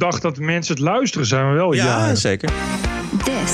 dacht 0.00 0.22
dat 0.22 0.38
mensen 0.38 0.74
het 0.74 0.82
luisteren 0.82 1.26
zijn, 1.26 1.44
maar 1.44 1.54
wel 1.54 1.72
Ja, 1.72 2.06
ja. 2.06 2.14
zeker. 2.14 2.50
This 3.24 3.52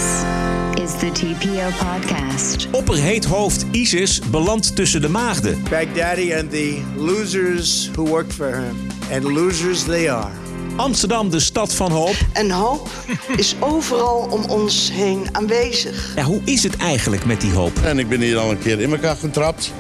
is 0.85 0.91
the 0.99 1.11
TPO 1.13 1.87
podcast. 1.87 2.69
Opperheet 2.71 3.25
hoofd 3.25 3.67
ISIS 3.71 4.21
belandt 4.31 4.77
tussen 4.77 5.01
de 5.01 5.09
maagden. 5.09 5.63
Baghdadi 5.71 6.35
and 6.35 6.51
the 6.51 6.81
losers 6.97 7.91
who 7.93 8.05
worked 8.07 8.33
for 8.33 8.55
him. 8.55 8.77
And 9.13 9.23
losers 9.23 9.83
they 9.85 10.11
are. 10.11 10.29
Amsterdam, 10.77 11.31
de 11.31 11.41
stad 11.41 11.75
van 11.75 11.91
hoop. 11.91 12.17
En 12.33 12.51
hoop 12.51 12.89
is 13.37 13.55
overal 13.61 14.29
om 14.31 14.45
ons 14.45 14.91
heen 14.93 15.27
aanwezig. 15.33 16.13
Ja, 16.17 16.23
hoe 16.23 16.41
is 16.45 16.63
het 16.63 16.77
eigenlijk 16.77 17.25
met 17.25 17.41
die 17.41 17.53
hoop? 17.53 17.73
En 17.85 17.99
ik 17.99 18.09
ben 18.09 18.21
hier 18.21 18.37
al 18.39 18.51
een 18.51 18.59
keer 18.59 18.81
in 18.81 18.93
elkaar 18.93 19.17
getrapt. 19.17 19.73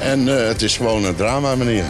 En 0.00 0.38
eh, 0.38 0.48
het 0.48 0.62
is 0.62 0.76
gewoon 0.76 1.04
een 1.04 1.14
drama, 1.14 1.54
meneer. 1.54 1.84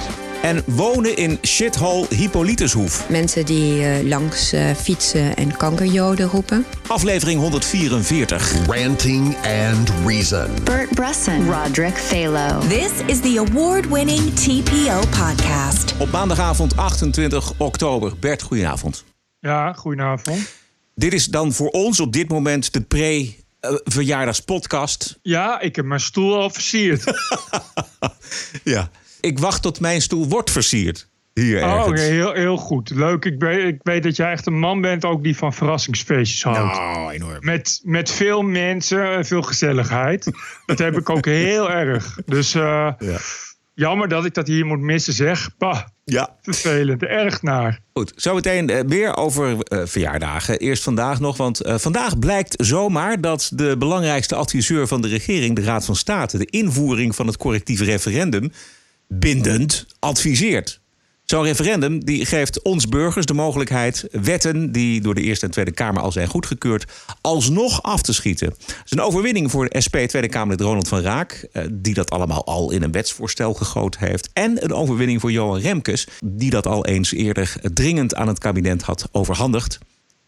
En 0.47 0.63
wonen 0.67 1.17
in 1.17 1.39
shithole 1.43 2.07
Hippolytushoef. 2.15 3.09
Mensen 3.09 3.47
die 3.47 3.85
eh, 3.85 4.05
langs 4.05 4.53
eh, 4.53 4.75
fietsen 4.75 5.37
en 5.37 5.57
kankerjoden 5.57 6.27
roepen. 6.27 6.67
Aflevering 6.87 7.41
144. 7.41 8.67
Ranting 8.67 9.37
and 9.37 9.93
Reason. 10.05 10.51
Bert 10.65 10.91
Bresson, 10.91 11.53
Roderick 11.53 11.97
Phalo. 11.97 12.61
This 12.61 12.91
is 13.07 13.21
the 13.21 13.45
award 13.49 13.89
winning 13.89 14.35
TPO 14.35 14.99
podcast. 14.99 15.95
Op 15.99 16.11
maandagavond 16.11 16.77
28 16.77 17.53
oktober. 17.59 18.13
Bert, 18.21 18.43
goedenavond. 18.43 19.05
Ja, 19.41 19.73
goedenavond. 19.73 20.55
Dit 20.95 21.13
is 21.13 21.27
dan 21.27 21.53
voor 21.53 21.69
ons 21.69 22.01
op 22.01 22.13
dit 22.13 22.29
moment 22.29 22.73
de 22.73 22.81
pre-verjaardagspodcast. 22.81 25.19
Ja, 25.23 25.61
ik 25.61 25.77
heb 25.77 25.85
mijn 25.85 26.01
stoel 26.01 26.37
al 26.37 26.51
versierd. 26.51 27.05
Ja. 28.65 28.91
Ik 29.21 29.39
wacht 29.39 29.63
tot 29.63 29.81
mijn 29.81 30.01
stoel 30.03 30.29
wordt 30.29 30.51
versierd. 30.51 31.09
Hier 31.35 31.63
Oh, 31.65 31.71
ergens. 31.73 32.01
heel, 32.01 32.33
heel 32.33 32.57
goed. 32.57 32.91
Leuk. 32.91 33.25
Ik 33.25 33.35
weet, 33.39 33.65
ik 33.75 33.81
weet 33.83 34.03
dat 34.03 34.17
jij 34.17 34.31
echt 34.31 34.47
een 34.47 34.59
man 34.59 34.81
bent 34.81 35.05
ook 35.05 35.23
die 35.23 35.37
van 35.37 35.53
verrassingsfeestjes 35.53 36.43
houdt. 36.43 36.77
Oh, 36.77 37.09
enorm. 37.13 37.39
Met, 37.41 37.81
met 37.85 38.11
veel 38.11 38.43
mensen 38.43 39.13
en 39.13 39.25
veel 39.27 39.43
gezelligheid. 39.43 40.31
dat 40.67 40.79
heb 40.79 40.97
ik 40.99 41.11
ook 41.11 41.25
heel 41.25 41.71
erg. 41.71 42.19
Dus 42.27 42.55
eh, 42.55 42.63
Ja. 42.99 43.19
jammer 43.75 44.09
dat 44.09 44.25
ik 44.25 44.35
dat 44.35 44.47
hier 44.47 44.67
moet 44.67 44.81
missen, 44.81 45.13
zeg. 45.13 45.51
Bah, 45.59 45.81
Ja. 46.05 46.37
vervelend. 46.43 47.03
Erg 47.03 47.43
naar. 47.43 47.81
Goed, 47.93 48.13
zometeen 48.17 48.71
eh, 48.71 48.81
weer 48.87 49.17
over 49.17 49.61
eh, 49.61 49.81
verjaardagen. 49.85 50.59
Eerst 50.59 50.83
vandaag 50.83 51.21
nog, 51.21 51.37
want 51.37 51.61
vandaag 51.65 52.19
blijkt 52.19 52.65
zomaar 52.67 53.21
dat 53.21 53.51
de 53.55 53.77
belangrijkste 53.79 54.35
adviseur 54.35 54.87
van 54.87 55.01
de 55.03 55.09
regering, 55.09 55.57
de 55.57 55.63
Raad 55.63 55.85
van 55.85 55.97
State, 55.97 56.39
de 56.39 56.47
invoering 56.51 57.15
van 57.15 57.27
het 57.27 57.37
correctieve 57.37 57.85
referendum 57.85 58.53
bindend 59.09 59.87
adviseert. 59.99 60.81
Zo'n 61.27 61.43
referendum 61.43 62.05
die 62.05 62.27
geeft 62.27 62.63
ons 62.63 62.89
burgers 62.89 63.27
de 63.27 63.35
mogelijkheid 63.35 64.09
wetten 64.11 64.73
die 64.73 65.01
door 65.01 65.15
de 65.15 65.21
Eerste 65.21 65.47
en 65.47 65.53
Tweede 65.53 65.73
Kamer 65.73 66.03
al 66.03 66.13
zijn 66.13 66.29
goedgekeurd, 66.29 66.93
alsnog 67.21 67.83
af 67.83 68.03
te 68.03 68.13
schieten. 68.13 68.49
Het 68.49 68.83
is 68.85 68.91
een 68.91 69.01
overwinning 69.01 69.51
voor 69.51 69.69
SP 69.85 69.97
Tweede 69.97 70.29
Kamerlid 70.29 70.61
Ronald 70.61 70.89
van 70.89 71.01
Raak, 71.01 71.49
eh, 71.53 71.63
die 71.73 71.95
dat 71.95 72.11
allemaal 72.11 72.45
al 72.47 72.71
in 72.71 72.83
een 72.83 72.93
wetsvoorstel 72.93 73.55
gegoten 73.55 74.07
heeft. 74.07 74.31
En 74.33 74.65
een 74.65 74.73
overwinning 74.73 75.21
voor 75.21 75.33
Johan 75.33 75.61
Remkes, 75.61 76.09
die 76.25 76.51
dat 76.51 76.67
al 76.67 76.87
eens 76.87 77.13
eerder 77.13 77.57
dringend 77.63 78.15
aan 78.15 78.29
het 78.29 78.39
kabinet 78.39 78.83
had 78.83 79.09
overhandigd. 79.13 79.79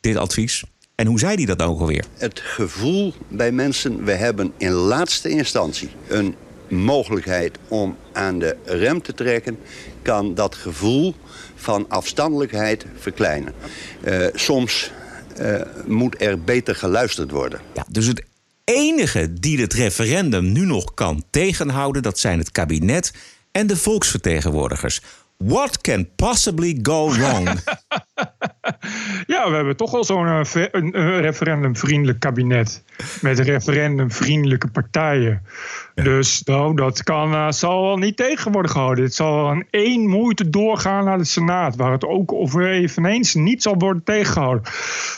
Dit 0.01 0.17
advies. 0.17 0.65
En 0.95 1.07
hoe 1.07 1.19
zei 1.19 1.35
hij 1.35 1.45
dat 1.45 1.63
ook 1.63 1.81
alweer? 1.81 2.05
het 2.17 2.41
gevoel 2.41 3.15
bij 3.29 3.53
mensen, 3.53 4.05
we 4.05 4.13
hebben 4.13 4.53
in 4.57 4.71
laatste 4.71 5.29
instantie 5.29 5.89
een 6.09 6.35
mogelijkheid 6.71 7.59
om 7.69 7.97
aan 8.13 8.39
de 8.39 8.57
rem 8.65 9.03
te 9.03 9.15
trekken, 9.15 9.59
kan 10.03 10.35
dat 10.35 10.55
gevoel 10.55 11.15
van 11.55 11.85
afstandelijkheid 11.89 12.87
verkleinen. 12.99 13.53
Eh, 14.01 14.27
soms 14.33 14.91
eh, 15.37 15.61
moet 15.87 16.23
er 16.23 16.41
beter 16.41 16.75
geluisterd 16.75 17.31
worden. 17.31 17.61
Ja, 17.75 17.85
dus 17.91 18.07
het 18.07 18.25
enige 18.65 19.33
die 19.33 19.61
het 19.61 19.73
referendum 19.73 20.53
nu 20.53 20.67
nog 20.67 20.95
kan 20.95 21.25
tegenhouden, 21.31 22.03
dat 22.03 22.19
zijn 22.19 22.39
het 22.39 22.53
kabinet 22.53 23.13
en 23.53 23.67
de 23.67 23.77
volksvertegenwoordigers. 23.77 25.01
What 25.37 25.81
can 25.81 26.09
possibly 26.17 26.79
go 26.83 27.11
wrong? 27.13 27.49
Ja, 29.27 29.51
we 29.51 29.57
hebben 29.57 29.77
toch 29.77 29.95
al 29.95 30.05
zo'n 30.05 30.27
eh, 30.27 30.45
ve- 30.45 30.69
een, 30.73 30.99
een 31.01 31.21
referendumvriendelijk 31.21 32.21
kabinet. 32.21 32.83
Met 33.21 33.39
referendumvriendelijke 33.39 34.69
partijen. 34.69 35.43
Dus 36.03 36.43
nou, 36.43 36.75
dat 36.77 37.03
kan, 37.03 37.35
eh, 37.35 37.51
zal 37.51 37.83
wel 37.83 37.97
niet 37.97 38.17
tegen 38.17 38.53
worden 38.53 38.71
gehouden. 38.71 39.05
Het 39.05 39.15
zal 39.15 39.53
in 39.53 39.67
één 39.71 40.09
moeite 40.09 40.51
doorgaan 40.51 41.05
naar 41.05 41.19
de 41.19 41.25
Senaat. 41.25 41.77
Waar 41.77 41.93
het 41.93 42.05
ook 42.05 42.33
over 42.33 42.71
eveneens 42.71 43.35
niet 43.35 43.63
zal 43.63 43.75
worden 43.79 44.05
tegengehouden. 44.05 44.63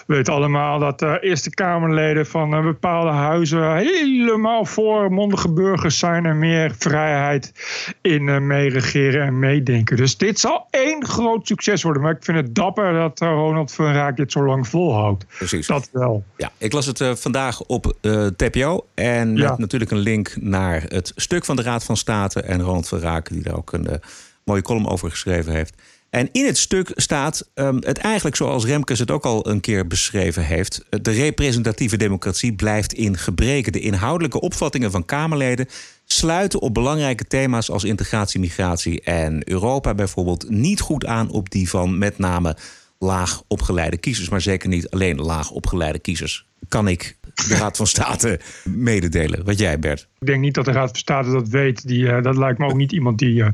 We 0.06 0.14
weten 0.14 0.32
allemaal 0.32 0.78
dat 0.78 0.98
de 0.98 1.18
Eerste 1.20 1.50
Kamerleden 1.50 2.26
van 2.26 2.54
eh, 2.54 2.62
bepaalde 2.62 3.10
huizen 3.10 3.76
helemaal 3.76 4.64
voor 4.64 5.12
mondige 5.12 5.52
burgers 5.52 5.98
zijn. 5.98 6.26
En 6.26 6.38
meer 6.38 6.74
vrijheid 6.78 7.52
in 8.00 8.28
eh, 8.28 8.38
meeregeren 8.38 9.26
en 9.26 9.38
meedenken. 9.38 9.96
Dus 9.96 10.16
dit 10.16 10.40
zal 10.40 10.66
één 10.70 11.04
groot 11.06 11.46
succes 11.46 11.82
worden. 11.82 12.02
Maar 12.02 12.12
ik 12.12 12.24
vind 12.24 12.36
het 12.36 12.54
dapper 12.54 12.92
dat 12.92 13.20
eh, 13.20 13.28
Ronald 13.28 13.72
van 13.72 13.92
Raak 13.92 14.16
dit 14.16 14.32
zo 14.32 14.44
lang 14.44 14.68
volhoudt. 14.68 15.24
Precies. 15.36 15.66
Dat 15.66 15.88
wel. 15.92 16.24
Ja, 16.36 16.50
ik 16.58 16.72
las 16.72 16.86
het 16.86 17.00
eh, 17.00 17.14
vandaag 17.14 17.60
op 17.60 17.94
eh 18.00 18.26
TPO. 18.26 18.86
En 18.94 19.36
Ja. 19.36 19.48
met 19.50 19.58
natuurlijk 19.58 19.90
een 19.90 19.98
link 19.98 20.36
naar 20.40 20.69
het 20.78 21.12
stuk 21.16 21.44
van 21.44 21.56
de 21.56 21.62
Raad 21.62 21.84
van 21.84 21.96
State. 21.96 22.42
En 22.42 22.62
Ronald 22.62 22.88
van 22.88 22.98
Raak, 22.98 23.28
die 23.28 23.42
daar 23.42 23.56
ook 23.56 23.72
een 23.72 23.86
eh, 23.86 23.98
mooie 24.44 24.62
column 24.62 24.88
over 24.88 25.10
geschreven 25.10 25.52
heeft. 25.52 25.74
En 26.10 26.28
in 26.32 26.46
het 26.46 26.58
stuk 26.58 26.92
staat 26.94 27.48
ehm, 27.54 27.76
het 27.80 27.98
eigenlijk 27.98 28.36
zoals 28.36 28.64
Remkes 28.64 28.98
het 28.98 29.10
ook 29.10 29.24
al 29.24 29.48
een 29.48 29.60
keer 29.60 29.86
beschreven 29.86 30.44
heeft. 30.44 30.84
De 31.02 31.10
representatieve 31.10 31.96
democratie 31.96 32.52
blijft 32.52 32.92
in 32.92 33.16
gebreken. 33.16 33.72
De 33.72 33.80
inhoudelijke 33.80 34.40
opvattingen 34.40 34.90
van 34.90 35.04
Kamerleden 35.04 35.68
sluiten 36.04 36.60
op 36.60 36.74
belangrijke 36.74 37.26
thema's 37.26 37.70
als 37.70 37.84
integratie, 37.84 38.40
migratie 38.40 39.00
en 39.00 39.50
Europa 39.50 39.94
bijvoorbeeld 39.94 40.50
niet 40.50 40.80
goed 40.80 41.06
aan 41.06 41.30
op 41.30 41.50
die 41.50 41.68
van 41.68 41.98
met 41.98 42.18
name 42.18 42.56
laag 42.98 43.42
opgeleide 43.46 43.96
kiezers, 43.96 44.28
maar 44.28 44.40
zeker 44.40 44.68
niet 44.68 44.90
alleen 44.90 45.20
laag 45.20 45.50
opgeleide 45.50 45.98
kiezers. 45.98 46.46
Kan 46.68 46.88
ik 46.88 47.16
de 47.48 47.56
Raad 47.56 47.76
van 47.76 47.86
State 47.86 48.40
mededelen? 48.64 49.44
Wat 49.44 49.58
jij, 49.58 49.78
Bert? 49.78 50.08
Ik 50.18 50.26
denk 50.26 50.40
niet 50.40 50.54
dat 50.54 50.64
de 50.64 50.72
Raad 50.72 50.88
van 50.88 50.96
State 50.98 51.30
dat 51.30 51.48
weet. 51.48 51.86
Die, 51.86 52.08
eh, 52.10 52.22
dat 52.22 52.36
lijkt 52.36 52.58
me 52.58 52.66
ook 52.66 52.76
niet 52.76 52.92
iemand 52.92 53.18
die. 53.18 53.42
eh, 53.42 53.48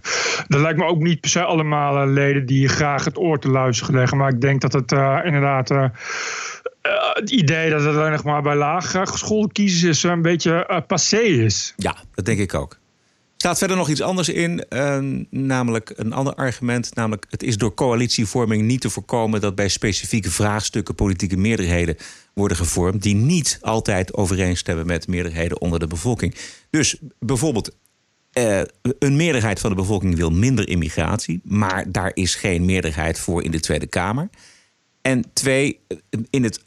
dat 0.48 0.60
lijkt 0.60 0.78
me 0.78 0.84
ook 0.84 0.98
niet 1.02 1.20
per 1.20 1.30
se 1.30 1.42
allemaal 1.42 2.02
eh, 2.02 2.12
leden 2.12 2.46
die 2.46 2.68
graag 2.68 3.04
het 3.04 3.18
oor 3.18 3.38
te 3.38 3.48
luisteren 3.48 3.94
leggen. 3.94 4.18
Maar 4.18 4.32
ik 4.32 4.40
denk 4.40 4.60
dat 4.60 4.72
het 4.72 4.92
inderdaad. 5.24 5.68
het 7.14 7.30
idee 7.30 7.70
dat 7.70 7.84
het 7.84 7.96
alleen 7.96 8.10
nog 8.10 8.24
maar 8.24 8.42
bij 8.42 8.56
laag 8.56 8.90
geschoolde 8.90 9.52
kiezers 9.52 9.82
is, 9.82 10.02
een 10.02 10.22
beetje 10.22 10.82
passé 10.86 11.16
is. 11.20 11.72
Ja, 11.76 11.96
dat 12.14 12.24
denk 12.24 12.38
ik 12.38 12.54
ook. 12.54 12.78
Staat 13.36 13.58
verder 13.58 13.76
nog 13.76 13.88
iets 13.88 14.00
anders 14.00 14.28
in, 14.28 14.68
eh, 14.68 14.98
namelijk 15.30 15.92
een 15.96 16.12
ander 16.12 16.34
argument. 16.34 16.94
Namelijk, 16.94 17.26
het 17.30 17.42
is 17.42 17.56
door 17.56 17.74
coalitievorming 17.74 18.62
niet 18.62 18.80
te 18.80 18.90
voorkomen 18.90 19.40
dat 19.40 19.54
bij 19.54 19.68
specifieke 19.68 20.30
vraagstukken 20.30 20.94
politieke 20.94 21.36
meerderheden 21.36 21.96
worden 22.34 22.56
gevormd 22.56 23.02
die 23.02 23.14
niet 23.14 23.58
altijd 23.60 24.14
overeenstemmen 24.14 24.86
met 24.86 25.08
meerderheden 25.08 25.60
onder 25.60 25.78
de 25.78 25.86
bevolking. 25.86 26.34
Dus 26.70 26.96
bijvoorbeeld, 27.18 27.76
eh, 28.32 28.60
een 28.98 29.16
meerderheid 29.16 29.60
van 29.60 29.70
de 29.70 29.76
bevolking 29.76 30.16
wil 30.16 30.30
minder 30.30 30.68
immigratie, 30.68 31.40
maar 31.44 31.92
daar 31.92 32.10
is 32.14 32.34
geen 32.34 32.64
meerderheid 32.64 33.18
voor 33.18 33.42
in 33.42 33.50
de 33.50 33.60
Tweede 33.60 33.86
Kamer. 33.86 34.28
En 35.02 35.24
twee, 35.32 35.80
in 36.30 36.42
het 36.42 36.60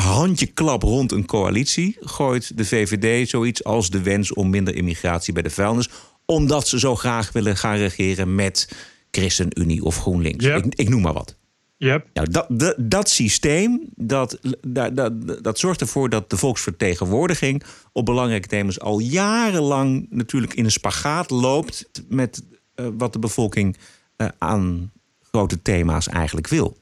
handjeklap 0.00 0.82
rond 0.82 1.12
een 1.12 1.26
coalitie 1.26 1.96
gooit 2.00 2.56
de 2.56 2.64
VVD 2.64 3.28
zoiets 3.28 3.64
als 3.64 3.90
de 3.90 4.02
wens 4.02 4.32
om 4.32 4.50
minder 4.50 4.74
immigratie 4.74 5.32
bij 5.32 5.42
de 5.42 5.50
vuilnis, 5.50 5.88
omdat 6.24 6.68
ze 6.68 6.78
zo 6.78 6.96
graag 6.96 7.32
willen 7.32 7.56
gaan 7.56 7.76
regeren 7.76 8.34
met 8.34 8.68
ChristenUnie 9.10 9.82
of 9.82 9.96
GroenLinks. 9.96 10.44
Yep. 10.44 10.64
Ik, 10.64 10.74
ik 10.74 10.88
noem 10.88 11.02
maar 11.02 11.12
wat. 11.12 11.36
Yep. 11.76 12.06
Nou, 12.12 12.30
dat, 12.30 12.46
dat, 12.48 12.74
dat 12.78 13.08
systeem 13.08 13.80
dat, 13.94 14.38
dat, 14.60 14.96
dat, 14.96 15.42
dat 15.44 15.58
zorgt 15.58 15.80
ervoor 15.80 16.08
dat 16.08 16.30
de 16.30 16.36
volksvertegenwoordiging 16.36 17.62
op 17.92 18.04
belangrijke 18.04 18.48
thema's 18.48 18.80
al 18.80 18.98
jarenlang 18.98 20.06
natuurlijk 20.10 20.54
in 20.54 20.64
een 20.64 20.70
spagaat 20.70 21.30
loopt 21.30 21.90
met 22.08 22.42
eh, 22.74 22.86
wat 22.98 23.12
de 23.12 23.18
bevolking 23.18 23.76
eh, 24.16 24.28
aan 24.38 24.92
grote 25.20 25.62
thema's 25.62 26.08
eigenlijk 26.08 26.48
wil. 26.48 26.76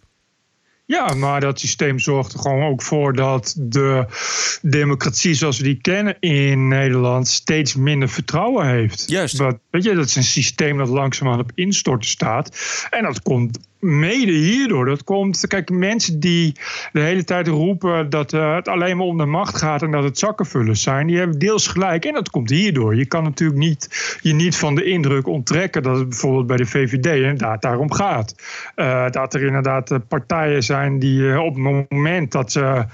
Ja, 0.87 1.15
maar 1.15 1.41
dat 1.41 1.61
systeem 1.61 1.99
zorgt 1.99 2.33
er 2.33 2.39
gewoon 2.39 2.63
ook 2.63 2.83
voor 2.83 3.13
dat 3.13 3.55
de 3.59 4.07
democratie 4.63 5.35
zoals 5.35 5.59
we 5.59 5.65
die 5.65 5.81
kennen 5.81 6.17
in 6.21 6.69
Nederland 6.69 7.29
steeds 7.29 7.75
minder 7.75 8.09
vertrouwen 8.09 8.67
heeft. 8.69 9.05
Juist. 9.07 9.39
Weet 9.71 9.85
je, 9.85 9.95
dat 9.95 10.07
is 10.07 10.17
een 10.17 10.25
systeem 10.25 10.79
dat 10.79 10.89
langzaamaan 10.89 11.41
op 11.41 11.53
instorten 11.55 12.11
staat. 12.11 12.57
En 12.91 13.03
dat 13.03 13.23
komt 13.23 13.59
mede 13.85 14.33
hierdoor. 14.33 14.85
Dat 14.85 15.05
komt, 15.05 15.47
kijk, 15.47 15.71
mensen 15.71 16.21
die 16.21 16.57
de 16.93 17.01
hele 17.01 17.25
tijd 17.25 17.49
roepen 17.49 18.11
dat 18.11 18.33
uh, 18.33 18.55
het 18.55 18.69
alleen 18.69 18.97
maar 18.97 19.07
om 19.07 19.19
de 19.19 19.25
macht 19.25 19.57
gaat 19.57 19.83
en 19.83 19.91
dat 19.91 20.05
het 20.05 20.19
zakkenvullers 20.19 20.83
zijn, 20.83 21.07
die 21.07 21.19
hebben 21.19 21.39
deels 21.39 21.67
gelijk. 21.67 22.05
En 22.05 22.15
dat 22.15 22.31
komt 22.31 22.51
hierdoor. 22.51 22.97
Je 22.97 23.07
kan 23.07 23.23
natuurlijk 23.23 23.59
niet, 23.59 24.17
je 24.21 24.35
niet 24.35 24.57
van 24.57 24.75
de 24.75 24.85
indruk 24.85 25.27
onttrekken 25.27 25.83
dat 25.83 25.99
het 25.99 26.09
bijvoorbeeld 26.09 26.47
bij 26.47 26.57
de 26.57 26.67
VVD 26.67 27.07
inderdaad 27.07 27.63
daarom 27.63 27.93
gaat. 27.93 28.35
Uh, 28.77 29.11
dat 29.11 29.35
er 29.35 29.43
inderdaad 29.43 29.99
partijen 30.09 30.63
zijn 30.63 30.99
die 30.99 31.41
op 31.41 31.55
het 31.55 31.89
moment 31.89 32.33
dat 32.33 32.53
ze 32.53 32.85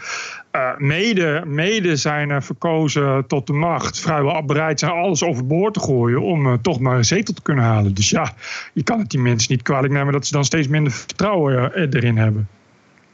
uh, 0.52 0.76
mede, 0.78 1.42
mede 1.46 1.96
zijn 1.96 2.30
uh, 2.30 2.40
verkozen 2.40 3.26
tot 3.26 3.46
de 3.46 3.52
macht, 3.52 4.00
vrijwel 4.00 4.44
bereid 4.44 4.78
zijn 4.78 4.92
alles 4.92 5.22
overboord 5.22 5.74
te 5.74 5.80
gooien 5.80 6.22
om 6.22 6.46
uh, 6.46 6.52
toch 6.62 6.78
maar 6.78 6.96
een 6.96 7.04
zetel 7.04 7.34
te 7.34 7.42
kunnen 7.42 7.64
halen. 7.64 7.94
Dus 7.94 8.10
ja, 8.10 8.34
je 8.72 8.82
kan 8.82 8.98
het 8.98 9.10
die 9.10 9.20
mensen 9.20 9.52
niet 9.52 9.62
kwalijk 9.62 9.92
nemen 9.92 10.12
dat 10.12 10.26
ze 10.26 10.32
dan 10.32 10.44
steeds 10.44 10.68
minder 10.68 10.92
vertrouwen 10.92 11.72
erin 11.74 12.16
hebben. 12.16 12.48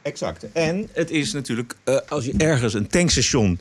Exact. 0.01 0.51
En 0.51 0.87
het 0.93 1.11
is 1.11 1.33
natuurlijk, 1.33 1.75
als 2.09 2.25
je 2.25 2.33
ergens 2.37 2.73
een 2.73 2.87
tankstation 2.87 3.59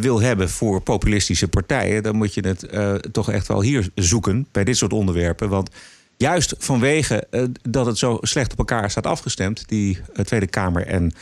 wil 0.00 0.20
hebben 0.20 0.48
voor 0.48 0.80
populistische 0.80 1.48
partijen, 1.48 2.02
dan 2.02 2.16
moet 2.16 2.34
je 2.34 2.40
het 2.40 2.68
toch 3.12 3.30
echt 3.30 3.48
wel 3.48 3.62
hier 3.62 3.88
zoeken 3.94 4.46
bij 4.52 4.64
dit 4.64 4.76
soort 4.76 4.92
onderwerpen. 4.92 5.48
Want 5.48 5.70
juist 6.16 6.54
vanwege 6.58 7.26
dat 7.68 7.86
het 7.86 7.98
zo 7.98 8.18
slecht 8.20 8.52
op 8.52 8.58
elkaar 8.58 8.90
staat 8.90 9.06
afgestemd, 9.06 9.68
die 9.68 9.98
Tweede 10.24 10.46
Kamer 10.46 10.86
en 10.86 11.12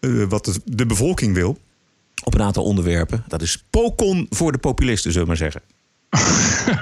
uh, 0.00 0.24
wat 0.28 0.44
de, 0.44 0.60
de, 0.64 0.86
bevolking 0.86 1.34
wil 1.34 1.58
op 2.24 2.34
een 2.34 2.42
aantal 2.42 2.64
onderwerpen. 2.64 3.24
Dat 3.28 3.42
is 3.42 3.64
pokon 3.70 4.26
voor 4.30 4.52
de 4.52 4.58
populisten, 4.58 5.12
zullen 5.12 5.28
we 5.28 5.38
maar 5.38 5.50
zeggen. 5.50 5.62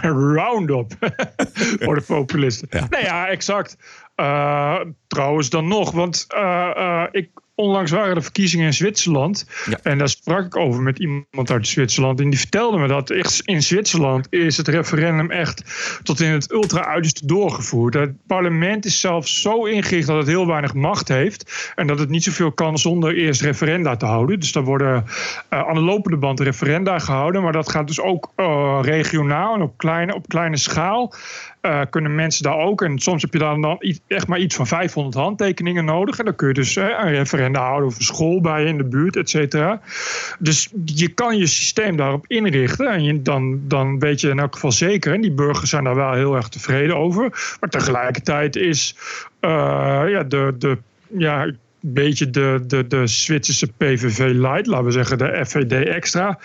Roundup 0.35 0.93
voor 1.85 1.95
de 1.95 2.05
populisten. 2.07 2.69
Ja. 2.71 2.87
Nee, 2.91 3.03
ja, 3.03 3.29
exact. 3.29 3.77
Uh, 4.17 4.81
trouwens 5.07 5.51
dan 5.51 5.69
nog, 5.69 5.91
want 5.91 6.27
uh, 6.35 7.05
ik 7.11 7.31
onlangs 7.59 7.91
waren 7.91 8.15
de 8.15 8.21
verkiezingen 8.21 8.67
in 8.67 8.73
Zwitserland. 8.73 9.47
En 9.83 9.99
daar 9.99 10.09
sprak 10.09 10.45
ik 10.45 10.57
over 10.57 10.83
met 10.83 10.99
iemand 10.99 11.51
uit 11.51 11.69
Zwitserland. 11.69 12.21
En 12.21 12.31
die 12.31 12.39
vertelde 12.39 12.79
me 12.79 12.89
dat 12.89 13.11
in 13.45 13.63
Zwitserland 13.63 14.27
is 14.31 14.57
het 14.57 14.69
referendum 14.69 15.31
echt 15.31 15.65
tot 16.03 16.21
in 16.21 16.31
het 16.31 16.53
ultra-uiterste 16.53 17.27
doorgevoerd. 17.27 17.95
Het 17.95 18.27
parlement 18.27 18.85
is 18.85 19.01
zelfs 19.01 19.41
zo 19.41 19.65
ingericht 19.65 20.07
dat 20.07 20.17
het 20.17 20.27
heel 20.27 20.47
weinig 20.47 20.75
macht 20.75 21.09
heeft. 21.09 21.73
En 21.75 21.87
dat 21.87 21.99
het 21.99 22.09
niet 22.09 22.25
zoveel 22.25 22.53
kan 22.53 22.79
zonder 22.79 23.15
eerst 23.15 23.41
referenda 23.41 23.97
te 23.97 24.07
houden. 24.07 24.41
Dus 24.41 24.53
daar 24.53 24.65
worden 24.65 25.05
uh, 25.51 25.69
aan 25.69 25.75
de 25.75 25.81
lopende 25.81 26.17
band 26.17 26.41
referenda 26.41 26.99
gehouden. 26.99 27.43
Maar 27.43 27.53
dat 27.53 27.71
gaat 27.71 27.87
dus 27.87 28.01
ook 28.01 28.33
uh, 28.37 28.79
regionaal 28.83 29.55
en 29.55 29.63
op 29.63 29.79
kleine, 29.79 30.15
op 30.15 30.29
kleine 30.29 30.57
schaal. 30.57 31.15
Uh, 31.63 31.81
kunnen 31.91 32.15
mensen 32.15 32.43
daar 32.43 32.59
ook. 32.59 32.83
En 32.83 32.99
soms 32.99 33.23
heb 33.23 33.33
je 33.33 33.39
dan, 33.39 33.61
dan 33.61 33.83
echt 34.07 34.27
maar 34.27 34.39
iets 34.39 34.57
van 34.57 34.67
500 34.67 35.17
handtekeningen 35.17 35.85
nodig. 35.85 36.19
En 36.19 36.25
dan 36.25 36.35
kun 36.37 36.49
je 36.49 36.55
dus 36.55 36.77
een 36.77 37.09
referenda 37.09 37.61
houden 37.61 37.87
over 37.87 38.03
school 38.03 38.41
bij 38.41 38.63
je 38.63 38.69
in 38.69 38.77
de 38.77 38.85
buurt, 38.85 39.17
et 39.17 39.31
cetera. 39.31 39.81
Dus 40.39 40.73
je 40.85 41.09
kan 41.09 41.37
je 41.37 41.47
systeem 41.47 41.97
daarop 41.97 42.25
inrichten. 42.27 42.91
En 42.91 43.05
je, 43.05 43.23
dan, 43.23 43.61
dan 43.69 43.99
weet 43.99 44.21
je 44.21 44.29
in 44.29 44.39
elk 44.39 44.55
geval 44.55 44.73
zeker. 44.73 45.15
En 45.15 45.21
die 45.21 45.33
burgers 45.33 45.71
zijn 45.71 45.85
daar 45.85 45.95
wel 45.95 46.13
heel 46.13 46.37
erg 46.37 46.49
tevreden 46.49 46.97
over. 46.97 47.57
Maar 47.61 47.71
tegelijkertijd 47.71 48.57
is 48.57 48.97
uh, 49.41 50.03
ja, 50.07 50.23
de, 50.23 50.55
de 50.59 50.79
ja, 51.09 51.51
beetje 51.81 52.31
de, 52.31 52.65
de, 52.67 52.87
de 52.87 53.07
Zwitserse 53.07 53.67
PVV 53.67 54.19
light, 54.19 54.67
laten 54.67 54.85
we 54.85 54.91
zeggen 54.91 55.19
de 55.19 55.45
FVD 55.47 55.73
extra. 55.73 56.39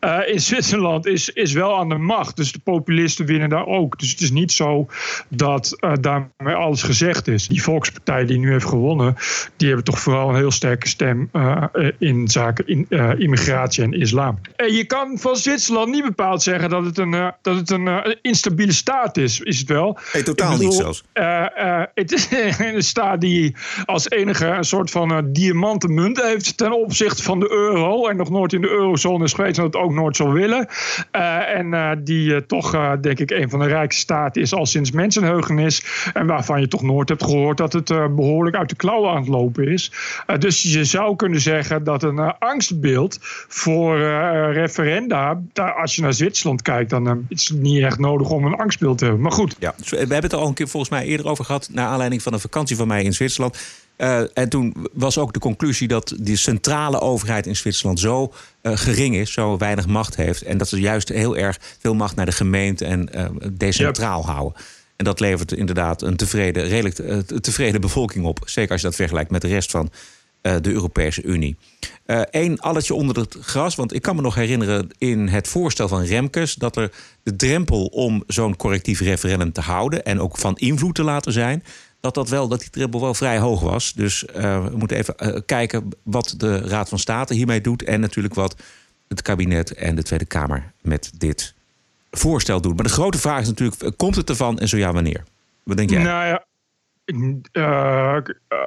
Uh, 0.00 0.18
in 0.26 0.40
Zwitserland 0.40 1.06
is, 1.06 1.28
is 1.28 1.52
wel 1.52 1.78
aan 1.78 1.88
de 1.88 1.98
macht. 1.98 2.36
Dus 2.36 2.52
de 2.52 2.58
populisten 2.58 3.26
winnen 3.26 3.48
daar 3.48 3.66
ook. 3.66 3.98
Dus 3.98 4.10
het 4.10 4.20
is 4.20 4.30
niet 4.30 4.52
zo 4.52 4.86
dat 5.28 5.76
uh, 5.80 5.92
daarmee 6.00 6.54
alles 6.54 6.82
gezegd 6.82 7.28
is. 7.28 7.48
Die 7.48 7.62
volkspartij 7.62 8.24
die 8.24 8.38
nu 8.38 8.50
heeft 8.50 8.64
gewonnen, 8.64 9.16
die 9.56 9.66
hebben 9.66 9.84
toch 9.84 10.00
vooral 10.00 10.28
een 10.28 10.36
heel 10.36 10.50
sterke 10.50 10.88
stem 10.88 11.28
uh, 11.32 11.64
in 11.98 12.28
zaken 12.28 12.66
in, 12.66 12.86
immigratie 13.18 13.82
en 13.84 13.92
islam. 13.92 14.40
En 14.56 14.72
je 14.72 14.84
kan 14.84 15.18
van 15.18 15.36
Zwitserland 15.36 15.90
niet 15.90 16.04
bepaald 16.04 16.42
zeggen 16.42 16.70
dat 16.70 16.84
het 16.84 16.98
een, 16.98 17.32
dat 17.42 17.56
het 17.56 17.70
een 17.70 18.16
instabiele 18.22 18.72
staat 18.72 19.16
is. 19.16 19.40
Is 19.40 19.58
het 19.58 19.68
wel? 19.68 19.98
Nee, 20.12 20.22
totaal 20.22 20.50
bedoel, 20.50 20.66
niet 20.66 20.76
zelfs. 20.76 21.04
het 21.94 22.12
is 22.12 22.28
een 22.58 22.82
staat 22.82 23.20
die 23.20 23.56
als 23.84 24.10
enige 24.10 24.46
een 24.46 24.64
soort 24.64 24.79
van 24.88 25.10
een 25.10 25.32
diamanten 25.32 25.94
munt 25.94 26.22
heeft 26.22 26.56
ten 26.56 26.72
opzichte 26.72 27.22
van 27.22 27.40
de 27.40 27.50
euro. 27.50 28.08
En 28.08 28.16
nog 28.16 28.30
nooit 28.30 28.52
in 28.52 28.60
de 28.60 28.68
eurozone 28.68 29.24
is 29.24 29.32
geweest 29.32 29.58
en 29.58 29.64
dat 29.64 29.82
ook 29.82 29.92
nooit 29.92 30.16
zal 30.16 30.32
willen. 30.32 30.68
Uh, 31.12 31.54
en 31.56 31.66
uh, 31.66 31.90
die 32.04 32.30
uh, 32.30 32.36
toch, 32.36 32.96
denk 33.00 33.18
ik, 33.18 33.30
een 33.30 33.50
van 33.50 33.58
de 33.58 33.66
rijkste 33.66 34.00
staten 34.00 34.42
is 34.42 34.54
al 34.54 34.66
sinds 34.66 34.90
mensenheugenis. 34.90 35.84
En 36.14 36.26
waarvan 36.26 36.60
je 36.60 36.68
toch 36.68 36.82
nooit 36.82 37.08
hebt 37.08 37.24
gehoord 37.24 37.56
dat 37.56 37.72
het 37.72 37.88
behoorlijk 37.88 38.56
uit 38.56 38.68
de 38.68 38.76
klauwen 38.76 39.10
aan 39.10 39.16
het 39.16 39.28
lopen 39.28 39.68
is. 39.68 39.92
dus 40.38 40.62
je 40.62 40.84
zou 40.84 41.16
kunnen 41.16 41.40
zeggen 41.40 41.84
dat 41.84 42.02
een 42.02 42.18
angstbeeld 42.38 43.18
voor 43.48 43.98
referenda, 44.52 45.40
daar, 45.52 45.72
als 45.72 45.96
je 45.96 46.02
naar 46.02 46.14
Zwitserland 46.14 46.62
kijkt, 46.62 46.90
dan 46.90 47.26
is 47.28 47.48
het 47.48 47.60
niet 47.60 47.82
echt 47.82 47.98
nodig 47.98 48.30
om 48.30 48.44
een 48.44 48.54
angstbeeld 48.54 48.98
te 48.98 49.04
hebben. 49.04 49.22
Maar 49.22 49.32
goed. 49.32 49.56
Ja, 49.58 49.74
we 49.88 49.96
hebben 49.96 50.22
het 50.22 50.32
er 50.32 50.38
al 50.38 50.48
een 50.48 50.54
keer 50.54 50.68
volgens 50.68 50.90
mij 50.90 51.04
eerder 51.04 51.26
over 51.26 51.44
gehad, 51.44 51.68
naar 51.72 51.86
aanleiding 51.86 52.22
van 52.22 52.32
een 52.32 52.40
vakantie 52.40 52.76
van 52.76 52.88
mij 52.88 53.02
in 53.02 53.14
Zwitserland. 53.14 53.58
Uh, 54.00 54.20
en 54.34 54.48
toen 54.48 54.74
was 54.92 55.18
ook 55.18 55.32
de 55.32 55.38
conclusie 55.38 55.88
dat 55.88 56.14
die 56.20 56.36
centrale 56.36 57.00
overheid 57.00 57.46
in 57.46 57.56
Zwitserland 57.56 58.00
zo 58.00 58.32
uh, 58.62 58.76
gering 58.76 59.16
is, 59.16 59.32
zo 59.32 59.56
weinig 59.56 59.86
macht 59.86 60.16
heeft. 60.16 60.42
En 60.42 60.58
dat 60.58 60.68
ze 60.68 60.80
juist 60.80 61.08
heel 61.08 61.36
erg 61.36 61.58
veel 61.78 61.94
macht 61.94 62.16
naar 62.16 62.26
de 62.26 62.32
gemeente 62.32 62.84
en 62.84 63.08
uh, 63.14 63.24
decentraal 63.52 64.20
yep. 64.20 64.30
houden. 64.30 64.62
En 64.96 65.04
dat 65.04 65.20
levert 65.20 65.52
inderdaad 65.52 66.02
een 66.02 66.16
tevreden, 66.16 66.68
redelijk 66.68 67.26
tevreden 67.42 67.80
bevolking 67.80 68.24
op. 68.24 68.40
Zeker 68.44 68.72
als 68.72 68.80
je 68.80 68.86
dat 68.86 68.96
vergelijkt 68.96 69.30
met 69.30 69.42
de 69.42 69.48
rest 69.48 69.70
van 69.70 69.90
de 70.40 70.70
Europese 70.72 71.22
Unie. 71.22 71.56
Eén 72.30 72.60
alletje 72.60 72.94
onder 72.94 73.16
het 73.16 73.36
gras, 73.40 73.74
want 73.74 73.94
ik 73.94 74.02
kan 74.02 74.16
me 74.16 74.22
nog 74.22 74.34
herinneren 74.34 74.88
in 74.98 75.28
het 75.28 75.48
voorstel 75.48 75.88
van 75.88 76.02
Remkes 76.02 76.54
dat 76.54 76.76
er 76.76 76.92
de 77.22 77.36
drempel 77.36 77.86
om 77.86 78.24
zo'n 78.26 78.56
correctief 78.56 79.00
referendum 79.00 79.52
te 79.52 79.60
houden 79.60 80.04
en 80.04 80.20
ook 80.20 80.36
van 80.36 80.56
invloed 80.56 80.94
te 80.94 81.02
laten 81.02 81.32
zijn, 81.32 81.64
dat, 82.00 82.14
dat, 82.14 82.28
wel, 82.28 82.48
dat 82.48 82.60
die 82.60 82.70
dribbel 82.70 83.00
wel 83.00 83.14
vrij 83.14 83.38
hoog 83.38 83.60
was. 83.60 83.92
Dus 83.92 84.24
uh, 84.36 84.64
we 84.64 84.76
moeten 84.76 84.96
even 84.96 85.14
uh, 85.18 85.36
kijken 85.46 85.88
wat 86.02 86.34
de 86.36 86.58
Raad 86.58 86.88
van 86.88 86.98
State 86.98 87.34
hiermee 87.34 87.60
doet. 87.60 87.82
En 87.82 88.00
natuurlijk 88.00 88.34
wat 88.34 88.56
het 89.08 89.22
kabinet 89.22 89.74
en 89.74 89.94
de 89.94 90.02
Tweede 90.02 90.24
Kamer 90.24 90.72
met 90.82 91.12
dit 91.18 91.54
voorstel 92.10 92.60
doen. 92.60 92.74
Maar 92.74 92.84
de 92.84 92.90
grote 92.90 93.18
vraag 93.18 93.40
is 93.40 93.48
natuurlijk, 93.48 93.96
komt 93.96 94.16
het 94.16 94.28
ervan 94.28 94.58
en 94.58 94.68
zo 94.68 94.76
ja, 94.76 94.92
wanneer? 94.92 95.24
Wat 95.62 95.76
denk 95.76 95.90
jij? 95.90 96.02
Nou 96.02 96.26
ja, 96.26 96.44
uh, 97.12 98.16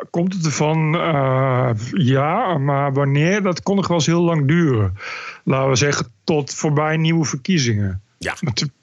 komt 0.09 0.33
het 0.33 0.45
ervan? 0.45 0.95
Uh, 0.95 1.69
ja, 1.91 2.57
maar 2.57 2.93
wanneer? 2.93 3.41
Dat 3.41 3.61
kon 3.61 3.75
nog 3.75 3.87
wel 3.87 3.97
eens 3.97 4.05
heel 4.05 4.23
lang 4.23 4.47
duren. 4.47 4.97
Laten 5.43 5.69
we 5.69 5.75
zeggen, 5.75 6.07
tot 6.23 6.53
voorbij 6.53 6.97
nieuwe 6.97 7.25
verkiezingen. 7.25 8.01
Ja. 8.17 8.35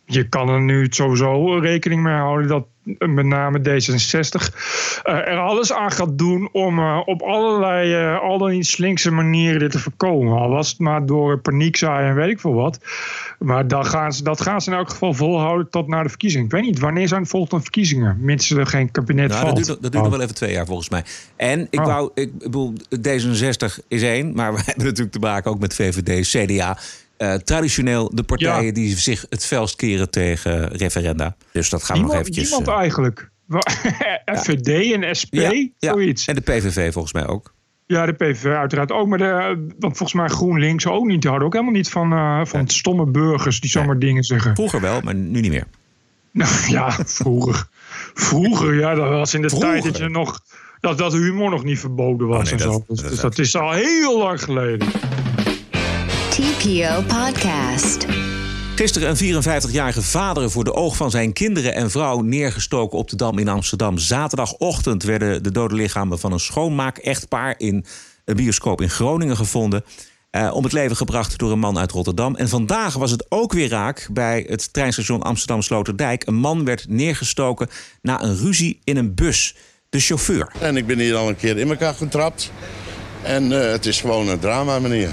Je 0.04 0.28
kan 0.28 0.48
er 0.48 0.60
nu 0.60 0.86
sowieso 0.90 1.58
rekening 1.58 2.02
mee 2.02 2.14
houden 2.14 2.48
dat 2.48 2.66
met 2.98 3.26
name 3.26 3.58
D66, 3.58 4.54
uh, 5.04 5.14
er 5.14 5.38
alles 5.38 5.72
aan 5.72 5.90
gaat 5.90 6.18
doen 6.18 6.48
om 6.52 6.78
uh, 6.78 7.00
op 7.04 7.22
allerlei, 7.22 8.12
uh, 8.12 8.20
al 8.20 8.38
dan 8.38 8.50
niet 8.50 8.66
slinkse 8.66 9.10
manieren 9.10 9.58
dit 9.58 9.70
te 9.70 9.78
voorkomen. 9.78 10.38
Al 10.38 10.48
was 10.48 10.68
het 10.68 10.78
maar 10.78 11.06
door 11.06 11.38
paniek 11.38 11.76
zaaien 11.76 12.08
en 12.08 12.14
weet 12.14 12.30
ik 12.30 12.40
veel 12.40 12.54
wat. 12.54 12.78
Maar 13.38 13.68
dan 13.68 13.86
gaan 13.86 14.12
ze, 14.12 14.22
dat 14.22 14.40
gaan 14.40 14.60
ze 14.60 14.70
in 14.70 14.76
elk 14.76 14.90
geval 14.90 15.14
volhouden 15.14 15.70
tot 15.70 15.88
na 15.88 16.02
de 16.02 16.08
verkiezingen. 16.08 16.46
Ik 16.46 16.52
weet 16.52 16.62
niet, 16.62 16.78
wanneer 16.78 17.08
zijn 17.08 17.22
de 17.22 17.28
volgende 17.28 17.62
verkiezingen? 17.62 18.16
Mits 18.20 18.50
er 18.50 18.66
geen 18.66 18.90
kabinet 18.90 19.28
nou, 19.28 19.40
valt. 19.40 19.56
Dat 19.56 19.66
duurt, 19.66 19.82
dat 19.82 19.92
duurt 19.92 20.04
nog 20.04 20.12
wel 20.12 20.22
even 20.22 20.34
twee 20.34 20.52
jaar 20.52 20.66
volgens 20.66 20.88
mij. 20.88 21.04
En 21.36 21.66
ik 21.70 21.80
oh. 21.80 21.86
wou, 21.86 22.10
ik 22.14 22.38
bedoel, 22.38 22.72
D66 23.08 23.86
is 23.88 24.02
één, 24.02 24.34
maar 24.34 24.52
we 24.52 24.60
hebben 24.64 24.84
natuurlijk 24.84 25.12
te 25.12 25.18
maken 25.18 25.50
ook 25.50 25.60
met 25.60 25.74
VVD, 25.74 26.28
CDA. 26.28 26.78
Uh, 27.22 27.34
traditioneel 27.34 28.10
de 28.14 28.22
partijen 28.22 28.64
ja. 28.64 28.72
die 28.72 28.96
zich 28.96 29.26
het 29.28 29.46
felst 29.46 29.76
keren 29.76 30.10
tegen 30.10 30.68
referenda. 30.68 31.36
Dus 31.52 31.70
dat 31.70 31.82
gaan 31.82 31.96
niemand, 31.96 32.12
we 32.12 32.18
nog 32.18 32.28
eventjes... 32.28 32.50
Niemand 32.50 32.76
uh, 32.76 32.82
eigenlijk. 32.82 33.30
FVD 34.42 34.92
en 34.92 35.16
SP, 35.20 35.34
ja, 35.34 35.68
zoiets. 35.78 36.26
En 36.26 36.34
de 36.34 36.40
PVV 36.40 36.92
volgens 36.92 37.12
mij 37.12 37.26
ook. 37.26 37.54
Ja, 37.86 38.06
de 38.06 38.12
PVV 38.12 38.44
uiteraard 38.44 38.92
ook. 38.92 39.06
Maar 39.06 39.18
de, 39.18 39.66
want 39.78 39.96
volgens 39.96 40.12
mij 40.12 40.28
GroenLinks 40.28 40.86
ook 40.86 41.06
niet. 41.06 41.20
Die 41.20 41.30
hadden 41.30 41.48
ook 41.48 41.52
helemaal 41.52 41.74
niet 41.74 41.88
van, 41.88 42.12
uh, 42.12 42.44
van 42.44 42.68
stomme 42.68 43.06
burgers 43.06 43.60
die 43.60 43.70
zomaar 43.70 43.98
dingen 43.98 44.22
zeggen. 44.22 44.54
Vroeger 44.54 44.80
wel, 44.80 45.00
maar 45.00 45.14
nu 45.14 45.40
niet 45.40 45.50
meer. 45.50 45.66
Nou 46.32 46.50
ja, 46.68 46.90
vroeger. 47.06 47.66
vroeger, 48.14 48.74
ja, 48.74 48.94
dat 48.94 49.08
was 49.08 49.34
in 49.34 49.42
de 49.42 49.48
vroeger. 49.48 49.70
tijd 49.70 49.82
dat 49.82 49.96
je 49.96 50.08
nog... 50.08 50.40
Dat, 50.80 50.98
dat 50.98 51.12
humor 51.12 51.50
nog 51.50 51.64
niet 51.64 51.78
verboden 51.78 52.26
was 52.26 52.38
oh 52.38 52.44
nee, 52.44 52.52
en 52.52 52.58
dat, 52.58 52.74
zo. 52.74 52.84
Dus, 52.86 53.00
dat, 53.00 53.10
dus 53.10 53.20
dat 53.20 53.38
is 53.38 53.56
al 53.56 53.72
heel 53.72 54.18
lang 54.18 54.42
geleden. 54.42 54.88
TPO 56.60 57.02
Podcast. 57.02 58.06
Gisteren 58.76 59.08
een 59.08 59.42
54-jarige 59.42 60.02
vader 60.02 60.50
voor 60.50 60.64
de 60.64 60.74
oog 60.74 60.96
van 60.96 61.10
zijn 61.10 61.32
kinderen 61.32 61.74
en 61.74 61.90
vrouw 61.90 62.20
neergestoken 62.20 62.98
op 62.98 63.08
de 63.08 63.16
Dam 63.16 63.38
in 63.38 63.48
Amsterdam. 63.48 63.98
Zaterdagochtend 63.98 65.02
werden 65.02 65.42
de 65.42 65.52
dode 65.52 65.74
lichamen 65.74 66.18
van 66.18 66.32
een 66.32 66.40
schoonmaak-echtpaar 66.40 67.54
in 67.58 67.84
een 68.24 68.36
bioscoop 68.36 68.80
in 68.80 68.90
Groningen 68.90 69.36
gevonden. 69.36 69.84
Uh, 70.30 70.50
om 70.54 70.62
het 70.64 70.72
leven 70.72 70.96
gebracht 70.96 71.38
door 71.38 71.52
een 71.52 71.58
man 71.58 71.78
uit 71.78 71.90
Rotterdam. 71.90 72.36
En 72.36 72.48
vandaag 72.48 72.94
was 72.94 73.10
het 73.10 73.26
ook 73.28 73.52
weer 73.52 73.68
raak 73.68 74.08
bij 74.12 74.46
het 74.48 74.72
treinstation 74.72 75.22
Amsterdam-Sloterdijk. 75.22 76.26
Een 76.26 76.34
man 76.34 76.64
werd 76.64 76.88
neergestoken 76.88 77.68
na 78.02 78.22
een 78.22 78.36
ruzie 78.36 78.80
in 78.84 78.96
een 78.96 79.14
bus. 79.14 79.56
de 79.88 80.00
chauffeur. 80.00 80.52
En 80.60 80.76
ik 80.76 80.86
ben 80.86 80.98
hier 80.98 81.16
al 81.16 81.28
een 81.28 81.36
keer 81.36 81.58
in 81.58 81.70
elkaar 81.70 81.94
getrapt. 81.94 82.52
En 83.22 83.52
uh, 83.52 83.60
het 83.60 83.86
is 83.86 84.00
gewoon 84.00 84.28
een 84.28 84.38
drama, 84.38 84.78
meneer. 84.78 85.10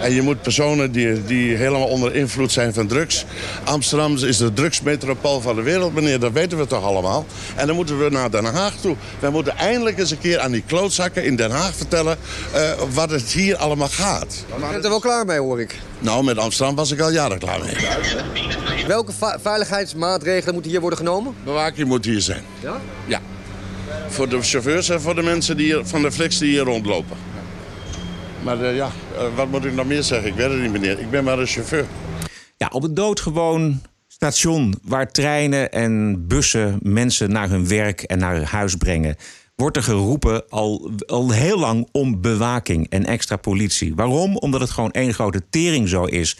En 0.00 0.12
je 0.12 0.22
moet 0.22 0.42
personen 0.42 0.92
die, 0.92 1.24
die 1.24 1.56
helemaal 1.56 1.86
onder 1.86 2.14
invloed 2.14 2.52
zijn 2.52 2.74
van 2.74 2.86
drugs. 2.86 3.24
Amsterdam 3.64 4.16
is 4.16 4.36
de 4.36 4.52
drugsmetropool 4.52 5.40
van 5.40 5.56
de 5.56 5.62
wereld, 5.62 5.94
meneer. 5.94 6.20
Dat 6.20 6.32
weten 6.32 6.58
we 6.58 6.66
toch 6.66 6.84
allemaal. 6.84 7.26
En 7.56 7.66
dan 7.66 7.76
moeten 7.76 7.98
we 7.98 8.10
naar 8.10 8.30
Den 8.30 8.44
Haag 8.44 8.74
toe. 8.80 8.96
We 9.18 9.30
moeten 9.30 9.56
eindelijk 9.56 9.98
eens 9.98 10.10
een 10.10 10.18
keer 10.18 10.38
aan 10.38 10.52
die 10.52 10.62
klootzakken 10.66 11.24
in 11.24 11.36
Den 11.36 11.50
Haag 11.50 11.74
vertellen... 11.74 12.18
Uh, 12.54 12.72
wat 12.94 13.10
het 13.10 13.32
hier 13.32 13.56
allemaal 13.56 13.88
gaat. 13.88 14.44
Je 14.56 14.66
bent 14.70 14.84
er 14.84 14.90
wel 14.90 15.00
klaar 15.00 15.26
mee, 15.26 15.38
hoor 15.38 15.60
ik. 15.60 15.78
Nou, 15.98 16.24
met 16.24 16.38
Amsterdam 16.38 16.74
was 16.74 16.90
ik 16.90 17.00
al 17.00 17.10
jaren 17.10 17.38
klaar 17.38 17.58
mee. 17.64 17.76
Welke 18.86 19.12
veiligheidsmaatregelen 19.42 20.54
moeten 20.54 20.70
hier 20.70 20.80
worden 20.80 20.98
genomen? 20.98 21.34
Bewaking 21.44 21.88
moet 21.88 22.04
hier 22.04 22.20
zijn. 22.20 22.42
Ja? 22.60 22.80
Ja. 23.06 23.20
Voor 24.08 24.28
de 24.28 24.42
chauffeurs 24.42 24.88
en 24.88 25.00
voor 25.00 25.14
de 25.14 25.22
mensen 25.22 25.56
die 25.56 25.66
hier, 25.66 25.86
van 25.86 26.02
de 26.02 26.12
flex 26.12 26.38
die 26.38 26.50
hier 26.50 26.62
rondlopen. 26.62 27.16
Maar 28.42 28.60
uh, 28.62 28.76
ja, 28.76 28.90
uh, 29.14 29.36
wat 29.36 29.48
moet 29.48 29.64
ik 29.64 29.74
nog 29.74 29.86
meer 29.86 30.02
zeggen? 30.02 30.28
Ik 30.28 30.34
weet 30.34 30.50
het 30.50 30.60
niet, 30.60 30.72
meneer. 30.72 30.98
Ik 30.98 31.10
ben 31.10 31.24
maar 31.24 31.38
een 31.38 31.46
chauffeur. 31.46 31.86
Ja, 32.56 32.68
op 32.72 32.82
een 32.82 32.94
doodgewoon 32.94 33.80
station 34.06 34.74
waar 34.82 35.12
treinen 35.12 35.72
en 35.72 36.24
bussen 36.26 36.78
mensen 36.82 37.32
naar 37.32 37.48
hun 37.48 37.68
werk 37.68 38.02
en 38.02 38.18
naar 38.18 38.42
huis 38.42 38.74
brengen, 38.74 39.16
wordt 39.54 39.76
er 39.76 39.82
geroepen 39.82 40.48
al, 40.48 40.90
al 41.06 41.30
heel 41.30 41.58
lang 41.58 41.88
om 41.92 42.20
bewaking 42.20 42.88
en 42.88 43.06
extra 43.06 43.36
politie. 43.36 43.94
Waarom? 43.94 44.36
Omdat 44.36 44.60
het 44.60 44.70
gewoon 44.70 44.90
één 44.90 45.14
grote 45.14 45.42
tering 45.50 45.88
zo 45.88 46.04
is. 46.04 46.36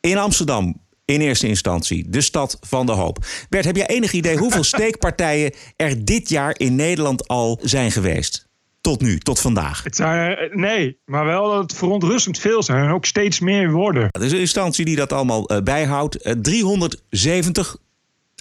In 0.00 0.18
Amsterdam, 0.18 0.80
in 1.04 1.20
eerste 1.20 1.46
instantie, 1.46 2.08
de 2.08 2.20
stad 2.20 2.58
van 2.60 2.86
de 2.86 2.92
hoop. 2.92 3.26
Bert, 3.48 3.64
heb 3.64 3.76
jij 3.76 3.86
enig 3.86 4.12
idee 4.12 4.36
hoeveel 4.36 4.64
steekpartijen 4.74 5.52
er 5.76 6.04
dit 6.04 6.28
jaar 6.28 6.54
in 6.58 6.74
Nederland 6.74 7.28
al 7.28 7.58
zijn 7.62 7.90
geweest? 7.90 8.47
Tot 8.80 9.00
nu, 9.00 9.18
tot 9.18 9.40
vandaag. 9.40 9.82
Het 9.82 9.96
zijn, 9.96 10.50
nee, 10.52 10.98
maar 11.04 11.24
wel 11.24 11.50
dat 11.50 11.62
het 11.62 11.74
verontrustend 11.74 12.38
veel 12.38 12.62
zijn 12.62 12.84
en 12.84 12.90
ook 12.90 13.04
steeds 13.04 13.40
meer 13.40 13.70
worden. 13.70 14.08
Er 14.10 14.22
is 14.22 14.32
een 14.32 14.38
instantie 14.38 14.84
die 14.84 14.96
dat 14.96 15.12
allemaal 15.12 15.52
uh, 15.52 15.60
bijhoudt. 15.60 16.26
Uh, 16.26 16.32
370 16.32 17.76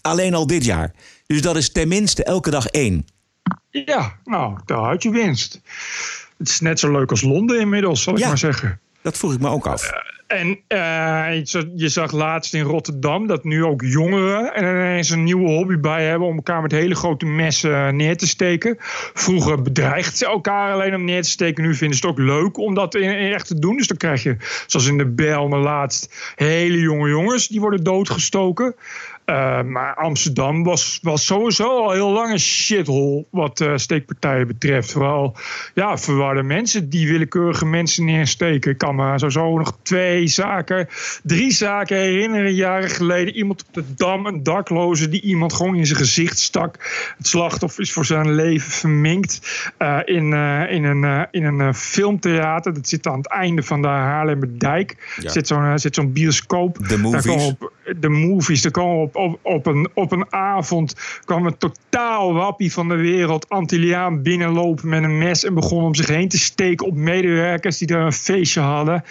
alleen 0.01 0.33
al 0.33 0.47
dit 0.47 0.65
jaar. 0.65 0.93
Dus 1.25 1.41
dat 1.41 1.55
is 1.55 1.71
tenminste 1.71 2.23
elke 2.23 2.49
dag 2.49 2.67
één. 2.67 3.05
Ja, 3.69 4.17
nou, 4.23 4.59
daar 4.65 4.77
had 4.77 5.03
je 5.03 5.09
winst. 5.09 5.61
Het 6.37 6.49
is 6.49 6.59
net 6.59 6.79
zo 6.79 6.91
leuk 6.91 7.09
als 7.09 7.21
Londen 7.21 7.59
inmiddels, 7.59 8.03
zal 8.03 8.17
ik 8.17 8.25
maar 8.25 8.37
zeggen. 8.37 8.79
Dat 9.01 9.17
vroeg 9.17 9.33
ik 9.33 9.39
me 9.39 9.49
ook 9.49 9.67
af. 9.67 9.91
En 10.27 10.47
uh, 10.47 11.43
je 11.75 11.89
zag 11.89 12.11
laatst 12.11 12.53
in 12.53 12.61
Rotterdam 12.61 13.27
dat 13.27 13.43
nu 13.43 13.63
ook 13.63 13.81
jongeren 13.81 14.55
er 14.55 14.89
ineens 14.89 15.09
een 15.09 15.23
nieuwe 15.23 15.49
hobby 15.49 15.77
bij 15.77 16.07
hebben 16.07 16.27
om 16.27 16.35
elkaar 16.35 16.61
met 16.61 16.71
hele 16.71 16.95
grote 16.95 17.25
messen 17.25 17.95
neer 17.95 18.17
te 18.17 18.27
steken. 18.27 18.75
Vroeger 19.13 19.61
bedreigden 19.61 20.17
ze 20.17 20.25
elkaar 20.25 20.73
alleen 20.73 20.95
om 20.95 21.05
neer 21.05 21.21
te 21.21 21.29
steken. 21.29 21.63
Nu 21.63 21.75
vinden 21.75 21.97
ze 21.97 22.07
het 22.07 22.15
ook 22.15 22.25
leuk 22.25 22.57
om 22.57 22.73
dat 22.73 22.95
in 22.95 23.33
echt 23.33 23.47
te 23.47 23.59
doen. 23.59 23.77
Dus 23.77 23.87
dan 23.87 23.97
krijg 23.97 24.23
je, 24.23 24.37
zoals 24.67 24.87
in 24.87 24.97
de 24.97 25.05
Bijlmer 25.05 25.59
laatst, 25.59 26.33
hele 26.35 26.79
jonge 26.79 27.09
jongens 27.09 27.47
die 27.47 27.59
worden 27.59 27.83
doodgestoken. 27.83 28.75
Uh, 29.29 29.61
maar 29.61 29.95
Amsterdam 29.95 30.63
was, 30.63 30.99
was 31.01 31.25
sowieso 31.25 31.83
al 31.83 31.91
heel 31.91 32.11
lang 32.11 32.31
een 32.31 32.39
shithole 32.39 33.25
wat 33.29 33.59
uh, 33.59 33.71
steekpartijen 33.75 34.47
betreft. 34.47 34.91
Vooral 34.91 35.35
ja, 35.73 35.97
verwarde 35.97 36.43
mensen 36.43 36.89
die 36.89 37.07
willekeurige 37.07 37.65
mensen 37.65 38.05
neersteken. 38.05 38.71
Ik 38.71 38.77
kan 38.77 38.95
me 38.95 39.19
sowieso 39.19 39.57
nog 39.57 39.77
twee 39.81 40.27
zaken, 40.27 40.87
drie 41.23 41.51
zaken 41.51 41.97
herinneren. 41.97 42.53
Jaren 42.53 42.89
geleden 42.89 43.35
iemand 43.35 43.65
op 43.67 43.73
de 43.73 43.93
Dam, 43.95 44.25
een 44.25 44.43
dakloze, 44.43 45.09
die 45.09 45.21
iemand 45.21 45.53
gewoon 45.53 45.75
in 45.75 45.85
zijn 45.85 45.99
gezicht 45.99 46.39
stak. 46.39 46.75
Het 47.17 47.27
slachtoffer 47.27 47.81
is 47.81 47.93
voor 47.93 48.05
zijn 48.05 48.33
leven 48.33 48.71
verminkt 48.71 49.71
uh, 49.79 49.99
in, 50.05 50.33
in 50.69 50.83
een, 50.83 51.27
in 51.31 51.43
een 51.43 51.73
filmtheater. 51.73 52.73
Dat 52.73 52.87
zit 52.87 53.07
aan 53.07 53.17
het 53.17 53.29
einde 53.29 53.63
van 53.63 53.81
de 53.81 53.87
Haarlemmerdijk. 53.87 55.15
Ja. 55.19 55.29
Zit 55.29 55.47
zo'n 55.47 55.79
zit 55.79 55.95
zo'n 55.95 56.11
bioscoop. 56.11 56.87
De 56.87 56.97
movies. 56.97 57.45
Op, 57.45 57.71
de 57.99 58.09
movies, 58.09 58.61
daar 58.61 58.71
komen 58.71 59.01
op 59.01 59.15
op, 59.17 59.39
op, 59.41 59.65
een, 59.65 59.89
op 59.93 60.11
een 60.11 60.33
avond 60.33 60.95
kwam 61.25 61.45
een 61.45 61.57
totaal 61.57 62.33
wappie 62.33 62.73
van 62.73 62.87
de 62.87 62.95
wereld, 62.95 63.49
Antilliaan, 63.49 64.21
binnenlopen 64.21 64.89
met 64.89 65.03
een 65.03 65.17
mes 65.17 65.43
en 65.43 65.53
begon 65.53 65.83
om 65.83 65.95
zich 65.95 66.07
heen 66.07 66.29
te 66.29 66.37
steken 66.37 66.85
op 66.85 66.95
medewerkers 66.95 67.77
die 67.77 67.87
daar 67.87 68.05
een 68.05 68.13
feestje 68.13 68.59
hadden. 68.59 69.03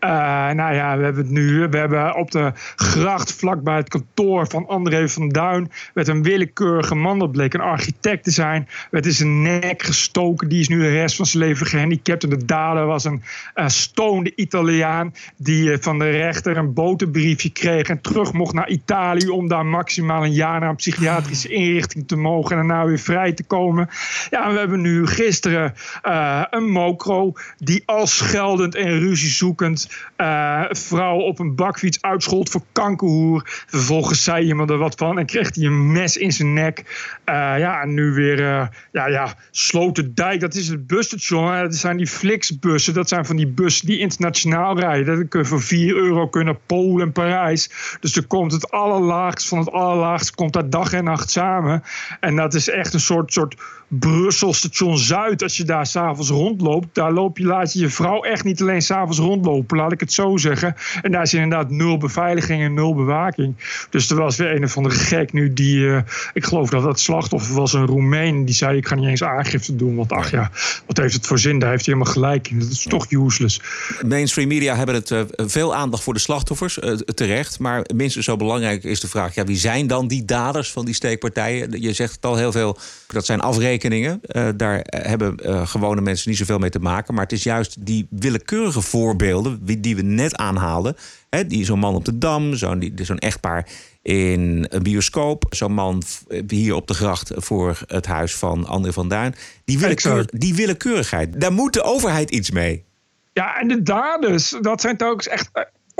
Uh, 0.00 0.10
nou 0.50 0.74
ja, 0.74 0.96
we 0.96 1.04
hebben 1.04 1.22
het 1.22 1.32
nu. 1.32 1.68
We 1.68 1.76
hebben 1.76 2.16
op 2.16 2.30
de 2.30 2.52
gracht 2.76 3.32
vlakbij 3.32 3.76
het 3.76 3.88
kantoor 3.88 4.46
van 4.46 4.66
André 4.66 5.08
van 5.08 5.28
Duin 5.28 5.70
werd 5.94 6.08
een 6.08 6.22
willekeurige 6.22 6.94
man, 6.94 7.18
dat 7.18 7.32
bleek 7.32 7.54
een 7.54 7.60
architect 7.60 8.24
te 8.24 8.30
zijn, 8.30 8.68
werd 8.90 9.06
in 9.06 9.12
zijn 9.12 9.42
nek 9.42 9.82
gestoken. 9.82 10.48
Die 10.48 10.60
is 10.60 10.68
nu 10.68 10.78
de 10.78 10.90
rest 10.90 11.16
van 11.16 11.26
zijn 11.26 11.44
leven 11.44 11.66
gehandicapt. 11.66 12.22
En 12.22 12.30
de 12.30 12.44
dader 12.44 12.86
was 12.86 13.04
een 13.04 13.22
uh, 13.54 14.32
Italiaan 14.34 15.14
die 15.36 15.70
uh, 15.70 15.76
van 15.80 15.98
de 15.98 16.10
rechter 16.10 16.56
een 16.56 16.72
boterbriefje 16.72 17.50
kreeg 17.50 17.88
en 17.88 18.00
terug 18.00 18.32
mocht 18.32 18.54
naar 18.54 18.68
Italië 18.68 19.28
om 19.28 19.48
daar 19.50 19.66
maximaal 19.66 20.24
een 20.24 20.32
jaar 20.32 20.60
naar 20.60 20.68
een 20.68 20.76
psychiatrische 20.76 21.48
inrichting 21.48 22.08
te 22.08 22.16
mogen 22.16 22.50
en 22.50 22.66
daarna 22.66 22.86
weer 22.86 22.98
vrij 22.98 23.32
te 23.32 23.44
komen. 23.44 23.88
Ja, 24.30 24.52
we 24.52 24.58
hebben 24.58 24.80
nu 24.80 25.06
gisteren 25.06 25.74
uh, 26.06 26.42
een 26.50 26.70
mokro 26.70 27.32
die 27.56 27.82
al 27.86 28.06
scheldend 28.06 28.74
en 28.74 28.98
ruziezoekend 28.98 29.88
uh, 30.16 30.64
vrouw 30.70 31.18
op 31.18 31.38
een 31.38 31.54
bakfiets 31.54 32.02
uitschold 32.02 32.50
voor 32.50 32.62
kankerhoer. 32.72 33.42
Vervolgens 33.66 34.24
zei 34.24 34.46
iemand 34.46 34.70
er 34.70 34.78
wat 34.78 34.94
van 34.94 35.18
en 35.18 35.26
kreeg 35.26 35.54
hij 35.54 35.64
een 35.64 35.92
mes 35.92 36.16
in 36.16 36.32
zijn 36.32 36.52
nek. 36.52 36.78
Uh, 36.78 37.34
ja, 37.58 37.80
en 37.80 37.94
nu 37.94 38.12
weer, 38.12 38.38
ja, 38.92 39.06
ja, 39.06 39.34
Sloterdijk, 39.50 40.40
dat 40.40 40.54
is 40.54 40.68
het 40.68 40.86
busstation. 40.86 41.52
Dat 41.52 41.74
zijn 41.74 41.96
die 41.96 42.06
Flixbussen. 42.06 42.94
Dat 42.94 43.08
zijn 43.08 43.26
van 43.26 43.36
die 43.36 43.46
bussen 43.46 43.86
die 43.86 43.98
internationaal 43.98 44.78
rijden. 44.78 45.16
Dat 45.18 45.28
kun 45.28 45.40
je 45.40 45.46
voor 45.46 45.62
4 45.62 45.96
euro 45.96 46.28
kunnen 46.28 46.52
naar 46.52 46.62
Polen 46.66 47.06
en 47.06 47.12
Parijs. 47.12 47.70
Dus 48.00 48.16
er 48.16 48.26
komt 48.26 48.52
het 48.52 48.70
van 49.48 49.58
het 49.58 49.70
allerlaagst 49.70 50.34
komt 50.34 50.52
daar 50.52 50.70
dag 50.70 50.92
en 50.92 51.04
nacht 51.04 51.30
samen. 51.30 51.82
En 52.20 52.36
dat 52.36 52.54
is 52.54 52.68
echt 52.68 52.94
een 52.94 53.00
soort, 53.00 53.32
soort 53.32 53.56
Brussel 53.90 54.54
station 54.54 54.98
Zuid. 54.98 55.42
Als 55.42 55.56
je 55.56 55.64
daar 55.64 55.86
s'avonds 55.86 56.30
rondloopt, 56.30 56.88
daar 56.92 57.12
loop 57.12 57.38
je, 57.38 57.44
laat 57.44 57.72
je 57.72 57.78
je 57.78 57.88
vrouw 57.88 58.22
echt 58.22 58.44
niet 58.44 58.60
alleen 58.60 58.82
s'avonds 58.82 59.18
rondlopen, 59.18 59.76
laat 59.76 59.92
ik 59.92 60.00
het 60.00 60.12
zo 60.12 60.36
zeggen. 60.36 60.74
En 61.02 61.12
daar 61.12 61.22
is 61.22 61.34
inderdaad 61.34 61.70
nul 61.70 61.98
beveiliging 61.98 62.62
en 62.62 62.74
nul 62.74 62.94
bewaking. 62.94 63.54
Dus 63.90 64.10
er 64.10 64.16
was 64.16 64.36
weer 64.36 64.54
een 64.54 64.64
of 64.64 64.76
andere 64.76 64.94
gek 64.94 65.32
nu 65.32 65.52
die, 65.52 65.76
uh, 65.76 66.00
ik 66.32 66.44
geloof 66.44 66.70
dat 66.70 66.82
dat 66.82 67.00
slachtoffer 67.00 67.54
was 67.54 67.72
een 67.72 67.86
Roemeen, 67.86 68.44
die 68.44 68.54
zei 68.54 68.76
ik 68.76 68.86
ga 68.86 68.94
niet 68.94 69.08
eens 69.08 69.22
aangifte 69.22 69.76
doen, 69.76 69.96
want 69.96 70.12
ach 70.12 70.30
ja, 70.30 70.50
wat 70.86 70.96
heeft 70.96 71.14
het 71.14 71.26
voor 71.26 71.38
zin? 71.38 71.58
Daar 71.58 71.70
heeft 71.70 71.86
hij 71.86 71.94
helemaal 71.94 72.14
gelijk 72.14 72.48
in. 72.48 72.58
Dat 72.58 72.70
is 72.70 72.82
toch 72.82 73.10
useless. 73.10 73.60
Mainstream 74.06 74.48
media 74.48 74.76
hebben 74.76 74.94
het 74.94 75.10
uh, 75.10 75.20
veel 75.36 75.74
aandacht 75.74 76.02
voor 76.02 76.14
de 76.14 76.20
slachtoffers, 76.20 76.78
uh, 76.78 76.92
terecht. 76.94 77.58
Maar 77.58 77.84
minstens 77.94 78.24
zo 78.24 78.36
belangrijk 78.36 78.84
is 78.84 79.00
de 79.00 79.08
vraag, 79.08 79.34
ja, 79.34 79.44
wie 79.44 79.56
zijn 79.56 79.86
dan 79.86 80.08
die 80.08 80.24
daders 80.24 80.72
van 80.72 80.84
die 80.84 80.94
steekpartijen? 80.94 81.80
Je 81.82 81.92
zegt 81.92 82.14
het 82.14 82.24
al 82.24 82.36
heel 82.36 82.52
veel, 82.52 82.78
dat 83.06 83.26
zijn 83.26 83.40
afrekeningen. 83.40 83.79
Uh, 83.84 84.48
daar 84.56 84.80
hebben 84.84 85.36
uh, 85.42 85.66
gewone 85.66 86.00
mensen 86.00 86.28
niet 86.28 86.38
zoveel 86.38 86.58
mee 86.58 86.70
te 86.70 86.78
maken. 86.78 87.14
Maar 87.14 87.22
het 87.22 87.32
is 87.32 87.42
juist 87.42 87.86
die 87.86 88.06
willekeurige 88.10 88.80
voorbeelden 88.80 89.64
die 89.80 89.96
we 89.96 90.02
net 90.02 90.36
aanhaalden. 90.36 90.96
Hè, 91.30 91.46
die 91.46 91.64
zo'n 91.64 91.78
man 91.78 91.94
op 91.94 92.04
de 92.04 92.18
Dam, 92.18 92.54
zo'n 92.54 92.92
zo'n 92.96 93.18
echtpaar 93.18 93.68
in 94.02 94.66
een 94.70 94.82
bioscoop. 94.82 95.46
Zo'n 95.50 95.72
man 95.72 96.02
hier 96.46 96.74
op 96.74 96.86
de 96.86 96.94
gracht 96.94 97.30
voor 97.34 97.78
het 97.86 98.06
huis 98.06 98.34
van 98.34 98.66
André 98.66 98.92
van 98.92 99.08
Duin. 99.08 99.34
Die, 99.64 99.78
willekeur, 99.78 100.28
die 100.30 100.54
willekeurigheid, 100.54 101.40
daar 101.40 101.52
moet 101.52 101.72
de 101.72 101.82
overheid 101.82 102.30
iets 102.30 102.50
mee. 102.50 102.84
Ja, 103.32 103.60
en 103.60 103.68
de 103.68 103.82
daders, 103.82 104.56
dat 104.60 104.80
zijn 104.80 104.96
toch 104.96 105.22
echt 105.22 105.50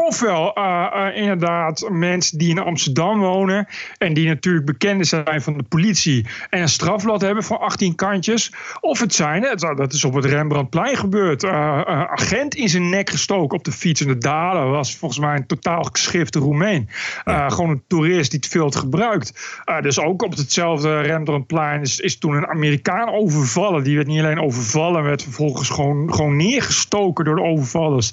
ofwel 0.06 0.58
uh, 0.58 0.86
uh, 0.94 1.16
inderdaad 1.16 1.88
mensen 1.90 2.38
die 2.38 2.50
in 2.50 2.58
Amsterdam 2.58 3.20
wonen 3.20 3.66
en 3.98 4.14
die 4.14 4.26
natuurlijk 4.26 4.66
bekend 4.66 5.06
zijn 5.06 5.42
van 5.42 5.56
de 5.56 5.62
politie 5.62 6.26
en 6.50 6.60
een 6.60 6.68
strafblad 6.68 7.20
hebben 7.20 7.44
van 7.44 7.60
18 7.60 7.94
kantjes. 7.94 8.52
Of 8.80 9.00
het 9.00 9.14
zijn, 9.14 9.56
dat 9.76 9.92
is 9.92 10.04
op 10.04 10.14
het 10.14 10.24
Rembrandtplein 10.24 10.96
gebeurd, 10.96 11.42
uh, 11.42 11.80
agent 12.06 12.54
in 12.54 12.68
zijn 12.68 12.88
nek 12.88 13.10
gestoken 13.10 13.58
op 13.58 13.64
de 13.64 13.72
fiets. 13.72 14.00
En 14.00 14.06
de 14.06 14.18
dader 14.18 14.70
was 14.70 14.96
volgens 14.96 15.20
mij 15.20 15.36
een 15.36 15.46
totaal 15.46 15.82
geschifte 15.82 16.38
Roemeen. 16.38 16.88
Gewoon 17.24 17.70
een 17.70 17.82
toerist 17.86 18.30
die 18.30 18.40
het 18.40 18.48
veel 18.48 18.70
gebruikt. 18.70 19.60
dus 19.80 20.00
ook 20.00 20.22
op 20.22 20.36
hetzelfde 20.36 21.00
Rembrandtplein 21.00 21.80
is, 21.80 22.00
is 22.00 22.18
toen 22.18 22.34
een 22.34 22.46
Amerikaan 22.46 23.08
overvallen. 23.08 23.82
Die 23.82 23.96
werd 23.96 24.06
niet 24.06 24.20
alleen 24.20 24.40
overvallen, 24.40 25.02
werd 25.02 25.22
vervolgens 25.22 25.68
gewoon, 25.68 26.14
gewoon 26.14 26.36
neergestoken 26.36 27.24
door 27.24 27.36
de 27.36 27.42
overvallers. 27.42 28.12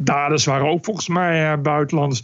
Daders 0.00 0.44
waren 0.44 0.68
ook 0.68 0.84
volgens 0.84 1.08
mij 1.08 1.23
mij 1.24 1.52
uh, 1.52 1.62
buitenlanders. 1.62 2.22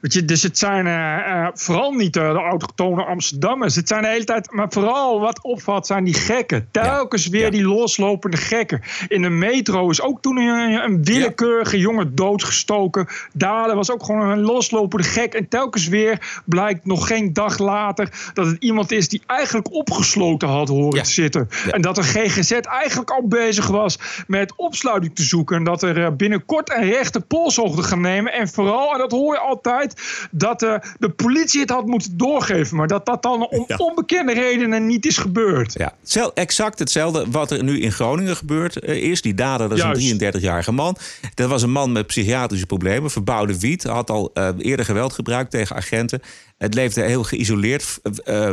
Weet 0.00 0.12
je, 0.12 0.24
dus 0.24 0.42
het 0.42 0.58
zijn 0.58 0.86
uh, 0.86 1.48
vooral 1.54 1.92
niet 1.92 2.12
de 2.12 2.20
autochtone 2.20 3.04
Amsterdammers. 3.04 3.76
Het 3.76 3.88
zijn 3.88 4.02
de 4.02 4.08
hele 4.08 4.24
tijd, 4.24 4.52
maar 4.52 4.66
vooral 4.70 5.20
wat 5.20 5.42
opvalt 5.42 5.86
zijn 5.86 6.04
die 6.04 6.14
gekken. 6.14 6.68
Telkens 6.70 7.26
weer 7.26 7.50
die 7.50 7.64
loslopende 7.64 8.36
gekken. 8.36 8.80
In 9.08 9.22
de 9.22 9.28
metro 9.28 9.90
is 9.90 10.02
ook 10.02 10.22
toen 10.22 10.36
een, 10.36 10.84
een 10.84 11.04
willekeurige 11.04 11.78
jongen 11.78 12.14
doodgestoken. 12.14 13.06
Dalen 13.32 13.76
was 13.76 13.90
ook 13.90 14.04
gewoon 14.04 14.28
een 14.28 14.40
loslopende 14.40 15.06
gek. 15.06 15.34
En 15.34 15.48
telkens 15.48 15.88
weer 15.88 16.42
blijkt 16.44 16.84
nog 16.84 17.06
geen 17.06 17.32
dag 17.32 17.58
later 17.58 18.30
dat 18.34 18.46
het 18.46 18.56
iemand 18.62 18.92
is 18.92 19.08
die 19.08 19.22
eigenlijk 19.26 19.72
opgesloten 19.72 20.48
had 20.48 20.68
horen 20.68 21.02
te 21.02 21.10
zitten. 21.10 21.48
En 21.70 21.80
dat 21.80 21.94
de 21.94 22.02
GGZ 22.02 22.52
eigenlijk 22.52 23.10
al 23.10 23.28
bezig 23.28 23.66
was 23.66 23.98
met 24.26 24.52
opsluiting 24.56 25.14
te 25.14 25.22
zoeken. 25.22 25.56
En 25.56 25.64
dat 25.64 25.82
er 25.82 26.16
binnenkort 26.16 26.70
een 26.76 26.90
rechte 26.90 27.20
polshoogte 27.20 27.82
gaan 27.82 28.00
nemen. 28.00 28.32
En 28.32 28.41
vooral, 28.48 28.92
en 28.92 28.98
dat 28.98 29.10
hoor 29.10 29.34
je 29.34 29.40
altijd, 29.40 30.02
dat 30.30 30.60
de, 30.60 30.80
de 30.98 31.10
politie 31.10 31.60
het 31.60 31.70
had 31.70 31.86
moeten 31.86 32.16
doorgeven. 32.16 32.76
Maar 32.76 32.86
dat 32.86 33.06
dat 33.06 33.22
dan 33.22 33.48
om 33.48 33.66
onbekende 33.76 34.32
redenen 34.32 34.86
niet 34.86 35.06
is 35.06 35.16
gebeurd. 35.16 35.72
Ja, 35.72 36.30
exact 36.34 36.78
hetzelfde 36.78 37.26
wat 37.30 37.50
er 37.50 37.64
nu 37.64 37.80
in 37.80 37.92
Groningen 37.92 38.36
gebeurt 38.36 38.84
uh, 38.84 39.02
is. 39.02 39.22
Die 39.22 39.34
dader, 39.34 39.68
dat 39.68 39.96
is 39.96 40.10
een 40.10 40.34
33-jarige 40.34 40.72
man. 40.72 40.96
Dat 41.34 41.48
was 41.48 41.62
een 41.62 41.72
man 41.72 41.92
met 41.92 42.06
psychiatrische 42.06 42.66
problemen, 42.66 43.10
verbouwde 43.10 43.58
wiet. 43.58 43.82
Had 43.82 44.10
al 44.10 44.30
uh, 44.34 44.48
eerder 44.58 44.84
geweld 44.84 45.12
gebruikt 45.12 45.50
tegen 45.50 45.76
agenten. 45.76 46.22
Het 46.58 46.74
leefde 46.74 47.02
heel 47.02 47.24
geïsoleerd. 47.24 48.00
Uh, 48.24 48.52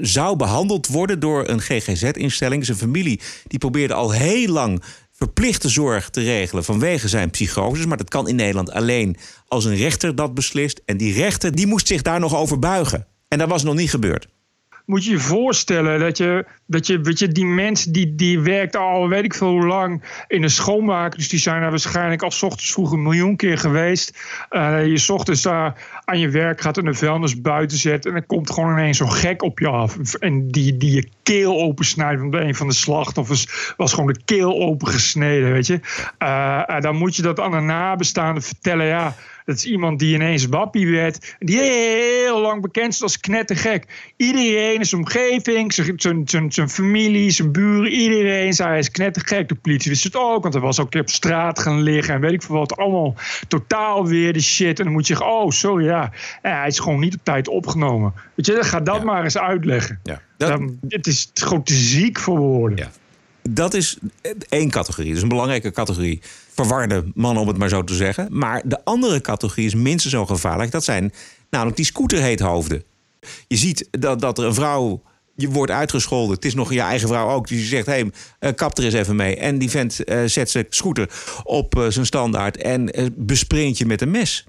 zou 0.00 0.36
behandeld 0.36 0.86
worden 0.86 1.20
door 1.20 1.48
een 1.48 1.60
GGZ-instelling. 1.60 2.64
Zijn 2.64 2.76
familie 2.76 3.20
die 3.46 3.58
probeerde 3.58 3.94
al 3.94 4.12
heel 4.12 4.52
lang 4.52 4.82
verplichte 5.16 5.68
zorg 5.68 6.10
te 6.10 6.22
regelen 6.22 6.64
vanwege 6.64 7.08
zijn 7.08 7.30
psychoses. 7.30 7.86
Maar 7.86 7.96
dat 7.96 8.08
kan 8.08 8.28
in 8.28 8.36
Nederland 8.36 8.70
alleen 8.70 9.16
als 9.48 9.64
een 9.64 9.76
rechter 9.76 10.14
dat 10.14 10.34
beslist. 10.34 10.82
En 10.84 10.96
die 10.96 11.14
rechter 11.14 11.54
die 11.54 11.66
moest 11.66 11.86
zich 11.86 12.02
daar 12.02 12.20
nog 12.20 12.36
over 12.36 12.58
buigen. 12.58 13.06
En 13.28 13.38
dat 13.38 13.48
was 13.48 13.62
nog 13.62 13.74
niet 13.74 13.90
gebeurd 13.90 14.28
moet 14.86 15.04
je 15.04 15.10
je 15.10 15.18
voorstellen 15.18 16.00
dat 16.00 16.18
je, 16.18 16.44
dat 16.66 16.86
je, 16.86 17.00
weet 17.00 17.18
je 17.18 17.28
die 17.28 17.44
mensen 17.44 17.92
die, 17.92 18.14
die 18.14 18.40
werkt 18.40 18.76
al 18.76 19.08
weet 19.08 19.24
ik 19.24 19.34
veel 19.34 19.48
hoe 19.48 19.66
lang 19.66 20.02
in 20.28 20.40
de 20.40 20.48
schoonmaak. 20.48 21.16
Dus 21.16 21.28
die 21.28 21.38
zijn 21.38 21.62
er 21.62 21.70
waarschijnlijk 21.70 22.22
al 22.22 22.32
ochtends 22.40 22.72
vroeg 22.72 22.92
een 22.92 23.02
miljoen 23.02 23.36
keer 23.36 23.58
geweest. 23.58 24.18
Uh, 24.50 24.86
je 24.86 25.12
ochtends 25.12 25.42
daar 25.42 26.00
aan 26.04 26.18
je 26.18 26.28
werk 26.28 26.60
gaat 26.60 26.78
en 26.78 26.84
de 26.84 26.94
vuilnis 26.94 27.40
buiten 27.40 27.78
zet. 27.78 28.06
En 28.06 28.12
dan 28.12 28.26
komt 28.26 28.50
gewoon 28.50 28.72
ineens 28.72 28.98
zo'n 28.98 29.12
gek 29.12 29.42
op 29.42 29.58
je 29.58 29.68
af. 29.68 30.14
En 30.14 30.48
die, 30.48 30.76
die 30.76 30.94
je 30.94 31.08
keel 31.22 31.60
opensnijdt. 31.60 32.20
Want 32.20 32.34
een 32.34 32.54
van 32.54 32.68
de 32.68 32.74
slachtoffers 32.74 33.72
was 33.76 33.92
gewoon 33.92 34.12
de 34.12 34.20
keel 34.24 34.60
opengesneden, 34.60 35.52
weet 35.52 35.66
je. 35.66 35.80
Uh, 36.18 36.80
dan 36.80 36.96
moet 36.96 37.16
je 37.16 37.22
dat 37.22 37.40
aan 37.40 37.50
de 37.50 37.60
nabestaanden 37.60 38.42
vertellen. 38.42 38.86
Ja, 38.86 39.14
dat 39.46 39.56
is 39.56 39.64
iemand 39.64 39.98
die 39.98 40.14
ineens 40.14 40.46
wappie 40.46 40.90
werd. 40.90 41.36
Die 41.38 41.60
heel 41.60 42.40
lang 42.40 42.62
bekend 42.62 42.92
is 42.92 43.02
als 43.02 43.20
knettergek. 43.20 44.12
Iedereen 44.16 44.78
in 44.78 44.84
zijn 44.84 45.00
omgeving, 45.00 45.72
zijn, 46.48 46.70
familie, 46.70 47.30
zijn 47.30 47.52
buren, 47.52 47.92
iedereen 47.92 48.52
zei 48.52 48.68
hij 48.68 48.78
is 48.78 48.90
knettergek. 48.90 49.48
De 49.48 49.54
politie 49.54 49.90
wist 49.90 50.04
het 50.04 50.16
ook, 50.16 50.42
want 50.42 50.54
hij 50.54 50.62
was 50.62 50.80
ook 50.80 50.94
op 50.94 51.10
straat 51.10 51.58
gaan 51.58 51.82
liggen 51.82 52.14
en 52.14 52.20
weet 52.20 52.32
ik 52.32 52.42
veel 52.42 52.54
wat. 52.54 52.76
Allemaal 52.76 53.14
totaal 53.48 54.06
weer 54.06 54.32
de 54.32 54.40
shit. 54.40 54.78
En 54.78 54.84
dan 54.84 54.92
moet 54.92 55.06
je 55.06 55.14
zeggen, 55.14 55.32
oh 55.32 55.50
sorry 55.50 55.84
ja, 55.84 56.12
hij 56.42 56.66
is 56.66 56.78
gewoon 56.78 57.00
niet 57.00 57.14
op 57.14 57.20
tijd 57.22 57.48
opgenomen. 57.48 58.12
Weet 58.34 58.46
je, 58.46 58.64
ga 58.64 58.80
dat 58.80 59.04
maar 59.04 59.24
eens 59.24 59.38
uitleggen. 59.38 60.00
Ja. 60.02 60.22
Dat... 60.36 60.60
het 60.88 61.06
is 61.06 61.30
gewoon 61.34 61.62
te 61.62 61.74
ziek 61.74 62.18
voor 62.18 62.38
woorden. 62.38 62.78
Ja. 62.78 62.90
Dat 63.48 63.74
is 63.74 63.98
één 64.48 64.70
categorie, 64.70 65.08
dat 65.08 65.16
is 65.16 65.22
een 65.22 65.28
belangrijke 65.28 65.70
categorie 65.70 66.20
verwarde 66.56 67.04
mannen, 67.14 67.42
om 67.42 67.48
het 67.48 67.58
maar 67.58 67.68
zo 67.68 67.84
te 67.84 67.94
zeggen. 67.94 68.28
Maar 68.30 68.62
de 68.64 68.84
andere 68.84 69.20
categorie 69.20 69.66
is 69.66 69.74
minstens 69.74 70.14
zo 70.14 70.26
gevaarlijk. 70.26 70.70
Dat 70.70 70.84
zijn 70.84 71.12
namelijk 71.50 71.76
die 71.76 71.84
scooterheethoofden. 71.84 72.84
Je 73.48 73.56
ziet 73.56 73.88
dat, 73.90 74.20
dat 74.20 74.38
er 74.38 74.44
een 74.44 74.54
vrouw 74.54 75.02
je 75.34 75.50
wordt 75.50 75.72
uitgescholden. 75.72 76.34
Het 76.34 76.44
is 76.44 76.54
nog 76.54 76.72
je 76.72 76.80
eigen 76.80 77.08
vrouw 77.08 77.30
ook. 77.30 77.48
Die 77.48 77.64
zegt, 77.64 77.86
hey, 77.86 78.02
uh, 78.40 78.50
kap 78.54 78.78
er 78.78 78.84
eens 78.84 78.94
even 78.94 79.16
mee. 79.16 79.36
En 79.36 79.58
die 79.58 79.70
vent 79.70 80.00
uh, 80.04 80.22
zet 80.24 80.50
zijn 80.50 80.66
scooter 80.68 81.10
op 81.42 81.76
uh, 81.76 81.86
zijn 81.88 82.06
standaard... 82.06 82.56
en 82.56 83.12
besprint 83.16 83.78
je 83.78 83.86
met 83.86 84.00
een 84.00 84.10
mes. 84.10 84.44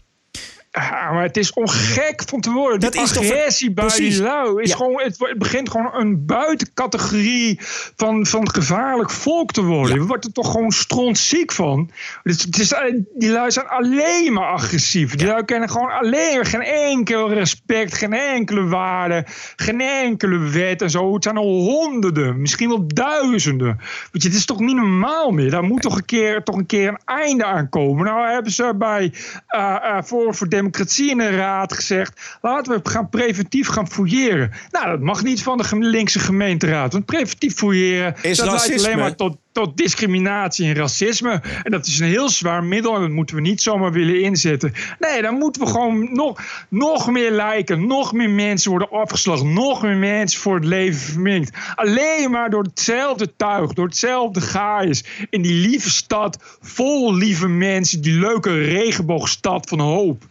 Ja, 0.77 1.11
maar 1.11 1.23
het 1.23 1.37
is 1.37 1.53
ongek 1.53 2.23
van 2.25 2.41
te 2.41 2.51
worden. 2.51 2.79
Dat 2.79 2.95
is 2.95 3.17
agressie 3.17 3.71
bij 3.71 3.87
die 3.87 4.21
lui 4.21 4.61
is 4.61 4.73
gewoon, 4.73 5.01
het, 5.01 5.35
begint 5.37 5.69
gewoon 5.69 5.89
een 5.93 6.25
buitencategorie 6.25 7.59
van, 7.95 8.25
van 8.25 8.49
gevaarlijk 8.49 9.09
volk 9.09 9.51
te 9.51 9.63
worden. 9.63 9.95
Je 9.95 10.05
wordt 10.05 10.25
er 10.25 10.31
toch 10.31 10.51
gewoon 10.51 10.71
strontziek 10.71 11.51
van. 11.51 11.91
Dus 12.23 12.41
het 12.41 12.59
is, 12.59 12.73
eh, 12.73 12.93
die 13.13 13.29
lui 13.29 13.51
zijn 13.51 13.67
alleen 13.67 14.33
maar 14.33 14.51
agressief. 14.51 15.15
Die 15.15 15.27
lui 15.27 15.45
kennen 15.45 15.69
gewoon 15.69 15.91
alleen 15.91 16.45
geen 16.45 16.61
enkel 16.61 17.33
respect, 17.33 17.93
geen 17.93 18.13
enkele 18.13 18.67
waarde, 18.67 19.25
geen 19.55 19.81
enkele 19.81 20.37
wet 20.37 20.81
en 20.81 20.89
zo. 20.89 21.13
Het 21.13 21.23
zijn 21.23 21.37
al 21.37 21.59
honderden, 21.59 22.41
misschien 22.41 22.69
wel 22.69 22.87
duizenden. 22.87 23.77
Weet 24.11 24.21
je, 24.21 24.27
het 24.27 24.37
is 24.37 24.45
toch 24.45 24.59
niet 24.59 24.75
normaal 24.75 25.31
meer. 25.31 25.51
Daar 25.51 25.63
moet 25.63 25.81
toch 25.81 25.95
een 25.97 26.05
keer, 26.05 26.43
toch 26.43 26.55
een, 26.55 26.65
keer 26.65 26.87
een 26.87 26.99
einde 27.05 27.45
aan 27.45 27.69
komen. 27.69 28.05
Nou 28.05 28.27
hebben 28.27 28.51
ze 28.51 28.73
bij 28.77 29.13
uh, 29.49 29.75
uh, 29.83 29.97
voor, 30.01 30.35
voor 30.35 30.49
democratie 30.49 30.66
in 30.97 31.17
de 31.17 31.29
raad 31.29 31.73
gezegd: 31.73 32.37
laten 32.41 32.73
we 32.73 32.89
gaan 32.89 33.09
preventief 33.09 33.67
gaan 33.67 33.87
fouilleren. 33.87 34.51
Nou, 34.71 34.87
dat 34.87 34.99
mag 34.99 35.23
niet 35.23 35.43
van 35.43 35.57
de 35.57 35.77
linkse 35.77 36.19
gemeenteraad. 36.19 36.93
Want 36.93 37.05
preventief 37.05 37.55
fouilleren 37.55 38.15
is 38.21 38.37
dat 38.37 38.51
leidt 38.51 38.85
alleen 38.85 38.97
maar 38.97 39.15
tot, 39.15 39.37
tot 39.51 39.77
discriminatie 39.77 40.65
en 40.67 40.75
racisme. 40.75 41.41
En 41.63 41.71
dat 41.71 41.85
is 41.85 41.99
een 41.99 42.07
heel 42.07 42.29
zwaar 42.29 42.63
middel 42.63 42.95
en 42.95 43.01
dat 43.01 43.09
moeten 43.09 43.35
we 43.35 43.41
niet 43.41 43.61
zomaar 43.61 43.91
willen 43.91 44.21
inzetten. 44.21 44.73
Nee, 44.99 45.21
dan 45.21 45.35
moeten 45.35 45.61
we 45.61 45.67
gewoon 45.67 46.13
nog, 46.13 46.41
nog 46.69 47.11
meer 47.11 47.31
lijken, 47.31 47.87
nog 47.87 48.13
meer 48.13 48.29
mensen 48.29 48.69
worden 48.69 48.89
afgeslagen, 48.89 49.53
nog 49.53 49.81
meer 49.81 49.97
mensen 49.97 50.41
voor 50.41 50.55
het 50.55 50.65
leven 50.65 50.99
verminkt. 50.99 51.57
Alleen 51.75 52.31
maar 52.31 52.49
door 52.49 52.63
hetzelfde 52.63 53.35
tuig, 53.35 53.73
door 53.73 53.85
hetzelfde 53.85 54.41
gaaiers 54.41 55.03
in 55.29 55.41
die 55.41 55.67
lieve 55.67 55.89
stad, 55.89 56.57
vol 56.61 57.13
lieve 57.13 57.47
mensen, 57.47 58.01
die 58.01 58.19
leuke 58.19 58.61
regenboogstad 58.61 59.69
van 59.69 59.79
hoop. 59.79 60.23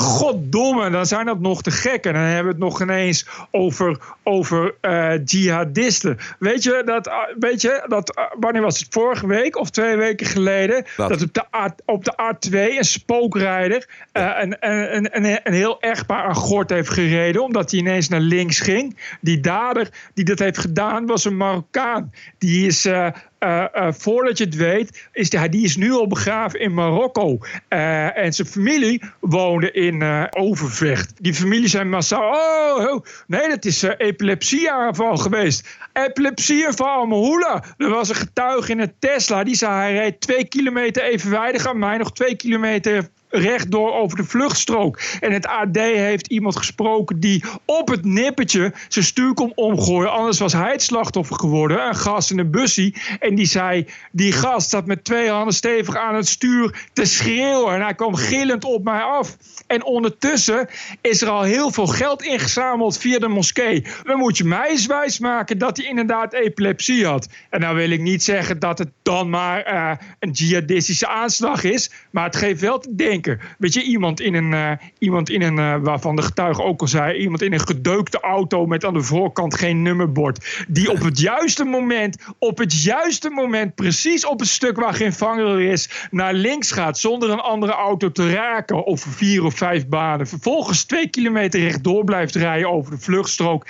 Goddomme, 0.00 0.90
dan 0.90 1.06
zijn 1.06 1.26
dat 1.26 1.40
nog 1.40 1.62
te 1.62 1.70
gek. 1.70 2.04
En 2.04 2.12
dan 2.12 2.22
hebben 2.22 2.44
we 2.44 2.50
het 2.50 2.58
nog 2.58 2.82
ineens 2.82 3.26
over, 3.50 3.98
over 4.22 4.74
uh, 4.82 5.24
jihadisten. 5.24 6.18
Weet 6.38 6.62
je, 6.62 6.82
dat, 6.84 7.06
uh, 7.06 7.14
weet 7.38 7.60
je 7.60 7.84
dat, 7.88 8.18
uh, 8.18 8.24
wanneer 8.38 8.62
was 8.62 8.78
het? 8.78 8.86
Vorige 8.90 9.26
week 9.26 9.56
of 9.56 9.70
twee 9.70 9.96
weken 9.96 10.26
geleden. 10.26 10.84
Dat, 10.96 11.08
dat 11.08 11.22
op, 11.22 11.34
de 11.34 11.44
A, 11.56 11.74
op 11.84 12.04
de 12.04 12.12
A2 12.12 12.52
een 12.52 12.84
spookrijder 12.84 13.88
een, 14.12 14.56
een, 14.60 15.16
een, 15.16 15.40
een 15.42 15.52
heel 15.52 15.80
echtpaar 15.80 16.24
aan 16.24 16.34
gort 16.34 16.70
heeft 16.70 16.90
gereden. 16.90 17.42
Omdat 17.42 17.70
hij 17.70 17.80
ineens 17.80 18.08
naar 18.08 18.20
links 18.20 18.60
ging. 18.60 18.98
Die 19.20 19.40
dader 19.40 19.88
die 20.14 20.24
dat 20.24 20.38
heeft 20.38 20.58
gedaan 20.58 21.06
was 21.06 21.24
een 21.24 21.36
Marokkaan. 21.36 22.12
Die 22.38 22.66
is 22.66 22.86
uh, 22.86 23.08
uh, 23.44 23.92
voordat 23.92 24.38
je 24.38 24.44
het 24.44 24.56
weet, 24.56 25.08
is 25.12 25.30
die, 25.30 25.48
die 25.48 25.64
is 25.64 25.76
nu 25.76 25.92
al 25.92 26.06
begraven 26.06 26.60
in 26.60 26.74
Marokko. 26.74 27.38
Uh, 27.68 28.18
en 28.18 28.32
zijn 28.32 28.48
familie 28.48 29.02
woonde 29.20 29.70
in 29.70 30.02
Overvecht. 30.30 31.12
Die 31.16 31.34
familie 31.34 31.68
zijn 31.68 31.88
massaal. 31.88 32.30
Oh, 32.30 32.92
oh 32.92 33.04
nee, 33.26 33.48
dat 33.48 33.64
is 33.64 33.82
epilepsieaanval 33.82 35.16
geweest. 35.16 35.78
Epilepsieaanval, 35.92 37.06
Mahula. 37.06 37.64
Er 37.76 37.88
was 37.88 38.08
een 38.08 38.14
getuige 38.14 38.72
in 38.72 38.80
een 38.80 38.92
Tesla. 38.98 39.44
Die 39.44 39.54
zei 39.54 39.72
hij 39.72 39.94
reed 39.94 40.20
twee 40.20 40.48
kilometer 40.48 41.02
evenwijdig 41.02 41.66
aan 41.66 41.78
mij, 41.78 41.96
nog 41.96 42.12
twee 42.12 42.36
kilometer 42.36 43.08
rechtdoor 43.30 43.94
over 43.94 44.16
de 44.16 44.24
vluchtstrook. 44.24 45.00
En 45.20 45.32
het 45.32 45.46
AD 45.46 45.76
heeft 45.76 46.26
iemand 46.26 46.56
gesproken 46.56 47.20
die 47.20 47.44
op 47.64 47.88
het 47.88 48.04
nippertje 48.04 48.72
zijn 48.88 49.04
stuur 49.04 49.34
kon 49.34 49.52
omgooien. 49.54 50.12
Anders 50.12 50.38
was 50.38 50.52
hij 50.52 50.72
het 50.72 50.82
slachtoffer 50.82 51.36
geworden. 51.36 51.86
Een 51.86 51.94
gast 51.94 52.30
in 52.30 52.38
een 52.38 52.50
bussie. 52.50 52.94
En 53.20 53.34
die 53.34 53.46
zei, 53.46 53.86
die 54.12 54.32
gast 54.32 54.70
zat 54.70 54.86
met 54.86 55.04
twee 55.04 55.30
handen 55.30 55.54
stevig 55.54 55.96
aan 55.96 56.14
het 56.14 56.28
stuur 56.28 56.88
te 56.92 57.04
schreeuwen. 57.04 57.74
En 57.74 57.82
hij 57.82 57.94
kwam 57.94 58.14
gillend 58.14 58.64
op 58.64 58.84
mij 58.84 59.00
af. 59.00 59.36
En 59.66 59.84
ondertussen 59.84 60.68
is 61.00 61.22
er 61.22 61.28
al 61.28 61.42
heel 61.42 61.70
veel 61.70 61.86
geld 61.86 62.22
ingezameld 62.22 62.98
via 62.98 63.18
de 63.18 63.28
moskee. 63.28 63.84
Dan 64.02 64.18
moet 64.18 64.36
je 64.36 64.44
mij 64.44 64.68
eens 64.68 64.86
wijsmaken 64.86 65.58
dat 65.58 65.76
hij 65.76 65.86
inderdaad 65.86 66.32
epilepsie 66.32 67.06
had. 67.06 67.28
En 67.50 67.60
nou 67.60 67.76
wil 67.76 67.90
ik 67.90 68.00
niet 68.00 68.22
zeggen 68.22 68.58
dat 68.58 68.78
het 68.78 68.90
dan 69.02 69.30
maar 69.30 69.72
uh, 69.72 69.92
een 70.18 70.30
jihadistische 70.30 71.08
aanslag 71.08 71.64
is. 71.64 71.90
Maar 72.10 72.24
het 72.24 72.36
geeft 72.36 72.60
wel 72.60 72.78
te 72.78 72.94
denken 72.94 73.19
Weet 73.58 73.74
je, 73.74 73.82
iemand 73.82 74.20
in 74.20 74.34
een, 74.34 74.52
uh, 74.52 74.72
iemand 74.98 75.30
in 75.30 75.42
een 75.42 75.58
uh, 75.58 75.76
waarvan 75.82 76.16
de 76.16 76.22
getuige 76.22 76.62
ook 76.62 76.80
al 76.80 76.88
zei, 76.88 77.18
iemand 77.18 77.42
in 77.42 77.52
een 77.52 77.66
gedeukte 77.66 78.20
auto 78.20 78.66
met 78.66 78.84
aan 78.84 78.94
de 78.94 79.02
voorkant 79.02 79.54
geen 79.54 79.82
nummerbord. 79.82 80.64
Die 80.68 80.90
op 80.90 81.00
het 81.02 81.20
juiste 81.20 81.64
moment, 81.64 82.16
op 82.38 82.58
het 82.58 82.82
juiste 82.82 83.30
moment, 83.30 83.74
precies 83.74 84.26
op 84.26 84.38
het 84.38 84.48
stuk 84.48 84.76
waar 84.76 84.94
geen 84.94 85.12
vanger 85.12 85.60
is, 85.60 86.08
naar 86.10 86.34
links 86.34 86.72
gaat 86.72 86.98
zonder 86.98 87.30
een 87.30 87.40
andere 87.40 87.72
auto 87.72 88.12
te 88.12 88.32
raken 88.32 88.86
over 88.86 89.10
vier 89.10 89.44
of 89.44 89.54
vijf 89.54 89.88
banen. 89.88 90.26
Vervolgens 90.26 90.84
twee 90.84 91.08
kilometer 91.08 91.60
rechtdoor 91.60 92.04
blijft 92.04 92.34
rijden 92.34 92.70
over 92.70 92.90
de 92.90 92.98
vluchtstrook 92.98 93.66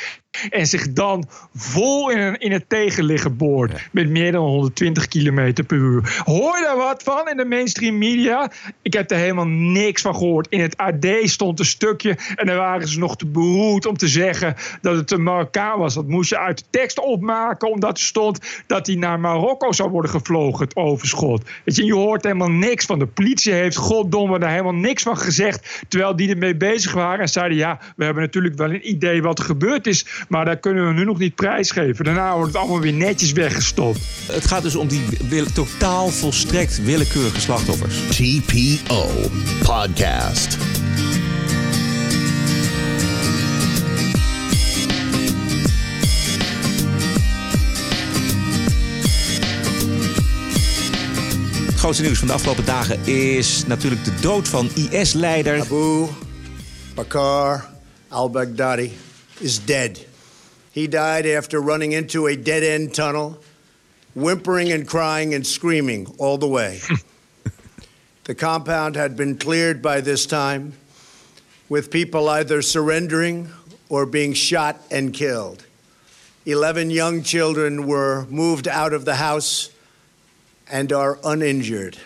En 0.50 0.66
zich 0.66 0.92
dan 0.92 1.28
vol 1.54 2.10
in, 2.10 2.18
een, 2.18 2.38
in 2.38 2.52
het 2.52 2.68
tegenliggen 2.68 3.36
boort. 3.36 3.88
Met 3.92 4.08
meer 4.08 4.32
dan 4.32 4.44
120 4.46 5.08
km 5.08 5.52
per 5.66 5.76
uur. 5.76 6.22
Hoor 6.24 6.56
je 6.56 6.62
daar 6.64 6.76
wat 6.76 7.02
van 7.02 7.28
in 7.28 7.36
de 7.36 7.44
mainstream 7.44 7.98
media? 7.98 8.50
Ik 8.82 8.92
heb 8.92 9.10
er 9.10 9.16
helemaal 9.16 9.46
niks 9.46 10.02
van 10.02 10.14
gehoord. 10.14 10.46
In 10.50 10.60
het 10.60 10.76
AD 10.76 11.06
stond 11.22 11.58
een 11.58 11.64
stukje. 11.64 12.16
En 12.36 12.46
daar 12.46 12.56
waren 12.56 12.88
ze 12.88 12.98
nog 12.98 13.16
te 13.16 13.26
beroerd 13.26 13.86
om 13.86 13.96
te 13.96 14.08
zeggen 14.08 14.54
dat 14.80 14.96
het 14.96 15.10
een 15.10 15.22
Marokkaan 15.22 15.78
was. 15.78 15.94
Dat 15.94 16.08
moest 16.08 16.30
je 16.30 16.38
uit 16.38 16.58
de 16.58 16.64
tekst 16.70 16.98
opmaken. 16.98 17.70
Omdat 17.70 17.98
er 17.98 18.04
stond 18.04 18.62
dat 18.66 18.86
hij 18.86 18.96
naar 18.96 19.20
Marokko 19.20 19.72
zou 19.72 19.90
worden 19.90 20.10
gevlogen. 20.10 20.64
Het 20.64 20.76
overschot. 20.76 21.48
Weet 21.64 21.76
je, 21.76 21.84
je 21.84 21.94
hoort 21.94 22.22
helemaal 22.22 22.50
niks 22.50 22.84
van. 22.84 22.98
De 22.98 23.06
politie 23.06 23.52
heeft 23.52 23.76
goddomme 23.76 24.38
daar 24.38 24.50
helemaal 24.50 24.74
niks 24.74 25.02
van 25.02 25.16
gezegd. 25.16 25.84
Terwijl 25.88 26.16
die 26.16 26.28
ermee 26.28 26.56
bezig 26.56 26.92
waren. 26.92 27.20
En 27.20 27.28
zeiden 27.28 27.56
ja, 27.56 27.80
we 27.96 28.04
hebben 28.04 28.22
natuurlijk 28.22 28.56
wel 28.56 28.70
een 28.70 28.90
idee 28.90 29.22
wat 29.22 29.38
er 29.38 29.44
gebeurd 29.44 29.86
is. 29.86 30.06
Maar 30.28 30.44
dat 30.44 30.60
kunnen 30.60 30.86
we 30.86 30.92
nu 30.92 31.04
nog 31.04 31.18
niet 31.18 31.34
prijsgeven. 31.34 32.04
Daarna 32.04 32.34
wordt 32.34 32.52
het 32.52 32.56
allemaal 32.56 32.80
weer 32.80 32.92
netjes 32.92 33.32
weggestopt. 33.32 34.00
Het 34.32 34.46
gaat 34.46 34.62
dus 34.62 34.76
om 34.76 34.88
die 34.88 35.02
wil, 35.28 35.44
totaal 35.52 36.08
volstrekt 36.08 36.84
willekeurige 36.84 37.40
slachtoffers. 37.40 37.94
TPO 38.08 39.06
Podcast. 39.62 40.56
Het 51.66 51.78
grootste 51.78 52.02
nieuws 52.02 52.18
van 52.18 52.28
de 52.28 52.34
afgelopen 52.34 52.64
dagen 52.64 53.06
is 53.06 53.66
natuurlijk 53.66 54.04
de 54.04 54.14
dood 54.20 54.48
van 54.48 54.70
IS-leider 54.90 55.60
Abu 55.60 56.06
Bakr 56.94 57.64
al-Baghdadi 58.08 58.92
is 59.38 59.64
dead. 59.64 60.09
He 60.80 60.86
died 60.86 61.26
after 61.26 61.60
running 61.60 61.92
into 61.92 62.26
a 62.26 62.34
dead-end 62.34 62.94
tunnel, 62.94 63.38
whimpering 64.14 64.72
and 64.72 64.88
crying 64.88 65.34
and 65.34 65.46
screaming 65.46 66.06
all 66.16 66.38
the 66.38 66.48
way. 66.48 66.80
the 68.24 68.34
compound 68.34 68.96
had 68.96 69.14
been 69.14 69.36
cleared 69.36 69.82
by 69.82 70.00
this 70.00 70.24
time, 70.24 70.72
with 71.68 71.90
people 71.90 72.30
either 72.30 72.62
surrendering 72.62 73.50
or 73.90 74.06
being 74.06 74.32
shot 74.32 74.80
and 74.90 75.12
killed. 75.12 75.66
Eleven 76.46 76.88
young 76.88 77.22
children 77.22 77.86
were 77.86 78.24
moved 78.30 78.66
out 78.66 78.94
of 78.94 79.04
the 79.04 79.16
house 79.16 79.70
and 80.66 80.94
are 80.94 81.18
uninjured. 81.22 81.98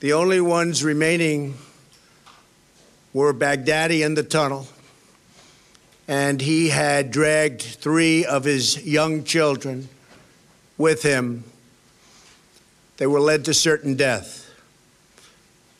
The 0.00 0.12
only 0.12 0.40
ones 0.40 0.82
remaining 0.82 1.54
were 3.12 3.32
Baghdadi 3.32 4.04
in 4.04 4.14
the 4.14 4.24
tunnel, 4.24 4.66
and 6.10 6.40
he 6.40 6.70
had 6.70 7.12
dragged 7.12 7.62
three 7.62 8.24
of 8.24 8.42
his 8.42 8.84
young 8.84 9.22
children 9.22 9.88
with 10.76 11.04
him. 11.04 11.44
They 12.96 13.06
were 13.06 13.20
led 13.20 13.44
to 13.44 13.54
certain 13.54 13.94
death. 13.94 14.50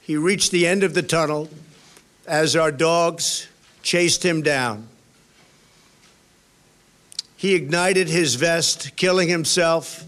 He 0.01 0.17
reached 0.17 0.53
the 0.53 0.69
end 0.69 0.85
of 0.85 0.95
the 0.95 1.03
tunnel 1.03 1.51
as 2.29 2.55
our 2.55 2.71
dogs 2.71 3.49
chased 3.83 4.25
him 4.25 4.41
down. 4.41 4.87
He 7.37 7.57
ignited 7.57 8.07
his 8.09 8.37
vest, 8.37 8.95
killing 8.95 9.29
himself 9.29 10.05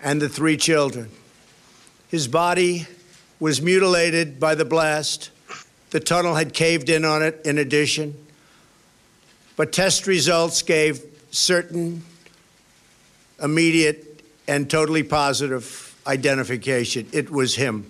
and 0.00 0.22
the 0.22 0.28
three 0.28 0.56
children. 0.56 1.10
His 2.06 2.28
body 2.28 2.86
was 3.40 3.60
mutilated 3.60 4.38
by 4.38 4.54
the 4.54 4.64
blast. 4.64 5.30
The 5.90 5.98
tunnel 5.98 6.36
had 6.36 6.54
caved 6.54 6.88
in 6.88 7.04
on 7.04 7.20
it, 7.24 7.40
in 7.44 7.58
addition. 7.58 8.23
But 9.54 9.72
test 9.72 10.06
results 10.06 10.62
gave 10.62 11.00
certain, 11.30 12.04
immediate, 13.42 14.04
and 14.46 14.68
totally 14.68 15.04
positive 15.04 15.94
identification. 16.06 17.06
It 17.10 17.28
was 17.30 17.56
him. 17.56 17.86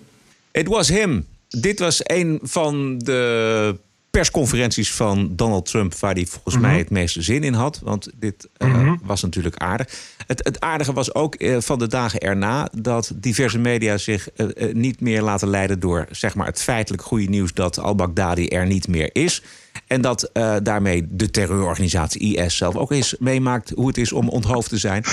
It 0.51 0.67
was 0.67 0.87
him. 0.87 1.25
Dit 1.49 1.79
was 1.79 2.01
een 2.03 2.39
van 2.43 2.97
de 2.97 3.77
persconferenties 4.09 4.93
van 4.93 5.35
Donald 5.35 5.65
Trump 5.65 5.95
waar 5.95 6.13
hij 6.13 6.25
volgens 6.25 6.57
mij 6.57 6.77
het 6.77 6.89
meeste 6.89 7.21
zin 7.21 7.43
in 7.43 7.53
had. 7.53 7.79
Want 7.83 8.09
dit 8.15 8.47
uh, 8.57 8.93
was 9.03 9.21
natuurlijk 9.21 9.55
aardig. 9.55 9.87
Het, 10.27 10.43
het 10.43 10.59
aardige 10.59 10.93
was 10.93 11.13
ook 11.13 11.41
uh, 11.41 11.57
van 11.59 11.79
de 11.79 11.87
dagen 11.87 12.19
erna 12.19 12.69
dat 12.77 13.11
diverse 13.15 13.57
media 13.57 13.97
zich 13.97 14.29
uh, 14.35 14.73
niet 14.73 15.01
meer 15.01 15.21
laten 15.21 15.47
leiden 15.47 15.79
door 15.79 16.07
zeg 16.11 16.35
maar, 16.35 16.47
het 16.47 16.61
feitelijk 16.61 17.03
goede 17.03 17.29
nieuws 17.29 17.53
dat 17.53 17.79
al-Baghdadi 17.79 18.47
er 18.47 18.65
niet 18.65 18.87
meer 18.87 19.09
is. 19.13 19.41
En 19.87 20.01
dat 20.01 20.29
daarmee 20.63 21.07
de 21.09 21.29
terreurorganisatie 21.29 22.37
IS 22.37 22.57
zelf 22.57 22.75
ook 22.75 22.91
eens 22.91 23.15
meemaakt 23.19 23.69
hoe 23.69 23.87
het 23.87 23.97
is 23.97 24.11
om 24.11 24.29
onthoofd 24.29 24.69
te 24.69 24.77
zijn. 24.77 25.03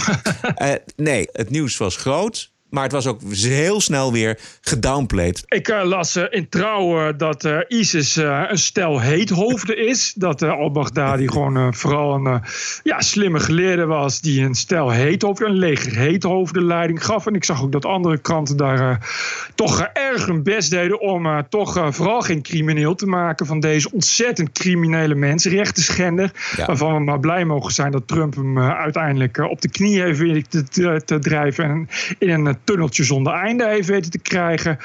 nee, 0.97 1.29
het 1.33 1.51
nieuws 1.51 1.77
was 1.77 1.97
groot. 1.97 2.52
Maar 2.73 2.83
het 2.83 2.93
was 2.93 3.07
ook 3.07 3.21
heel 3.33 3.81
snel 3.81 4.13
weer 4.13 4.39
gedownplayed. 4.61 5.43
Ik 5.47 5.69
uh, 5.69 5.85
las 5.85 6.17
uh, 6.17 6.25
in 6.31 6.49
trouw 6.49 7.09
uh, 7.09 7.13
dat 7.17 7.49
ISIS 7.69 8.17
een 8.17 8.59
stel 8.59 9.01
heethoofden 9.01 9.87
is. 9.87 10.13
Dat 10.17 10.43
al-Baghdadi 10.43 11.29
gewoon 11.33 11.75
vooral 11.75 12.15
een 12.15 12.43
ja, 12.83 13.01
slimme 13.01 13.41
geleerde 13.41 13.87
was... 13.87 14.21
die 14.21 14.45
een 14.45 14.55
stel 14.55 14.91
heethoofden, 14.91 15.49
een 15.49 15.57
leger 15.57 15.97
heethoofden 15.97 16.65
leiding 16.65 17.05
gaf. 17.05 17.27
En 17.27 17.35
ik 17.35 17.45
zag 17.45 17.63
ook 17.63 17.73
dat 17.73 17.85
andere 17.85 18.19
kranten 18.19 18.57
daar 18.57 19.11
toch 19.55 19.81
erg 19.93 20.27
hun 20.27 20.43
best 20.43 20.71
deden... 20.71 21.01
om 21.01 21.47
toch 21.49 21.95
vooral 21.95 22.21
geen 22.21 22.43
crimineel 22.43 22.95
te 22.95 23.07
maken 23.07 23.47
van 23.47 23.61
deze 23.61 23.93
ontzettend 23.93 24.53
criminele 24.53 25.15
mensenrechtenschender. 25.15 26.33
Ja. 26.57 26.67
Waarvan 26.67 26.95
we 26.95 27.01
maar 27.01 27.21
blij 27.21 27.45
mogen 27.45 27.73
zijn 27.73 27.93
dat 27.93 28.09
Trump 28.09 28.35
hem 28.35 28.59
uiteindelijk 28.59 29.39
op 29.39 29.61
de 29.61 29.71
knie 29.71 30.01
heeft 30.01 30.19
weer 30.19 30.45
te, 30.49 30.65
te, 30.65 31.03
te 31.05 31.19
drijven... 31.19 31.65
en 31.65 31.89
in 32.19 32.31
een 32.31 32.61
tunneltje 32.65 33.05
zonder 33.05 33.33
einde 33.33 33.69
heeft 33.69 33.89
weten 33.89 34.11
te 34.11 34.19
krijgen. 34.19 34.79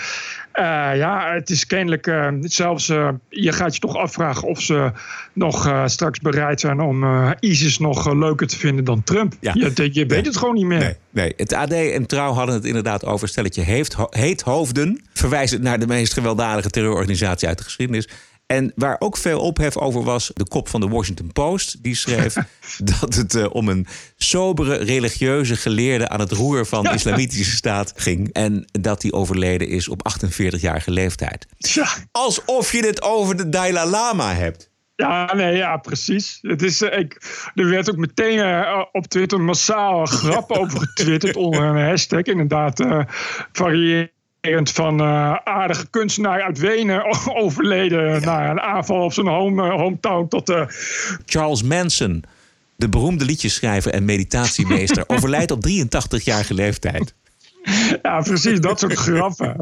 Uh, 0.54 0.63
ja, 0.96 1.34
het 1.34 1.50
is 1.50 1.66
kennelijk 1.66 2.08
uh, 2.08 2.28
zelfs. 2.42 2.90
Uh, 2.90 3.10
je 3.30 3.52
gaat 3.52 3.74
je 3.74 3.80
toch 3.80 3.96
afvragen 3.96 4.48
of 4.48 4.62
ze 4.62 4.92
nog 5.34 5.84
straks 5.86 6.20
bereid 6.20 6.60
zijn 6.60 6.80
om 6.80 7.06
ISIS 7.40 7.80
nog 7.80 8.13
leuker 8.13 8.48
te 8.48 8.58
vinden 8.58 8.86
dan 8.86 9.04
Trump. 9.04 9.34
Ja. 9.40 9.52
Je, 9.54 9.72
je 9.76 9.92
weet 9.92 10.10
nee. 10.10 10.22
het 10.22 10.38
gewoon 10.38 10.54
niet 10.54 10.66
meer. 10.66 10.80
Nee, 10.80 10.96
nee. 11.10 11.34
Het 11.38 11.54
AD 11.54 11.72
en 11.72 12.06
Trouw 12.06 12.34
hadden 12.34 12.56
het 12.56 12.66
inderdaad 12.66 13.06
over 13.06 13.28
stelletje 13.28 13.62
heeft, 13.62 13.96
heet 14.10 14.42
hoofden. 14.42 15.02
Verwijzend 15.13 15.62
naar 15.62 15.80
de 15.80 15.88
meest 15.88 16.13
gewelddadige 16.13 16.70
terreurorganisatie 16.70 17.48
uit 17.48 17.58
de 17.58 17.63
geschiedenis. 17.63 18.08
En 18.47 18.71
waar 18.75 18.95
ook 18.99 19.17
veel 19.17 19.39
ophef 19.39 19.77
over 19.77 20.03
was, 20.03 20.31
de 20.33 20.47
kop 20.47 20.67
van 20.67 20.81
de 20.81 20.88
Washington 20.88 21.31
Post. 21.31 21.83
Die 21.83 21.95
schreef 21.95 22.36
dat 22.99 23.15
het 23.15 23.33
uh, 23.33 23.45
om 23.51 23.69
een 23.69 23.88
sobere 24.17 24.75
religieuze 24.75 25.55
geleerde 25.55 26.10
aan 26.10 26.19
het 26.19 26.31
roer 26.31 26.65
van 26.65 26.83
de 26.83 26.93
islamitische 26.99 27.55
staat 27.55 27.93
ging. 27.95 28.33
En 28.33 28.65
dat 28.71 29.01
die 29.01 29.13
overleden 29.13 29.67
is 29.67 29.88
op 29.88 30.12
48-jarige 30.13 30.91
leeftijd. 30.91 31.45
Ja. 31.57 31.88
Alsof 32.12 32.71
je 32.71 32.86
het 32.86 33.01
over 33.01 33.38
de 33.38 33.49
Dalai 33.49 33.89
Lama 33.89 34.33
hebt. 34.33 34.69
Ja, 34.95 35.33
nee, 35.33 35.55
ja, 35.55 35.77
precies. 35.77 36.39
Het 36.41 36.62
is, 36.62 36.81
uh, 36.81 36.97
ik, 36.97 37.21
er 37.55 37.69
werd 37.69 37.89
ook 37.89 37.97
meteen 37.97 38.38
uh, 38.38 38.83
op 38.91 39.07
Twitter 39.07 39.41
massaal 39.41 40.05
grappen 40.05 40.60
over 40.62 40.79
getwitterd 40.79 41.36
onder 41.36 41.62
een 41.62 41.88
hashtag. 41.88 42.21
Inderdaad, 42.21 42.79
uh, 42.79 43.01
varieert 43.51 44.12
van 44.63 45.02
uh, 45.02 45.36
aardige 45.43 45.89
kunstenaar 45.89 46.41
uit 46.41 46.60
Wenen 46.60 47.04
overleden 47.43 48.12
ja. 48.12 48.19
na 48.19 48.50
een 48.50 48.62
aanval 48.62 49.04
op 49.04 49.13
zijn 49.13 49.28
home, 49.28 49.67
uh, 49.67 49.73
hometown 49.73 50.28
tot 50.28 50.50
uh... 50.50 50.62
Charles 51.26 51.63
Manson, 51.63 52.23
de 52.76 52.89
beroemde 52.89 53.26
liedjeschrijver 53.26 53.91
en 53.91 54.06
meditatiemeester, 54.06 55.04
overlijdt 55.15 55.52
op 55.52 55.67
83-jarige 55.67 56.54
leeftijd. 56.54 57.13
Ja, 58.02 58.21
precies, 58.21 58.60
dat 58.60 58.80
soort 58.80 58.93
grappen. 59.08 59.56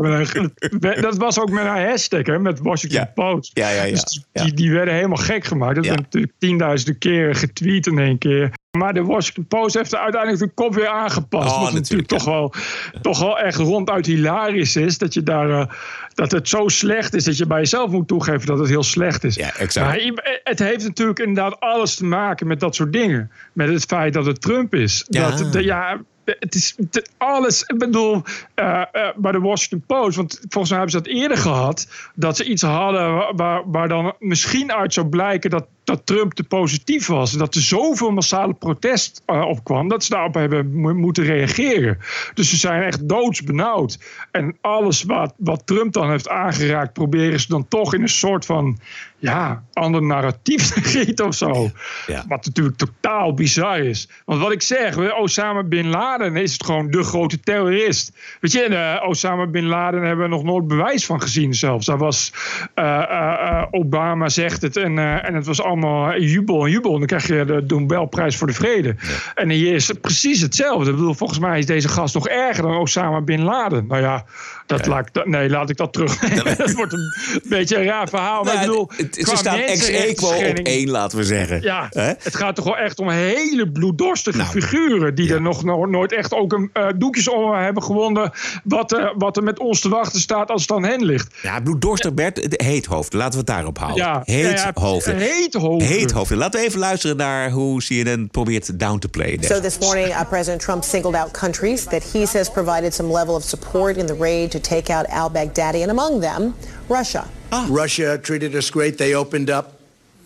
Dat 1.01 1.17
was 1.17 1.39
ook 1.39 1.49
met 1.49 1.65
een 1.65 1.87
hashtag, 1.87 2.25
hè, 2.25 2.39
met 2.39 2.59
Washington 2.59 2.99
ja. 2.99 3.11
Post. 3.13 3.51
Ja, 3.53 3.69
ja, 3.69 3.83
ja. 3.83 3.91
Dus 3.91 4.25
die, 4.31 4.53
die 4.53 4.71
werden 4.71 4.93
helemaal 4.93 5.17
gek 5.17 5.45
gemaakt. 5.45 5.75
Dat 5.75 5.85
werd 5.85 6.01
natuurlijk 6.01 6.33
tienduizenden 6.37 6.97
keer 6.97 7.35
getweet 7.35 7.87
in 7.87 7.99
één 7.99 8.17
keer. 8.17 8.51
Maar 8.75 8.93
de 8.93 9.03
Washington 9.03 9.45
Post 9.45 9.75
heeft 9.75 9.93
er 9.93 9.99
uiteindelijk 9.99 10.41
de 10.43 10.49
kop 10.63 10.75
weer 10.75 10.87
aangepast. 10.87 11.55
Oh, 11.55 11.61
wat 11.61 11.73
natuurlijk 11.73 12.09
toch, 12.09 12.25
wel, 12.25 12.53
toch 13.01 13.19
wel 13.19 13.39
echt 13.39 13.57
ronduit 13.57 14.05
hilarisch 14.05 14.75
is. 14.75 14.97
Dat, 14.97 15.13
je 15.13 15.23
daar, 15.23 15.49
uh, 15.49 15.65
dat 16.13 16.31
het 16.31 16.49
zo 16.49 16.67
slecht 16.67 17.13
is 17.13 17.23
dat 17.23 17.37
je 17.37 17.47
bij 17.47 17.59
jezelf 17.59 17.91
moet 17.91 18.07
toegeven 18.07 18.45
dat 18.45 18.59
het 18.59 18.69
heel 18.69 18.83
slecht 18.83 19.23
is. 19.23 19.35
Ja, 19.35 19.55
exact. 19.55 19.87
Maar 19.87 20.39
het 20.43 20.59
heeft 20.59 20.83
natuurlijk 20.83 21.19
inderdaad 21.19 21.59
alles 21.59 21.95
te 21.95 22.05
maken 22.05 22.47
met 22.47 22.59
dat 22.59 22.75
soort 22.75 22.93
dingen. 22.93 23.31
Met 23.53 23.69
het 23.69 23.83
feit 23.83 24.13
dat 24.13 24.25
het 24.25 24.41
Trump 24.41 24.75
is. 24.75 25.05
Ja. 25.07 25.29
Dat, 25.29 25.53
de, 25.53 25.63
ja, 25.63 26.01
het 26.25 26.55
is 26.55 26.75
alles. 27.17 27.63
Ik 27.63 27.77
bedoel, 27.77 28.21
uh, 28.55 28.83
uh, 28.93 29.09
bij 29.15 29.31
de 29.31 29.39
Washington 29.39 29.83
Post, 29.87 30.15
want 30.15 30.39
volgens 30.49 30.69
mij 30.69 30.79
hebben 30.81 31.01
ze 31.01 31.03
dat 31.03 31.21
eerder 31.21 31.37
gehad, 31.37 31.87
dat 32.15 32.37
ze 32.37 32.45
iets 32.45 32.61
hadden 32.61 33.35
waar, 33.35 33.71
waar 33.71 33.87
dan 33.87 34.13
misschien 34.19 34.73
uit 34.73 34.93
zou 34.93 35.07
blijken 35.07 35.49
dat 35.49 35.65
dat 35.85 36.05
Trump 36.05 36.33
te 36.33 36.43
positief 36.43 37.07
was. 37.07 37.33
En 37.33 37.39
dat 37.39 37.55
er 37.55 37.61
zoveel 37.61 38.11
massale 38.11 38.53
protest 38.53 39.21
uh, 39.27 39.45
opkwam. 39.47 39.87
dat 39.87 40.03
ze 40.03 40.09
daarop 40.09 40.33
hebben 40.33 40.75
mo 40.75 40.93
moeten 40.93 41.23
reageren. 41.23 41.97
Dus 42.33 42.49
ze 42.49 42.57
zijn 42.57 42.83
echt 42.83 43.09
doodsbenauwd. 43.09 43.99
En 44.31 44.57
alles 44.61 45.03
wat, 45.03 45.33
wat 45.37 45.61
Trump 45.65 45.93
dan 45.93 46.09
heeft 46.09 46.29
aangeraakt. 46.29 46.93
proberen 46.93 47.39
ze 47.39 47.47
dan 47.47 47.67
toch 47.67 47.93
in 47.93 48.01
een 48.01 48.09
soort 48.09 48.45
van. 48.45 48.77
Ja, 49.25 49.63
ander 49.73 50.03
narratief 50.03 50.69
te 50.73 50.81
gieten 50.81 51.25
of 51.25 51.35
zo. 51.35 51.71
Ja. 52.07 52.25
Wat 52.27 52.45
natuurlijk 52.45 52.77
totaal 52.77 53.33
bizar 53.33 53.79
is. 53.79 54.09
Want 54.25 54.41
wat 54.41 54.51
ik 54.51 54.61
zeg, 54.61 54.97
Osama 55.17 55.63
bin 55.63 55.87
Laden 55.87 56.35
is 56.35 56.53
het 56.53 56.65
gewoon 56.65 56.91
de 56.91 57.03
grote 57.03 57.39
terrorist. 57.39 58.11
Weet 58.39 58.51
je, 58.51 58.69
uh, 58.69 59.07
Osama 59.09 59.47
bin 59.47 59.65
Laden 59.65 60.03
hebben 60.03 60.25
we 60.25 60.31
nog 60.31 60.43
nooit 60.43 60.67
bewijs 60.67 61.05
van 61.05 61.21
gezien 61.21 61.53
zelfs. 61.53 61.85
Daar 61.85 61.97
was 61.97 62.33
uh, 62.75 63.63
Obama 63.71 64.29
zegt 64.29 64.61
het 64.61 64.77
en, 64.77 65.23
en 65.23 65.33
het 65.33 65.45
was 65.45 65.61
allemaal 65.61 66.19
jubel 66.19 66.65
en 66.65 66.71
jubel. 66.71 66.91
En 66.93 66.97
dan 66.97 67.07
krijg 67.07 67.27
je 67.27 67.45
de 67.45 67.63
Nobelprijs 67.67 68.37
voor 68.37 68.47
de 68.47 68.53
vrede. 68.53 68.87
Ja. 68.87 69.33
En 69.35 69.49
hier 69.49 69.73
is 69.73 69.87
het 69.87 70.01
precies 70.01 70.41
hetzelfde. 70.41 70.89
Ik 70.89 70.95
bedoel, 70.95 71.13
volgens 71.13 71.39
mij 71.39 71.59
is 71.59 71.65
deze 71.65 71.87
gast 71.87 72.13
nog 72.13 72.27
erger 72.27 72.63
dan 72.63 72.75
Osama 72.75 73.21
bin 73.21 73.43
Laden. 73.43 73.87
Nou 73.87 74.01
ja, 74.01 74.25
dat 74.65 74.85
Ja. 74.85 74.91
laat, 74.91 75.25
nee, 75.25 75.49
laat 75.49 75.69
ik 75.69 75.77
dat 75.77 75.93
terug. 75.93 76.19
dat 76.57 76.71
wordt 76.71 76.93
een 76.93 77.41
beetje 77.49 77.77
een 77.77 77.85
raar 77.85 78.09
verhaal. 78.09 78.43
Maar 78.43 78.53
ik 78.53 78.59
bedoel, 78.59 78.89
het, 79.17 79.27
ze 79.29 79.35
staan 79.35 79.57
ex 79.59 79.89
equo 79.89 80.27
op 80.27 80.57
één, 80.63 80.89
laten 80.89 81.17
we 81.17 81.23
zeggen. 81.23 81.61
Ja, 81.61 81.89
het 81.93 82.35
gaat 82.35 82.55
toch 82.55 82.65
wel 82.65 82.77
echt 82.77 82.99
om 82.99 83.09
hele 83.09 83.71
bloeddorstige 83.71 84.37
Nou, 84.37 84.49
figuren. 84.49 85.15
die 85.15 85.33
er 85.33 85.41
nog 85.41 85.63
no- 85.63 85.85
nooit 85.85 86.13
echt 86.13 86.33
ook 86.33 86.53
een 86.53 86.69
eh, 86.73 86.87
doekjes 86.95 87.29
om 87.29 87.53
hebben 87.53 87.83
gewonden. 87.83 88.31
Wat, 88.63 88.93
eh, 88.93 89.05
wat 89.17 89.37
er 89.37 89.43
met 89.43 89.59
ons 89.59 89.79
te 89.79 89.89
wachten 89.89 90.19
staat 90.19 90.49
als 90.51 90.61
het 90.61 90.71
aan 90.71 90.83
hen 90.83 91.05
ligt. 91.05 91.33
Ja, 91.41 91.59
bloeddorstig 91.61 92.13
Bert, 92.13 92.41
het 92.41 92.61
heethoofden. 92.61 93.17
Laten 93.19 93.33
we 93.33 93.37
het 93.37 93.47
daarop 93.47 93.77
houden. 93.77 94.03
Ja, 94.05 94.21
ja, 94.25 94.35
ja, 94.37 94.47
heethoofden. 94.65 95.17
heethoofden. 95.17 95.87
Heethoofden. 95.87 96.37
Laten 96.37 96.59
we 96.59 96.65
even 96.65 96.79
luisteren 96.79 97.17
naar 97.17 97.51
hoe 97.51 97.81
CNN 97.83 98.27
probeert 98.31 98.79
down 98.79 98.97
to 98.99 99.09
play. 99.11 99.37
So 99.41 99.59
this 99.59 99.77
morning, 99.79 100.07
uh, 100.07 100.19
President 100.29 100.61
Trump 100.61 100.83
singled 100.83 101.15
out 101.15 101.31
countries 101.31 101.83
that 101.83 102.03
he 102.13 102.25
says 102.25 102.49
provided 102.51 102.93
some 102.93 103.11
level 103.13 103.35
of 103.35 103.43
support 103.43 103.97
in 103.97 104.05
the 104.05 104.15
raid 104.19 104.51
to 104.51 104.59
take 104.59 104.93
out 104.93 105.07
al-Baghdadi, 105.09 105.81
and 105.81 105.89
among 105.89 106.21
them, 106.21 106.55
Russia. 106.89 107.27
Russia 107.69 108.17
treated 108.17 108.55
us 108.55 108.69
great. 108.69 108.97
They 108.97 109.15
opened 109.15 109.49
up. 109.49 109.79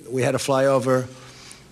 We 0.10 0.24
had 0.24 0.32
to 0.32 0.40
fly 0.40 0.66
over 0.66 1.08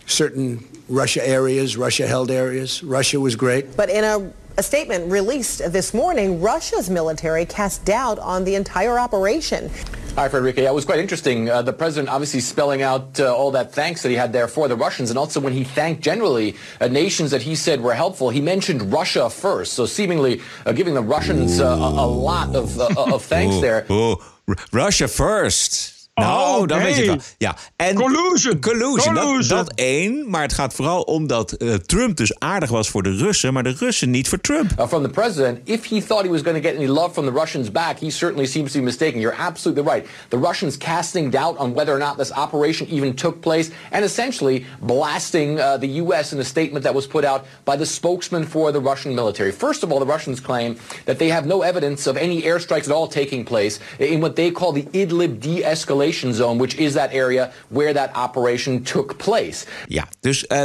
certain 0.05 0.65
Russia 0.87 1.27
areas, 1.27 1.75
Russia-held 1.75 2.31
areas. 2.31 2.83
Russia 2.83 3.19
was 3.19 3.35
great. 3.35 3.75
But 3.75 3.89
in 3.89 4.03
a, 4.03 4.31
a 4.57 4.63
statement 4.63 5.11
released 5.11 5.59
this 5.73 5.93
morning, 5.93 6.41
Russia's 6.41 6.89
military 6.89 7.45
cast 7.45 7.83
doubt 7.83 8.19
on 8.19 8.45
the 8.45 8.55
entire 8.55 8.97
operation. 8.99 9.69
Hi, 10.15 10.29
Frederica. 10.29 10.61
Yeah, 10.61 10.71
it 10.71 10.73
was 10.73 10.85
quite 10.85 10.99
interesting. 10.99 11.47
Uh, 11.49 11.61
the 11.61 11.73
president 11.73 12.09
obviously 12.09 12.39
spelling 12.39 12.81
out 12.81 13.19
uh, 13.19 13.35
all 13.35 13.51
that 13.51 13.71
thanks 13.73 14.01
that 14.01 14.09
he 14.09 14.15
had 14.15 14.33
there 14.33 14.47
for 14.47 14.67
the 14.67 14.75
Russians, 14.75 15.11
and 15.11 15.19
also 15.19 15.39
when 15.39 15.53
he 15.53 15.63
thanked 15.63 16.01
generally 16.01 16.55
uh, 16.81 16.87
nations 16.87 17.29
that 17.31 17.43
he 17.43 17.53
said 17.53 17.81
were 17.81 17.93
helpful, 17.93 18.31
he 18.31 18.41
mentioned 18.41 18.91
Russia 18.91 19.29
first. 19.29 19.73
So 19.73 19.85
seemingly 19.85 20.41
uh, 20.65 20.71
giving 20.71 20.95
the 20.95 21.03
Russians 21.03 21.59
uh, 21.59 21.65
a, 21.65 22.05
a 22.05 22.07
lot 22.07 22.55
of, 22.55 22.79
uh, 22.79 23.13
of 23.13 23.23
thanks 23.25 23.55
Oeh, 23.57 23.61
there. 23.61 23.85
oeh. 23.89 24.15
R- 24.47 24.55
Russia 24.71 25.07
first. 25.07 25.96
Nou, 26.21 26.47
Oh, 26.61 26.67
dan 26.67 26.79
weet 26.81 26.95
het 26.95 27.05
wel. 27.05 27.17
Ja. 27.37 27.55
En 27.75 27.95
Collusion. 27.95 28.59
Collusion, 28.59 29.13
dat, 29.13 29.23
Collusion. 29.23 29.57
dat 29.57 29.71
één. 29.75 30.29
Maar 30.29 30.41
het 30.41 30.53
gaat 30.53 30.73
vooral 30.73 31.01
om 31.01 31.27
dat 31.27 31.51
eh, 31.51 31.73
Trump 31.73 32.17
dus 32.17 32.39
aardig 32.39 32.69
was 32.69 32.89
voor 32.89 33.03
de 33.03 33.15
Russen... 33.15 33.53
maar 33.53 33.63
de 33.63 33.75
Russen 33.79 34.09
niet 34.09 34.29
voor 34.29 34.41
Trump. 34.41 34.71
uh, 34.79 34.87
from 34.87 35.03
the 35.03 35.09
president. 35.09 35.59
If 35.63 35.89
he 35.89 36.01
thought 36.01 36.23
he 36.25 36.31
was 36.31 36.41
going 36.41 36.61
to 36.63 36.69
get 36.69 36.77
any 36.77 36.87
love 36.87 37.13
from 37.13 37.25
the 37.25 37.31
Russians 37.31 37.71
back, 37.71 37.99
he 37.99 38.09
certainly 38.09 38.45
seems 38.47 38.71
to 38.71 38.77
be 38.79 38.83
mistaken. 38.85 39.19
You're 39.19 39.39
absolutely 39.39 39.93
right. 39.93 40.07
The 40.29 40.37
Russians 40.37 40.77
casting 40.77 41.29
doubt 41.31 41.57
on 41.57 41.73
whether 41.73 41.93
or 41.95 41.99
not 41.99 42.17
this 42.17 42.31
operation 42.31 42.87
even 42.89 43.13
took 43.15 43.41
place 43.41 43.69
and 43.91 44.03
essentially 44.05 44.65
blasting 44.81 45.59
uh, 45.59 45.77
the 45.77 46.01
U.S. 46.03 46.31
in 46.33 46.39
a 46.39 46.43
statement 46.43 46.83
that 46.83 46.95
was 46.95 47.07
put 47.07 47.23
out 47.25 47.45
by 47.65 47.75
the 47.77 47.85
spokesman 47.85 48.45
for 48.45 48.71
the 48.71 48.79
Russian 48.79 49.13
military. 49.15 49.51
First 49.51 49.83
of 49.83 49.91
all, 49.91 49.99
the 49.99 50.11
Russians 50.13 50.39
claim 50.39 50.75
that 51.05 51.17
they 51.19 51.29
have 51.29 51.45
no 51.45 51.61
evidence 51.61 52.07
of 52.09 52.17
any 52.17 52.41
airstrikes 52.41 52.85
at 52.87 52.91
all 52.91 53.07
taking 53.07 53.45
place 53.45 53.79
in 53.99 54.19
what 54.21 54.35
they 54.35 54.51
call 54.51 54.71
the 54.73 54.83
Idlib 54.93 55.39
de-escalation 55.39 56.06
zone, 56.13 56.57
which 56.57 56.75
is 56.75 56.93
that 56.93 57.13
area 57.13 57.51
where 57.67 57.93
that 57.93 58.09
operation 58.15 58.81
took 58.81 59.17
place. 59.17 59.65
Ja, 59.87 60.07
dus 60.19 60.47
eh, 60.47 60.63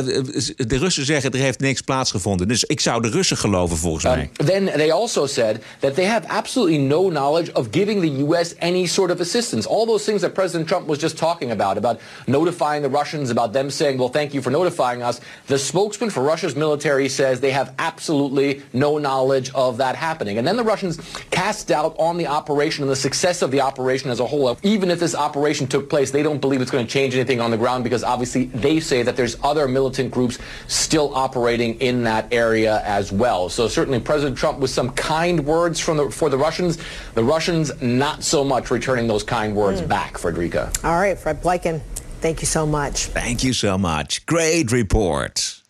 de 0.56 0.78
Russen 0.78 1.04
zeggen 1.04 1.30
er 1.30 1.38
heeft 1.38 1.60
niks 1.60 1.80
plaatsgevonden. 1.80 2.48
Dus 2.48 2.64
ik 2.64 2.80
zou 2.80 3.02
de 3.02 3.08
Russen 3.08 3.36
geloven 3.36 3.76
volgens 3.76 4.04
mij. 4.04 4.30
Then 4.32 4.64
they 4.64 4.92
also 4.92 5.26
said 5.26 5.62
that 5.78 5.94
they 5.94 6.06
have 6.06 6.28
absolutely 6.28 6.78
no 6.78 7.08
knowledge 7.08 7.52
of 7.52 7.66
giving 7.70 8.00
the 8.00 8.24
U.S. 8.24 8.54
any 8.58 8.86
sort 8.86 9.10
of 9.10 9.20
assistance. 9.20 9.68
All 9.68 9.86
those 9.86 10.04
things 10.04 10.20
that 10.20 10.32
President 10.32 10.68
Trump 10.68 10.86
was 10.86 10.98
just 10.98 11.16
talking 11.16 11.50
about, 11.50 11.76
about 11.76 12.00
notifying 12.26 12.82
the 12.82 12.88
Russians, 12.98 13.30
about 13.30 13.52
them 13.52 13.70
saying, 13.70 13.98
well, 13.98 14.10
thank 14.10 14.32
you 14.32 14.42
for 14.42 14.50
notifying 14.50 15.02
us. 15.02 15.20
The 15.46 15.58
spokesman 15.58 16.10
for 16.10 16.22
Russia's 16.22 16.54
military 16.54 17.08
says 17.08 17.40
they 17.40 17.52
have 17.52 17.72
absolutely 17.78 18.62
no 18.72 18.98
knowledge 18.98 19.50
of 19.54 19.76
that 19.76 19.94
happening. 19.96 20.38
And 20.38 20.46
then 20.46 20.56
the 20.56 20.64
Russians 20.64 20.98
cast 21.30 21.68
doubt 21.68 21.94
on 21.98 22.16
the 22.16 22.26
operation 22.26 22.82
and 22.84 22.90
the 22.90 22.96
success 22.96 23.42
of 23.42 23.50
the 23.50 23.60
operation 23.60 24.10
as 24.10 24.20
a 24.20 24.26
whole. 24.26 24.56
Even 24.62 24.90
if 24.90 24.98
this 24.98 25.14
operation 25.14 25.31
took 25.66 25.88
place, 25.88 26.10
they 26.10 26.22
don't 26.22 26.40
believe 26.40 26.60
it's 26.60 26.70
going 26.70 26.86
to 26.86 26.90
change 26.90 27.14
anything 27.14 27.40
on 27.40 27.50
the 27.50 27.56
ground 27.56 27.84
because 27.84 28.04
obviously 28.04 28.46
they 28.46 28.80
say 28.80 29.02
that 29.02 29.16
there's 29.16 29.36
other 29.42 29.68
militant 29.68 30.10
groups 30.10 30.38
still 30.66 31.14
operating 31.14 31.78
in 31.80 32.04
that 32.04 32.32
area 32.32 32.82
as 32.84 33.12
well. 33.12 33.48
So 33.48 33.68
certainly 33.68 34.00
President 34.00 34.36
Trump 34.36 34.58
with 34.58 34.70
some 34.70 34.90
kind 34.90 35.44
words 35.44 35.80
from 35.80 35.96
the, 35.96 36.10
for 36.10 36.28
the 36.28 36.38
Russians. 36.38 36.78
The 37.14 37.24
Russians 37.24 37.80
not 37.82 38.22
so 38.22 38.44
much 38.44 38.70
returning 38.70 39.06
those 39.06 39.22
kind 39.22 39.54
words 39.54 39.80
hmm. 39.80 39.86
back, 39.86 40.18
Frederica. 40.18 40.70
All 40.84 40.98
right, 40.98 41.18
Fred 41.18 41.42
Blyken, 41.42 41.80
thank 42.20 42.40
you 42.40 42.46
so 42.46 42.66
much. 42.66 43.06
Thank 43.06 43.44
you 43.44 43.52
so 43.52 43.78
much. 43.78 44.26
Great 44.26 44.72
report. 44.72 45.61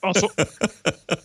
Alsof, 0.00 0.34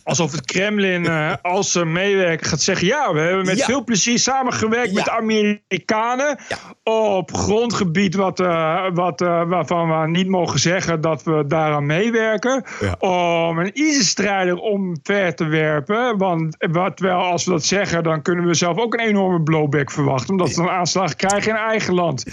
alsof 0.04 0.32
het 0.32 0.46
Kremlin, 0.46 1.06
eh, 1.06 1.34
als 1.42 1.72
ze 1.72 1.86
meewerken, 1.86 2.48
gaat 2.48 2.62
zeggen... 2.62 2.88
ja, 2.88 3.14
we 3.14 3.20
hebben 3.20 3.46
met 3.46 3.58
Ja. 3.58 3.66
veel 3.66 3.84
plezier 3.84 4.20
samengewerkt 4.20 4.94
met 4.94 5.06
de 5.06 5.12
Amerikanen... 5.12 6.38
op 6.84 7.34
grondgebied 7.34 8.16
wat, 8.16 8.40
eh, 8.40 8.86
wat, 8.94 9.22
eh, 9.22 9.44
waarvan 9.48 10.02
we 10.02 10.08
niet 10.08 10.28
mogen 10.28 10.60
zeggen 10.60 11.02
dat 11.02 11.24
we 11.24 11.44
daaraan 11.48 11.86
meewerken... 11.86 12.64
om 13.00 13.60
een 13.60 13.72
ISIS-strijder 13.74 14.56
omver 14.58 15.36
te 15.36 15.46
werpen. 15.46 16.18
Want 16.18 16.56
wat 16.72 16.98
terwijl 16.98 17.20
als 17.20 17.46
we 17.46 17.52
dat 17.52 17.66
zeggen, 17.66 18.04
dan 18.04 18.22
kunnen 18.22 18.46
we 18.46 18.54
zelf 18.54 18.78
ook 18.78 18.94
een 18.94 19.08
enorme 19.08 19.42
blowback 19.44 19.92
verwachten... 19.92 20.30
omdat 20.30 20.56
we 20.56 20.62
een 20.62 20.70
aanslag 20.70 21.16
krijgen 21.16 21.52
in 21.52 21.58
eigen 21.58 21.94
land. 21.94 22.24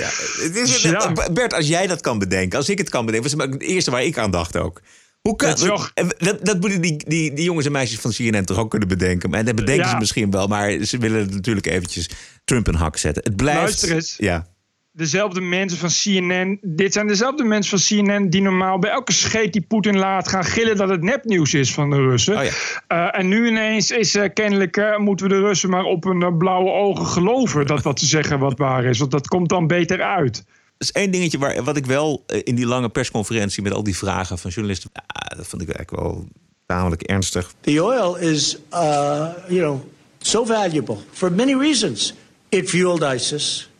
Het 0.42 0.56
is, 0.56 0.82
Ja. 0.82 1.12
Bert, 1.32 1.54
als 1.54 1.68
jij 1.68 1.86
dat 1.86 2.00
kan 2.00 2.18
bedenken, 2.18 2.58
als 2.58 2.68
ik 2.68 2.78
het 2.78 2.88
kan 2.88 3.06
bedenken, 3.06 3.30
was 3.38 3.48
het 3.48 3.62
eerste 3.62 3.90
waar 3.90 4.04
ik 4.04 4.18
aan 4.18 4.30
dacht 4.30 4.56
ook. 4.56 4.80
Hoe 5.26 5.36
kan, 5.36 5.48
Dat 5.48 5.58
toch- 5.64 5.92
dat, 6.18 6.44
dat 6.44 6.60
moeten 6.60 6.80
die, 6.80 6.96
die, 7.08 7.32
die 7.32 7.44
jongens 7.44 7.66
en 7.66 7.72
meisjes 7.72 7.98
van 8.00 8.10
CNN 8.10 8.44
toch 8.44 8.58
ook 8.58 8.70
kunnen 8.70 8.88
bedenken. 8.88 9.32
En 9.34 9.44
dat 9.44 9.54
bedenken 9.54 9.84
Ja. 9.84 9.90
ze 9.90 9.96
misschien 9.96 10.30
wel, 10.30 10.46
maar 10.46 10.84
ze 10.84 10.98
willen 10.98 11.28
natuurlijk 11.30 11.66
eventjes 11.66 12.10
Trump 12.44 12.66
een 12.66 12.74
hak 12.74 12.96
zetten. 12.96 13.22
Het 13.24 13.36
blijft. 13.36 13.60
Luister 13.60 13.92
eens. 13.94 14.14
Ja. 14.18 14.46
dezelfde 14.92 15.40
mensen 15.40 15.78
van 15.78 15.88
CNN. 16.02 16.58
Dit 16.62 16.92
zijn 16.92 17.06
dezelfde 17.06 17.44
mensen 17.44 17.78
van 17.78 18.04
CNN 18.04 18.30
die 18.30 18.42
normaal 18.42 18.78
bij 18.78 18.90
elke 18.90 19.12
scheet 19.12 19.52
die 19.52 19.64
Poetin 19.68 19.98
laat 19.98 20.28
gaan 20.28 20.44
gillen 20.44 20.76
dat 20.76 20.88
het 20.88 21.02
nepnieuws 21.02 21.54
is 21.54 21.72
van 21.74 21.90
de 21.90 21.96
Russen. 21.96 22.36
Oh 22.38 22.44
ja. 22.44 22.50
Eh, 22.86 23.20
en 23.20 23.28
nu 23.28 23.46
ineens 23.48 23.90
is 23.90 24.14
eh, 24.14 24.28
kennelijk 24.34 24.76
eh, 24.76 24.96
moeten 24.98 25.28
we 25.28 25.34
de 25.34 25.40
Russen 25.40 25.70
maar 25.70 25.84
op 25.84 26.04
hun 26.04 26.22
eh, 26.22 26.36
blauwe 26.36 26.70
ogen 26.70 27.06
geloven 27.06 27.66
dat 27.66 27.82
wat 27.82 27.98
ze 28.00 28.06
zeggen 28.06 28.38
wat 28.38 28.58
waar 28.58 28.84
is. 28.84 28.98
Want 28.98 29.10
dat 29.10 29.28
komt 29.28 29.48
dan 29.48 29.66
beter 29.66 30.02
uit. 30.02 30.44
Is 30.78 30.92
één 30.92 31.10
dingetje 31.10 31.38
waar, 31.38 31.64
wat 31.64 31.76
ik 31.76 31.86
wel 31.86 32.24
eh, 32.26 32.40
in 32.44 32.54
die 32.54 32.66
lange 32.66 32.88
persconferentie 32.88 33.62
met 33.62 33.72
al 33.72 33.82
die 33.82 33.96
vragen 33.96 34.38
van 34.38 34.50
journalisten. 34.50 34.90
ah, 34.92 35.36
dat 35.36 35.46
vond 35.46 35.62
ik 35.62 35.68
eigenlijk 35.70 36.02
wel 36.02 36.28
tamelijk 36.66 37.02
ernstig. 37.02 37.54
The 37.60 37.84
oil 37.84 38.16
is, 38.16 38.56
uh, 38.72 39.28
you 39.48 39.60
know, 39.60 39.80
so 40.18 40.44
valuable 40.44 40.96
for 41.12 41.32
many 41.32 41.54
reasons. 41.54 42.14
It 42.48 42.68
fueled 42.68 43.14
ISIS, 43.14 43.70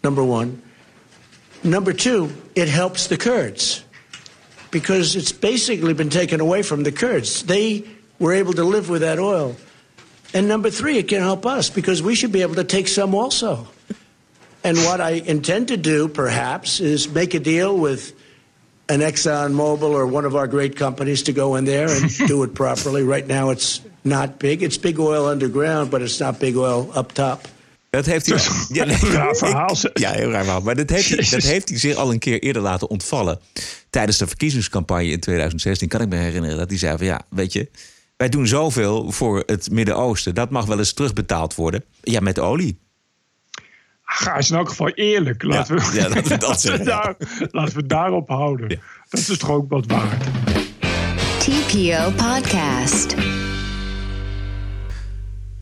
number 0.00 0.24
one. 0.24 0.60
Number 1.60 1.94
two, 1.94 2.28
it 2.52 2.68
helps 2.68 3.06
the 3.06 3.16
Kurds 3.16 3.84
because 4.70 5.18
it's 5.18 5.38
basically 5.38 5.94
been 5.94 6.08
taken 6.08 6.40
away 6.40 6.62
from 6.62 6.82
the 6.82 6.92
Kurds. 6.92 7.42
They 7.42 7.84
were 8.18 8.38
able 8.38 8.52
to 8.52 8.64
live 8.64 8.88
with 8.88 9.00
that 9.00 9.18
oil. 9.18 9.54
And 10.34 10.46
number 10.46 10.70
three, 10.70 10.98
it 10.98 11.08
can 11.08 11.20
help 11.20 11.44
us 11.46 11.70
because 11.70 12.02
we 12.02 12.14
should 12.14 12.32
be 12.32 12.42
able 12.42 12.54
to 12.54 12.64
take 12.64 12.88
some 12.88 13.14
also. 13.14 13.66
And 14.64 14.76
what 14.84 15.00
I 15.00 15.22
intend 15.26 15.68
to 15.68 15.76
do, 15.76 16.08
perhaps, 16.08 16.80
is 16.80 17.08
make 17.08 17.36
a 17.36 17.40
deal 17.40 17.78
with 17.80 18.12
an 18.88 19.00
ExxonMobil 19.00 19.82
or 19.92 20.06
one 20.12 20.26
of 20.26 20.34
our 20.34 20.48
great 20.48 20.74
companies 20.76 21.22
to 21.22 21.32
go 21.32 21.56
in 21.56 21.64
there 21.64 21.88
and 21.96 22.10
do 22.28 22.42
it 22.42 22.52
properly. 22.52 23.02
Right 23.02 23.26
now, 23.28 23.50
it's 23.50 23.80
not 24.02 24.38
big. 24.38 24.62
It's 24.62 24.78
big 24.80 24.98
oil 24.98 25.30
underground, 25.30 25.90
but 25.90 26.00
it's 26.00 26.18
not 26.18 26.38
big 26.38 26.56
oil 26.56 26.90
up 26.96 27.12
top. 27.12 27.40
Dat 27.90 28.06
heeft 28.06 28.26
hij. 28.26 28.38
Ja, 28.68 28.84
nee, 28.84 28.96
Raar 28.96 29.36
verhaal, 29.36 29.76
ik- 29.82 29.98
ja, 29.98 30.10
heel 30.12 30.30
raar 30.30 30.42
verhaal. 30.44 30.60
Maar 30.60 30.76
dat 30.76 30.90
heeft, 30.90 31.08
hij, 31.08 31.26
dat 31.30 31.42
heeft 31.42 31.68
hij 31.68 31.78
zich 31.78 31.96
al 31.96 32.12
een 32.12 32.18
keer 32.18 32.38
eerder 32.42 32.62
laten 32.62 32.88
ontvallen. 32.90 33.38
Tijdens 33.90 34.18
de 34.18 34.26
verkiezingscampagne 34.26 35.10
in 35.10 35.20
2016 35.20 35.88
kan 35.88 36.00
ik 36.00 36.08
me 36.08 36.16
herinneren 36.16 36.56
dat 36.56 36.68
hij 36.68 36.78
zei: 36.78 36.96
van 36.96 37.06
ja, 37.06 37.20
weet 37.30 37.52
je, 37.52 37.68
wij 38.16 38.28
doen 38.28 38.46
zoveel 38.46 39.10
voor 39.12 39.42
het 39.46 39.70
Midden-Oosten. 39.70 40.34
Dat 40.34 40.50
mag 40.50 40.64
wel 40.66 40.78
eens 40.78 40.92
terugbetaald 40.92 41.54
worden. 41.54 41.84
Ja, 42.02 42.20
met 42.20 42.38
olie. 42.38 42.78
Ga 44.10 44.36
is 44.36 44.50
in 44.50 44.56
elk 44.56 44.68
geval 44.68 44.88
eerlijk. 44.88 45.42
Laten 45.42 45.76
we, 45.76 45.90
ja, 45.94 46.08
laten 46.08 46.24
we 46.24 46.38
dat 46.38 46.60
zeggen, 46.70 46.84
ja. 46.84 47.02
daar, 47.02 47.14
laten 47.50 47.74
we 47.74 47.80
het 47.80 47.88
daarop 47.88 48.28
houden. 48.28 48.80
Dat 49.08 49.20
is 49.20 49.38
toch 49.38 49.50
ook 49.50 49.70
wat 49.70 49.86
waard. 49.86 50.24
TPO 51.38 52.12
Podcast. 52.16 53.14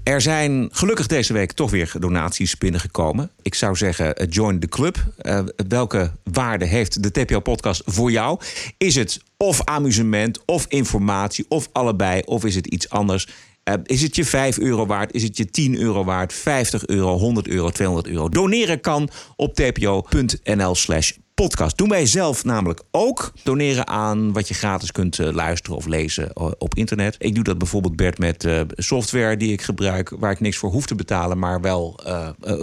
Er 0.03 0.21
zijn 0.21 0.69
gelukkig 0.73 1.07
deze 1.07 1.33
week 1.33 1.53
toch 1.53 1.71
weer 1.71 1.93
donaties 1.99 2.59
binnengekomen. 2.59 3.31
Ik 3.43 3.55
zou 3.55 3.77
zeggen, 3.77 4.17
eh, 4.17 4.27
join 4.31 4.59
the 4.59 4.69
club. 4.69 5.05
Eh, 5.17 5.41
welke 5.69 6.13
waarde 6.33 6.65
heeft 6.65 7.03
de 7.03 7.11
TPO-podcast 7.11 7.83
voor 7.85 8.11
jou? 8.11 8.41
Is 8.79 8.95
het 8.95 9.21
of 9.37 9.65
amusement, 9.65 10.45
of 10.45 10.67
informatie, 10.69 11.45
of 11.49 11.69
allebei, 11.73 12.23
of 12.25 12.45
is 12.45 12.55
het 12.55 12.67
iets 12.67 12.91
anders? 12.91 13.29
Eh, 13.67 13.75
is 13.83 14.03
het 14.03 14.17
je 14.17 14.25
5 14.25 14.59
euro 14.59 14.87
waard? 14.87 15.13
Is 15.13 15.23
het 15.23 15.37
je 15.37 15.45
10 15.45 15.77
euro 15.77 16.05
waard? 16.05 16.33
50 16.33 16.87
euro, 16.87 17.19
100 17.19 17.49
euro, 17.49 17.71
200 17.71 18.09
euro? 18.09 18.29
Doneren 18.29 18.81
kan 18.81 19.09
op 19.37 19.55
tpo.nl 19.55 20.75
slash 20.75 21.13
podcast. 21.35 21.77
Doen 21.77 21.89
wij 21.89 22.07
zelf 22.07 22.45
namelijk 22.45 22.83
ook. 22.91 23.33
Doneren 23.43 23.87
aan 23.87 24.33
wat 24.33 24.49
je 24.49 24.55
gratis 24.55 24.93
kunt 24.93 25.19
eh, 25.19 25.33
luisteren 25.33 25.77
of 25.77 25.87
lezen 25.87 26.33
eh, 26.33 26.51
op 26.59 26.75
internet. 26.75 27.17
Ik 27.19 27.35
doe 27.35 27.45
dat 27.45 27.59
bijvoorbeeld, 27.59 27.97
Bert, 27.97 28.19
met 28.19 28.49
software 28.69 29.37
die 29.37 29.53
ik 29.53 29.63
gebruik... 29.63 30.11
waar 30.19 30.31
ik 30.31 30.41
niks 30.41 30.57
voor 30.57 30.71
hoef 30.71 30.87
te 30.87 30.95
betalen, 30.95 31.39
maar 31.39 31.61
wel 31.61 32.01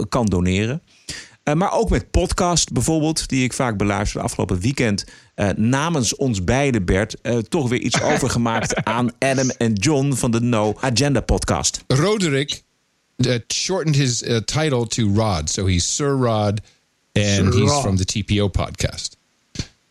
kan 0.08 0.26
doneren. 0.26 0.82
Eh, 1.44 1.54
maar 1.54 1.72
ook 1.72 1.90
met 1.90 2.10
podcast 2.10 2.72
bijvoorbeeld, 2.72 3.28
die 3.28 3.44
ik 3.44 3.52
vaak 3.52 3.76
beluister. 3.76 4.20
Afgelopen 4.20 4.60
weekend 4.60 5.04
eh, 5.34 5.48
namens 5.56 6.16
ons 6.16 6.44
beiden, 6.44 6.84
Bert... 6.84 7.20
eh, 7.20 7.38
toch 7.38 7.68
weer 7.68 7.80
iets 7.80 8.02
overgemaakt 8.12 8.84
aan 8.84 9.10
Adam 9.18 9.50
en 9.50 9.72
John 9.72 10.12
van 10.12 10.30
de 10.30 10.40
No 10.40 10.74
Agenda 10.80 11.20
podcast. 11.20 11.84
Roderick 11.86 12.62
uh, 13.16 13.34
shortened 13.48 13.96
his 13.96 14.22
uh, 14.22 14.36
title 14.36 14.86
to 14.86 15.12
Rod, 15.14 15.50
so 15.50 15.66
he's 15.66 15.94
Sir 15.94 16.16
Rod, 16.16 16.60
and 17.12 17.26
Sir 17.26 17.44
he's 17.52 17.70
Rod. 17.70 17.82
from 17.82 17.96
the 17.96 18.04
TPO 18.04 18.50
podcast. 18.50 19.16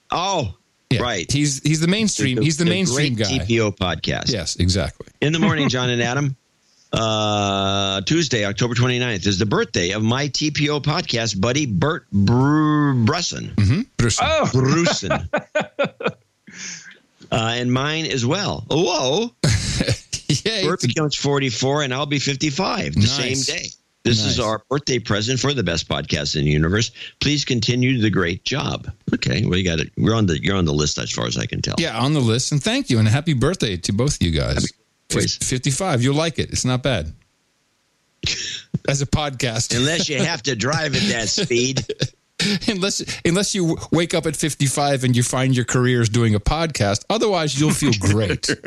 Oh, 0.08 0.48
right. 0.88 1.32
He's 1.32 1.60
he's 1.64 1.80
the 1.80 1.88
mainstream. 1.88 2.42
he's 2.42 2.56
the, 2.58 2.66
mainstream 2.66 3.16
great 3.16 3.30
guy. 3.30 3.46
TPO 3.46 3.72
podcast. 3.78 4.32
Yes, 4.32 4.56
exactly. 4.56 5.08
In 5.20 5.32
the 5.32 5.40
morning, 5.40 5.70
John 5.70 5.90
and 5.90 6.02
Adam. 6.12 6.36
Uh, 6.94 8.02
Tuesday, 8.02 8.46
October 8.46 8.76
29th 8.76 9.26
is 9.26 9.40
the 9.40 9.46
birthday 9.48 9.92
of 9.92 10.04
my 10.04 10.28
TPO 10.28 10.84
podcast 10.84 11.42
buddy, 11.42 11.66
Bert 11.66 12.06
Br- 12.12 12.94
Brusson. 12.94 13.54
Mm-hmm. 13.56 13.82
Oh. 14.22 14.50
Brussen. 14.54 15.28
uh, 17.32 17.52
and 17.56 17.74
mine 17.74 18.06
as 18.06 18.26
well. 18.26 18.66
Whoa. 18.70 19.32
Bert 20.64 20.82
becomes 20.82 21.16
44 21.16 21.84
and 21.84 21.94
I'll 21.94 22.06
be 22.06 22.20
55 22.20 22.94
the 22.94 23.00
Nice. 23.00 23.46
same 23.46 23.56
day. 23.58 23.66
This 24.04 24.26
is 24.26 24.38
our 24.38 24.62
birthday 24.70 25.00
present 25.00 25.40
for 25.40 25.54
the 25.54 25.64
best 25.64 25.88
podcast 25.88 26.36
in 26.36 26.44
the 26.44 26.52
universe. 26.52 26.92
Please 27.22 27.46
continue 27.46 28.02
the 28.02 28.10
great 28.10 28.44
job. 28.44 28.92
Okay, 29.14 29.46
well 29.46 29.58
you 29.58 29.64
got 29.64 29.80
it. 29.80 29.94
We're 29.98 30.14
on 30.14 30.26
the 30.26 30.44
you're 30.44 30.58
on 30.58 30.66
the 30.66 30.74
list 30.74 30.98
as 30.98 31.10
far 31.10 31.26
as 31.26 31.38
I 31.38 31.46
can 31.46 31.62
tell. 31.62 31.76
Yeah, 31.78 31.98
on 31.98 32.14
the 32.14 32.20
list, 32.20 32.52
and 32.52 32.62
thank 32.62 32.90
you, 32.90 33.00
and 33.00 33.08
happy 33.08 33.32
birthday 33.34 33.78
to 33.78 33.94
both 33.94 34.16
of 34.16 34.22
you 34.22 34.32
guys. 34.32 34.56
birthdays. 34.56 34.74
Fif- 35.22 35.48
Fifty-five. 35.48 36.02
You'll 36.02 36.24
like 36.24 36.42
it. 36.42 36.50
It's 36.52 36.66
not 36.66 36.82
bad. 36.82 37.14
As 38.88 39.02
a 39.02 39.06
podcast, 39.06 39.76
Unless 39.76 40.10
you 40.10 40.24
have 40.24 40.42
to 40.44 40.56
drive 40.56 40.96
at 40.96 41.08
that 41.10 41.30
speed. 41.30 41.86
unless 42.68 43.04
unless 43.24 43.54
you 43.54 43.78
wake 43.92 44.14
up 44.14 44.26
at 44.26 44.36
55 44.36 45.04
and 45.04 45.16
you 45.16 45.24
find 45.24 45.56
your 45.56 45.66
career 45.66 46.02
is 46.02 46.10
doing 46.10 46.36
a 46.36 46.40
podcast. 46.40 47.06
Otherwise, 47.08 47.60
you'll 47.60 47.74
feel 47.74 47.94
great. 48.00 48.48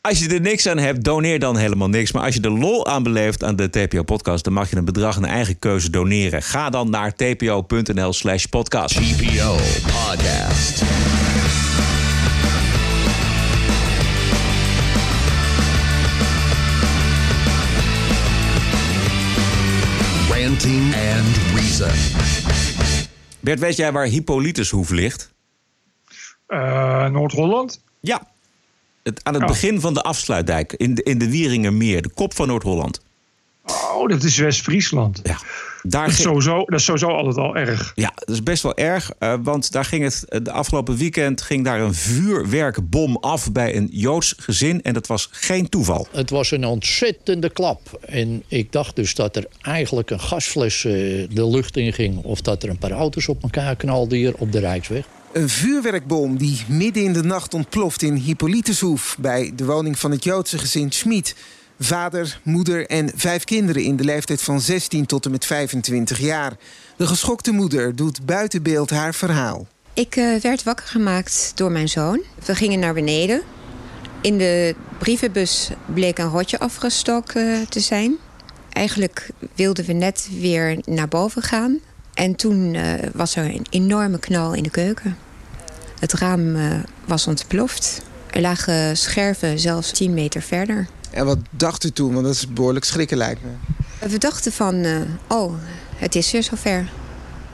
Als 0.00 0.18
je 0.18 0.28
er 0.28 0.40
niks 0.40 0.66
aan 0.66 0.78
hebt, 0.78 1.04
doneer 1.04 1.38
dan 1.38 1.56
helemaal 1.56 1.88
niks. 1.88 2.12
Maar 2.12 2.22
als 2.24 2.34
je 2.34 2.40
er 2.40 2.50
lol 2.50 2.86
aan 2.86 3.02
beleeft 3.02 3.44
aan 3.44 3.56
de 3.56 3.70
TPO-podcast... 3.70 4.44
dan 4.44 4.52
mag 4.52 4.70
je 4.70 4.76
een 4.76 4.84
bedrag 4.84 5.20
naar 5.20 5.30
eigen 5.30 5.58
keuze 5.58 5.90
doneren. 5.90 6.42
Ga 6.42 6.70
dan 6.70 6.90
naar 6.90 7.14
tpo.nl 7.14 8.12
slash 8.12 8.44
podcast. 8.44 8.94
TPO 8.94 9.56
Podcast. 9.82 10.82
And 20.68 21.36
Reason. 21.54 21.90
Bert, 23.40 23.58
weet 23.58 23.76
jij 23.76 23.92
waar 23.92 24.06
Hippolytushoef 24.06 24.90
ligt? 24.90 25.32
Eh, 26.46 27.06
Noord-Holland? 27.08 27.82
Ja. 28.00 28.26
Het, 29.02 29.20
aan 29.24 29.32
het 29.32 29.42
Ja. 29.42 29.48
begin 29.48 29.80
van 29.80 29.94
de 29.94 30.02
afsluitdijk. 30.02 30.72
In 30.72 30.94
de, 30.94 31.02
in 31.02 31.18
de 31.18 31.30
Wieringermeer. 31.30 32.02
De 32.02 32.08
kop 32.10 32.34
van 32.34 32.46
Noord-Holland. 32.46 33.00
Oh, 33.64 34.08
dat 34.08 34.22
is 34.22 34.36
West-Friesland. 34.38 35.20
Ja. 35.22 35.38
Daar 35.86 36.06
Dat, 36.06 36.14
is 36.14 36.22
sowieso, 36.22 36.64
dat 36.64 36.78
is 36.78 36.84
sowieso 36.84 37.08
altijd 37.08 37.36
al 37.36 37.56
erg. 37.56 37.92
Ja, 37.94 38.12
dat 38.14 38.28
is 38.28 38.42
best 38.42 38.62
wel 38.62 38.76
erg. 38.76 39.12
eh, 39.18 39.34
want 39.42 39.72
daar 39.72 39.84
ging 39.84 40.04
het 40.04 40.24
eh, 40.28 40.40
de 40.42 40.50
afgelopen 40.50 40.96
weekend 40.96 41.42
ging 41.42 41.64
daar 41.64 41.80
een 41.80 41.94
vuurwerkbom 41.94 43.16
af 43.16 43.52
bij 43.52 43.76
een 43.76 43.88
Joods 43.92 44.34
gezin. 44.38 44.82
En 44.82 44.94
dat 44.94 45.06
was 45.06 45.28
geen 45.30 45.68
toeval. 45.68 46.06
Het 46.10 46.30
was 46.30 46.50
een 46.50 46.64
ontzettende 46.64 47.50
klap. 47.50 47.98
En 48.06 48.42
ik 48.48 48.72
dacht 48.72 48.96
dus 48.96 49.14
dat 49.14 49.36
er 49.36 49.46
eigenlijk 49.62 50.10
een 50.10 50.20
gasfles 50.20 50.84
eh, 50.84 50.92
de 51.30 51.48
lucht 51.48 51.76
in 51.76 51.92
ging... 51.92 52.22
of 52.22 52.40
dat 52.40 52.62
er 52.62 52.68
een 52.68 52.78
paar 52.78 52.90
auto's 52.90 53.28
op 53.28 53.42
elkaar 53.42 53.76
knalden 53.76 54.18
hier 54.18 54.34
op 54.38 54.52
de 54.52 54.58
Rijksweg. 54.58 55.04
Een 55.32 55.48
vuurwerkbom 55.48 56.36
die 56.36 56.64
midden 56.68 57.02
in 57.02 57.12
de 57.12 57.22
nacht 57.22 57.54
ontploft 57.54 58.02
in 58.02 58.14
Hippolytushoef... 58.14 59.16
bij 59.20 59.52
de 59.56 59.64
woning 59.64 59.98
van 59.98 60.10
het 60.10 60.24
Joodse 60.24 60.58
gezin 60.58 60.92
Schmid. 60.92 61.34
Vader, 61.78 62.40
moeder 62.42 62.86
en 62.86 63.10
vijf 63.14 63.44
kinderen 63.44 63.82
in 63.82 63.96
de 63.96 64.04
leeftijd 64.04 64.42
van 64.42 64.60
16 64.60 65.06
tot 65.06 65.24
en 65.24 65.30
met 65.30 65.46
25 65.46 66.18
jaar. 66.18 66.52
De 66.96 67.06
geschokte 67.06 67.52
moeder 67.52 67.96
doet 67.96 68.26
buiten 68.26 68.62
beeld 68.62 68.90
haar 68.90 69.14
verhaal. 69.14 69.66
Ik 69.94 70.16
eh, 70.16 70.40
werd 70.40 70.62
wakker 70.62 70.86
gemaakt 70.86 71.52
door 71.54 71.70
mijn 71.70 71.88
zoon. 71.88 72.22
We 72.44 72.54
gingen 72.54 72.78
naar 72.78 72.94
beneden. 72.94 73.42
In 74.20 74.38
de 74.38 74.74
brievenbus 74.98 75.70
bleek 75.94 76.18
een 76.18 76.28
rotje 76.28 76.58
afgestoken 76.58 77.68
te 77.68 77.80
zijn. 77.80 78.16
Eigenlijk 78.72 79.28
wilden 79.54 79.84
we 79.84 79.92
net 79.92 80.28
weer 80.40 80.78
naar 80.84 81.08
boven 81.08 81.42
gaan. 81.42 81.78
En 82.14 82.36
toen 82.36 82.74
eh, 82.74 82.92
was 83.12 83.36
er 83.36 83.44
een 83.44 83.66
enorme 83.70 84.18
knal 84.18 84.52
in 84.52 84.62
de 84.62 84.70
keuken. 84.70 85.16
Het 85.98 86.12
raam 86.12 86.56
eh, 86.56 86.78
was 87.04 87.26
ontploft. 87.26 88.02
Er 88.30 88.40
lagen 88.40 88.96
scherven 88.96 89.58
zelfs 89.58 89.92
10 89.92 90.14
meter 90.14 90.42
verder. 90.42 90.86
En 91.14 91.26
wat 91.26 91.38
dacht 91.50 91.84
u 91.84 91.90
toen? 91.90 92.12
Want 92.12 92.24
dat 92.24 92.34
is 92.34 92.52
behoorlijk 92.52 92.84
schrikken 92.84 93.16
lijkt 93.16 93.40
me. 93.42 94.08
We 94.08 94.18
dachten 94.18 94.52
van, 94.52 94.74
eh, 94.74 95.00
oh, 95.28 95.54
het 95.96 96.14
is 96.14 96.30
weer 96.30 96.42
zover. 96.42 96.92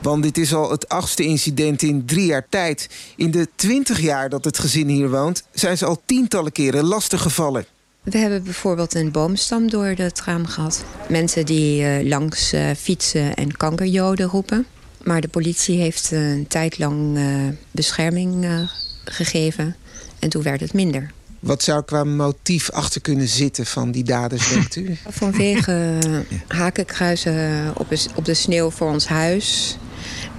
Want 0.02 0.22
dit 0.22 0.38
is 0.38 0.54
al 0.54 0.70
het 0.70 0.88
achtste 0.88 1.22
incident 1.24 1.82
in 1.82 2.06
drie 2.06 2.26
jaar 2.26 2.46
tijd. 2.48 2.88
In 3.16 3.30
de 3.30 3.48
twintig 3.54 4.00
jaar 4.00 4.28
dat 4.28 4.44
het 4.44 4.58
gezin 4.58 4.88
hier 4.88 5.10
woont... 5.10 5.42
zijn 5.52 5.78
ze 5.78 5.86
al 5.86 6.02
tientallen 6.04 6.52
keren 6.52 6.84
lastig 6.84 7.22
gevallen. 7.22 7.66
We 8.02 8.18
hebben 8.18 8.42
bijvoorbeeld 8.44 8.94
een 8.94 9.10
boomstam 9.10 9.70
door 9.70 9.86
het 9.86 10.20
raam 10.20 10.46
gehad. 10.46 10.84
Mensen 11.08 11.46
die 11.46 11.84
eh, 11.84 12.08
langs 12.08 12.52
eh, 12.52 12.70
fietsen 12.76 13.34
en 13.34 13.56
kankerjoden 13.56 14.26
roepen. 14.26 14.66
Maar 15.04 15.20
de 15.20 15.28
politie 15.28 15.78
heeft 15.78 16.12
eh, 16.12 16.30
een 16.30 16.46
tijd 16.46 16.78
lang 16.78 17.16
eh, 17.16 17.24
bescherming 17.70 18.44
eh, 18.44 18.60
gegeven. 19.04 19.76
En 20.18 20.28
toen 20.28 20.42
werd 20.42 20.60
het 20.60 20.72
minder. 20.72 21.12
Wat 21.40 21.62
zou 21.62 21.84
qua 21.84 22.04
motief 22.04 22.70
achter 22.70 23.00
kunnen 23.00 23.28
zitten 23.28 23.66
van 23.66 23.90
die 23.90 24.04
daders, 24.04 24.48
denkt 24.48 24.76
u? 24.76 24.96
Vanwege 25.08 25.98
eh, 26.02 26.38
hakenkruizen 26.58 27.72
op 27.76 27.88
de, 27.88 28.06
op 28.14 28.24
de 28.24 28.34
sneeuw 28.34 28.70
voor 28.70 28.90
ons 28.90 29.06
huis. 29.06 29.76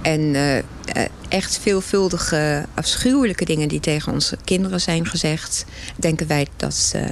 En 0.02 0.34
eh, 0.34 0.58
eh, 0.58 0.64
echt 1.28 1.58
veelvuldige 1.58 2.66
afschuwelijke 2.74 3.44
dingen 3.44 3.68
die 3.68 3.80
tegen 3.80 4.12
onze 4.12 4.36
kinderen 4.44 4.80
zijn 4.80 5.06
gezegd... 5.06 5.64
denken 5.96 6.26
wij 6.26 6.46
dat 6.56 6.92
eh, 6.94 7.04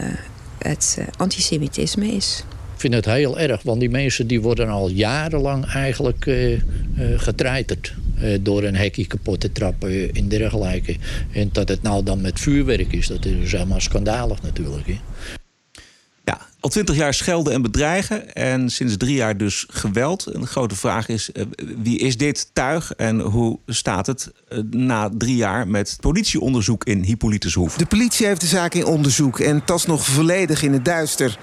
het 0.63 0.97
eh, 0.99 1.05
antisemitisme 1.17 2.07
is. 2.07 2.45
Ik 2.75 2.81
vind 2.81 2.95
het 2.95 3.05
heel 3.05 3.39
erg, 3.39 3.63
want 3.63 3.81
die 3.81 3.91
mensen 3.91 4.27
die 4.27 4.41
worden 4.41 4.69
al 4.69 4.89
jarenlang 4.89 5.67
eigenlijk 5.67 6.27
eh, 6.27 6.53
eh, 6.53 6.61
getreiterd. 7.17 7.95
Eh, 8.23 8.39
door 8.41 8.63
een 8.63 8.77
hekje 8.77 9.07
kapot 9.07 9.41
te 9.41 9.53
trappen 9.53 10.15
en 10.15 10.29
dergelijke. 10.29 10.97
En 11.33 11.49
dat 11.53 11.69
het 11.69 11.83
nou 11.83 12.03
dan 12.03 12.21
met 12.21 12.41
vuurwerk 12.41 12.93
is, 12.93 13.07
dat 13.07 13.25
is 13.25 13.53
helemaal 13.53 13.81
schandalig 13.81 14.43
natuurlijk. 14.43 14.87
Hè. 14.87 14.99
Ja, 16.25 16.41
al 16.61 16.71
twintig 16.71 16.97
jaar 16.97 17.15
schelden 17.15 17.53
en 17.53 17.63
bedreigen. 17.63 18.35
En 18.35 18.71
sinds 18.71 18.97
drie 18.97 19.15
jaar 19.15 19.37
dus 19.37 19.67
geweld. 19.69 20.27
En 20.27 20.41
de 20.41 20.47
grote 20.47 20.77
vraag 20.77 21.09
is, 21.09 21.33
eh, 21.33 21.45
wie 21.83 21.99
is 21.99 22.17
dit 22.17 22.51
tuig? 22.53 22.93
En 22.93 23.21
hoe 23.21 23.59
staat 23.67 24.07
het 24.07 24.33
eh, 24.49 24.59
na 24.71 25.11
drie 25.19 25.37
jaar 25.37 25.69
met 25.69 25.97
politieonderzoek 26.01 26.85
in 26.85 27.03
Hippolytushoef? 27.03 27.77
De 27.77 27.87
politie 27.87 28.27
heeft 28.27 28.41
de 28.41 28.47
zaak 28.47 28.75
in 28.75 28.85
onderzoek 28.85 29.41
en 29.41 29.65
tast 29.65 29.87
nog 29.87 30.05
volledig 30.05 30.63
in 30.63 30.73
het 30.73 30.85
duister. 30.85 31.39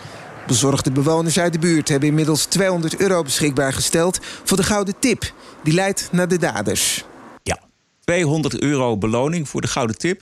Bezorgde 0.48 0.92
bewoners 0.92 1.40
uit 1.40 1.54
de 1.54 1.60
buurt 1.60 1.90
hebben 1.90 2.10
inmiddels 2.10 2.46
200 2.46 3.00
euro 3.00 3.24
beschikbaar 3.24 3.74
gesteld 3.74 4.20
voor 4.44 4.58
de 4.58 4.64
gouden 4.64 4.94
tip. 5.00 5.34
Die 5.64 5.74
leidt 5.74 6.10
naar 6.12 6.28
de 6.28 6.38
daders. 6.38 7.04
Ja, 7.44 7.60
200 8.04 8.62
euro 8.62 8.98
beloning 8.98 9.50
voor 9.50 9.62
de 9.62 9.68
gouden 9.68 9.98
tip. 9.98 10.22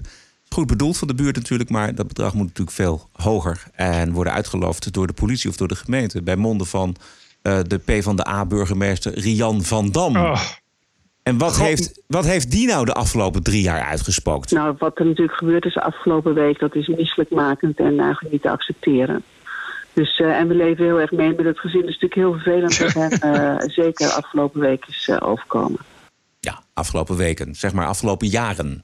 Goed 0.50 0.68
bedoeld 0.68 0.98
van 0.98 1.08
de 1.08 1.16
buurt 1.16 1.36
natuurlijk, 1.36 1.70
maar 1.70 1.96
dat 1.96 2.08
bedrag 2.08 2.34
moet 2.34 2.48
natuurlijk 2.48 2.76
veel 2.76 3.10
hoger. 3.12 3.64
En 3.74 4.12
worden 4.12 4.34
uitgeloofd 4.34 4.94
door 4.94 5.08
de 5.08 5.14
politie 5.14 5.50
of 5.50 5.56
door 5.56 5.68
de 5.68 5.76
gemeente. 5.76 6.22
Bij 6.22 6.36
monden 6.36 6.68
van 6.68 6.96
eh, 7.42 7.60
de 7.68 7.78
PvdA-burgemeester 7.78 9.20
Rian 9.20 9.64
van 9.64 9.92
Dam. 9.92 10.16
Oh. 10.16 10.42
En 11.24 11.38
wat 11.38 11.58
heeft, 11.58 12.02
wat 12.08 12.26
heeft 12.26 12.52
die 12.52 12.68
nou 12.68 12.86
de 12.86 12.94
afgelopen 12.94 13.44
drie 13.44 13.62
jaar 13.62 13.82
uitgespookt? 13.82 14.52
Nou, 14.52 14.76
wat 14.78 15.00
er 15.00 15.06
natuurlijk 15.06 15.38
gebeurd 15.38 15.66
is 15.66 15.74
de 15.74 15.82
afgelopen 15.82 16.34
week, 16.34 16.60
dat 16.60 16.76
is 16.76 16.88
misselijkmakend 16.88 17.80
en 17.80 18.00
eigenlijk 18.00 18.32
niet 18.32 18.42
te 18.42 18.50
accepteren. 18.50 19.24
Dus, 19.96 20.20
eh, 20.20 20.38
en 20.38 20.48
we 20.48 20.56
leven 20.56 20.86
heel 20.86 21.00
erg 21.00 21.12
mee 21.12 21.34
met 21.36 21.46
het 21.46 21.60
gezin. 21.60 21.80
Het 21.80 21.90
is 21.90 22.00
natuurlijk 22.00 22.22
heel 22.22 22.34
vervelend 22.34 22.80
dat 22.80 22.94
hem 22.94 23.12
eh, 23.34 23.56
zeker 23.68 24.10
afgelopen 24.10 24.62
week 24.62 24.86
is 24.88 25.08
eh, 25.08 25.18
overkomen. 25.20 25.80
Ja, 26.40 26.64
afgelopen 26.74 27.18
weken, 27.18 27.56
zeg 27.56 27.74
maar 27.74 27.88
afgelopen 27.88 28.28
jaren. 28.28 28.84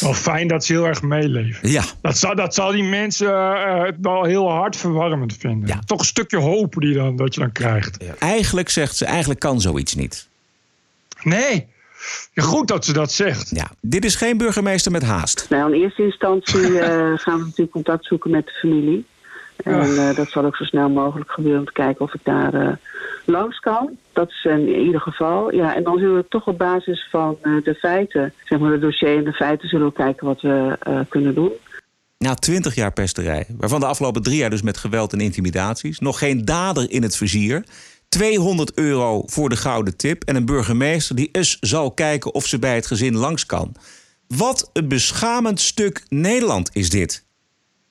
Wel 0.00 0.14
fijn 0.14 0.48
dat 0.48 0.64
ze 0.64 0.72
heel 0.72 0.86
erg 0.86 1.02
meeleven. 1.02 1.70
Ja. 1.70 1.82
Dat 2.02 2.18
zal, 2.18 2.34
dat 2.34 2.54
zal 2.54 2.70
die 2.70 2.82
mensen 2.82 3.56
het 3.84 3.96
wel 4.00 4.24
heel 4.24 4.50
hard 4.50 4.76
verwarmend 4.76 5.36
vinden. 5.36 5.80
Toch 5.84 5.98
een 5.98 6.04
stukje 6.04 6.38
hoop 6.38 6.74
die 6.78 6.94
dan, 6.94 7.16
dat 7.16 7.34
je 7.34 7.40
dan 7.40 7.52
krijgt. 7.52 8.18
Eigenlijk 8.18 8.68
zegt 8.68 8.96
ze, 8.96 9.04
eigenlijk 9.04 9.40
kan 9.40 9.60
zoiets 9.60 9.94
niet. 9.94 10.28
Nee. 11.22 11.68
Ja, 12.32 12.42
goed 12.42 12.68
dat 12.68 12.84
ze 12.84 12.92
dat 12.92 13.12
zegt. 13.12 13.50
Ja, 13.50 13.70
dit 13.80 14.04
is 14.04 14.14
geen 14.14 14.36
burgemeester 14.36 14.92
met 14.92 15.02
haast. 15.02 15.46
Nou, 15.50 15.74
in 15.74 15.82
eerste 15.82 16.02
instantie 16.02 16.78
eh, 16.78 17.18
gaan 17.18 17.38
we 17.38 17.44
natuurlijk 17.44 17.70
contact 17.70 18.04
zoeken 18.04 18.30
met 18.30 18.46
de 18.46 18.52
familie. 18.52 19.04
En 19.64 20.08
eh, 20.08 20.16
dat 20.16 20.30
zal 20.30 20.44
ook 20.44 20.56
zo 20.56 20.64
snel 20.64 20.88
mogelijk 20.90 21.30
gebeuren 21.30 21.60
om 21.60 21.66
te 21.66 21.72
kijken 21.72 22.04
of 22.04 22.14
ik 22.14 22.20
daar 22.24 22.54
eh, 22.54 22.72
langs 23.24 23.58
kan. 23.58 23.98
Dat 24.12 24.28
is 24.28 24.44
in 24.44 24.68
ieder 24.68 25.00
geval. 25.00 25.54
Ja, 25.54 25.74
en 25.74 25.82
dan 25.82 25.98
zullen 25.98 26.16
we 26.16 26.24
toch 26.28 26.46
op 26.46 26.58
basis 26.58 27.08
van 27.10 27.38
eh, 27.42 27.52
de 27.64 27.74
feiten, 27.74 28.32
zeg 28.44 28.58
maar 28.58 28.72
het 28.72 28.80
dossier 28.80 29.16
en 29.16 29.24
de 29.24 29.32
feiten, 29.32 29.68
zullen 29.68 29.86
we 29.86 29.92
kijken 29.92 30.26
wat 30.26 30.40
we 30.40 30.76
eh, 30.80 31.00
kunnen 31.08 31.34
doen. 31.34 31.52
Na 32.18 32.34
twintig 32.34 32.74
jaar 32.74 32.92
pesterij, 32.92 33.46
waarvan 33.56 33.80
de 33.80 33.86
afgelopen 33.86 34.22
drie 34.22 34.36
jaar 34.36 34.50
dus 34.50 34.62
met 34.62 34.76
geweld 34.76 35.12
en 35.12 35.20
intimidaties, 35.20 35.98
nog 35.98 36.18
geen 36.18 36.44
dader 36.44 36.90
in 36.90 37.02
het 37.02 37.16
vizier, 37.16 37.64
200 38.08 38.74
euro 38.74 39.22
voor 39.26 39.48
de 39.48 39.56
gouden 39.56 39.96
tip 39.96 40.24
en 40.24 40.36
een 40.36 40.46
burgemeester 40.46 41.16
die 41.16 41.28
eens 41.32 41.58
zal 41.60 41.92
kijken 41.92 42.34
of 42.34 42.46
ze 42.46 42.58
bij 42.58 42.74
het 42.74 42.86
gezin 42.86 43.16
langs 43.16 43.46
kan. 43.46 43.74
Wat 44.26 44.70
een 44.72 44.88
beschamend 44.88 45.60
stuk 45.60 46.02
Nederland 46.08 46.70
is 46.72 46.90
dit. 46.90 47.24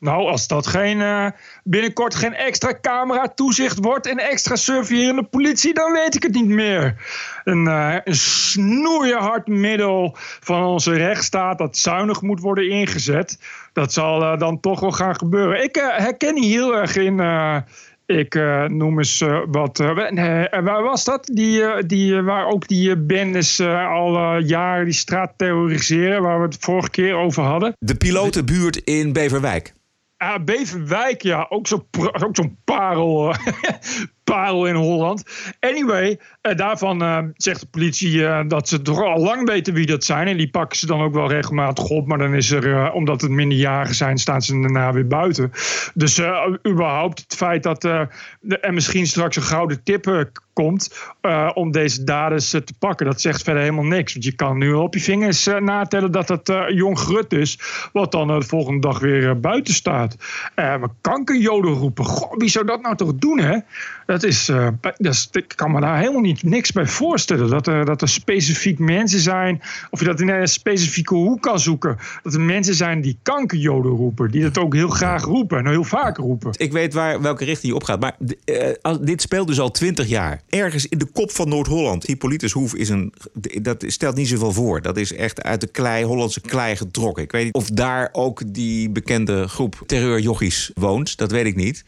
Nou, 0.02 0.28
als 0.30 0.48
dat 0.48 0.68
geen, 0.68 1.02
eh, 1.02 1.28
binnenkort 1.64 2.16
geen 2.16 2.34
extra 2.34 2.74
camera-toezicht 2.82 3.78
wordt 3.82 4.08
en 4.08 4.18
extra 4.18 4.56
surveillerende 4.56 5.24
politie, 5.24 5.74
dan 5.74 5.92
weet 5.92 6.16
ik 6.16 6.24
het 6.24 6.34
niet 6.34 6.48
meer. 6.48 6.96
Een, 7.44 7.68
eh, 7.68 7.96
een 8.04 8.16
snoeihard 8.16 9.48
middel 9.48 10.16
van 10.40 10.64
onze 10.64 10.94
rechtsstaat 10.94 11.58
dat 11.58 11.78
zuinig 11.78 12.22
moet 12.22 12.40
worden 12.40 12.70
ingezet. 12.70 13.40
Dat 13.74 13.94
zal 13.94 14.22
eh, 14.24 14.40
dan 14.40 14.60
toch 14.60 14.80
wel 14.80 14.92
gaan 14.92 15.16
gebeuren. 15.16 15.64
Ik 15.64 15.76
eh, 15.78 15.98
herken 15.98 16.38
hier 16.38 16.50
heel 16.62 16.76
erg 16.76 16.96
in. 16.96 17.20
eh, 17.20 17.58
ik 18.06 18.36
eh, 18.36 18.66
noem 18.66 18.98
eens 18.98 19.22
eh, 19.22 19.40
wat. 19.48 19.80
eh, 19.80 20.54
eh, 20.54 20.64
waar 20.64 20.84
was 20.84 21.04
dat? 21.04 21.30
Die, 21.34 21.64
eh, 21.64 21.84
die, 21.88 22.16
eh, 22.18 22.24
waar 22.24 22.48
ook 22.48 22.68
die 22.68 22.90
eh, 22.90 22.96
bendes 23.00 23.60
eh, 23.60 23.88
al 23.92 24.16
eh, 24.16 24.48
jaren 24.48 24.86
die 24.86 24.94
straat 24.94 25.34
terroriseren, 25.38 26.22
waar 26.22 26.38
we 26.40 26.46
het 26.46 26.58
vorige 26.60 26.90
keer 26.90 27.16
over 27.16 27.44
hadden. 27.44 27.74
De 27.80 27.96
pilotenbuurt 27.96 28.78
in 28.78 29.14
Beverwijk. 29.14 29.74
Ah, 30.22 30.44
Beverwijk, 30.44 31.22
ja, 31.22 31.46
ook 31.50 31.68
zo'n 31.68 31.86
ook 32.24 32.36
zo'n 32.36 32.58
parel, 32.64 33.34
eh, 33.34 33.48
parel 34.24 34.66
in 34.66 34.76
Holland. 34.76 35.24
Anyway, 35.60 36.20
eh, 36.42 36.56
daarvan 36.56 37.02
eh, 37.02 37.24
zegt 37.36 37.60
de 37.60 37.68
politie 37.68 38.46
dat 38.48 38.70
ze 38.70 38.82
toch 38.82 39.04
al 39.04 39.20
lang 39.20 39.48
weten 39.48 39.74
wie 39.74 39.86
dat 39.86 40.04
zijn. 40.04 40.28
En 40.28 40.38
die 40.38 40.50
pakken 40.50 40.78
ze 40.78 40.86
dan 40.86 41.02
ook 41.02 41.14
wel 41.14 41.30
regelmatig 41.30 41.86
op. 41.86 42.08
Maar 42.08 42.18
dan 42.18 42.34
is 42.34 42.52
er, 42.52 42.92
omdat 42.92 43.22
het 43.22 43.32
minderjarigen 43.32 43.96
zijn, 43.96 44.18
staan 44.18 44.42
ze 44.42 44.62
daarna 44.62 44.94
weer 44.94 45.08
buiten. 45.08 45.52
Dus 45.94 46.22
überhaupt 46.68 47.20
het 47.20 47.36
feit 47.36 47.64
dat 47.64 47.84
er 47.84 48.74
misschien 48.74 49.08
straks 49.08 49.36
een 49.36 49.42
gouden 49.42 49.84
tip 49.84 50.30
komt 50.54 50.94
eh, 51.22 51.52
om 51.54 51.72
deze 51.72 52.04
daders 52.04 52.54
eh, 52.54 52.62
te 52.62 52.74
pakken, 52.80 53.06
dat 53.06 53.22
zegt 53.22 53.44
verder 53.44 53.62
helemaal 53.62 53.84
niks. 53.86 54.14
Want 54.14 54.26
je 54.26 54.32
kan 54.36 54.58
nu 54.58 54.74
op 54.74 54.94
je 54.94 55.00
vingers 55.00 55.48
eh, 55.48 55.60
natellen 55.60 56.12
dat 56.12 56.28
het 56.30 56.52
jong 56.68 57.00
grut 57.00 57.34
is, 57.34 57.60
wat 57.94 58.12
dan 58.12 58.28
de 58.28 58.42
volgende 58.42 58.80
dag 58.88 59.00
weer 59.00 59.40
buiten 59.40 59.74
staat. 59.74 60.16
Maar 60.56 60.90
kankerjoden 61.02 61.72
roepen, 61.74 62.06
goh, 62.06 62.34
wie 62.38 62.50
zou 62.50 62.66
dat 62.66 62.82
nou 62.82 62.96
toch 62.96 63.14
doen, 63.16 63.40
hè? 63.40 63.58
Dat 64.06 64.24
is, 64.24 64.52
dat 64.98 65.28
ik 65.32 65.54
kan 65.56 65.72
me 65.72 65.82
daar 65.82 65.98
helemaal 65.98 66.22
niet 66.22 66.44
niks 66.44 66.72
bij 66.72 66.86
voorstellen. 66.86 67.50
Dat 67.50 67.68
er, 67.68 67.86
dat 67.86 68.02
er 68.02 68.08
specifiek 68.10 68.80
mensen 68.80 69.20
zijn, 69.20 69.62
of 69.90 70.00
je 70.00 70.06
dat 70.06 70.20
in 70.20 70.30
een 70.30 70.48
specifieke 70.48 71.14
hoek 71.16 71.42
kan 71.42 71.60
zoeken. 71.60 71.98
Dat 72.24 72.34
er 72.34 72.42
mensen 72.42 72.74
zijn 72.76 73.02
die 73.02 73.18
kankerjoden 73.24 73.92
roepen, 73.92 74.32
die 74.32 74.42
dat 74.42 74.58
ook 74.58 74.74
heel 74.74 74.90
graag 74.90 75.24
roepen 75.24 75.58
en 75.58 75.68
heel 75.68 75.84
vaak 75.84 76.18
roepen. 76.18 76.52
Ik 76.58 76.72
weet 76.72 76.94
waar, 76.94 77.22
welke 77.22 77.46
richting 77.46 77.72
je 77.72 77.76
opgaat. 77.78 78.00
Maar 78.00 78.16
d- 78.26 78.36
eh, 78.46 78.74
als- 78.82 79.00
dit 79.00 79.22
speelt 79.22 79.48
dus 79.48 79.60
al 79.60 79.72
twintig 79.72 80.08
jaar. 80.08 80.42
Ergens 80.52 80.88
in 80.88 80.98
de 80.98 81.06
kop 81.06 81.32
van 81.32 81.50
Noord-Holland. 81.50 82.06
Hippolytus 82.06 82.52
Hoef 82.52 82.76
is 82.76 82.90
een. 82.90 83.14
Dat 83.62 83.84
stelt 83.88 84.16
niet 84.16 84.28
zoveel 84.28 84.52
voor. 84.52 84.82
Dat 84.82 84.98
is 84.98 85.14
echt 85.14 85.42
uit 85.42 85.62
de 85.62 85.68
klei, 85.68 86.04
Hollandse 86.04 86.42
klei 86.42 86.76
getrokken. 86.76 87.24
Ik 87.24 87.32
weet 87.32 87.44
niet 87.44 87.54
of 87.54 87.70
daar 87.70 88.10
ook 88.12 88.54
die 88.54 88.90
bekende 88.90 89.48
groep 89.48 89.84
terreurjochies 89.86 90.72
woont. 90.74 91.18
Dat 91.18 91.32
weet 91.32 91.46
ik 91.46 91.56
niet. 91.56 91.84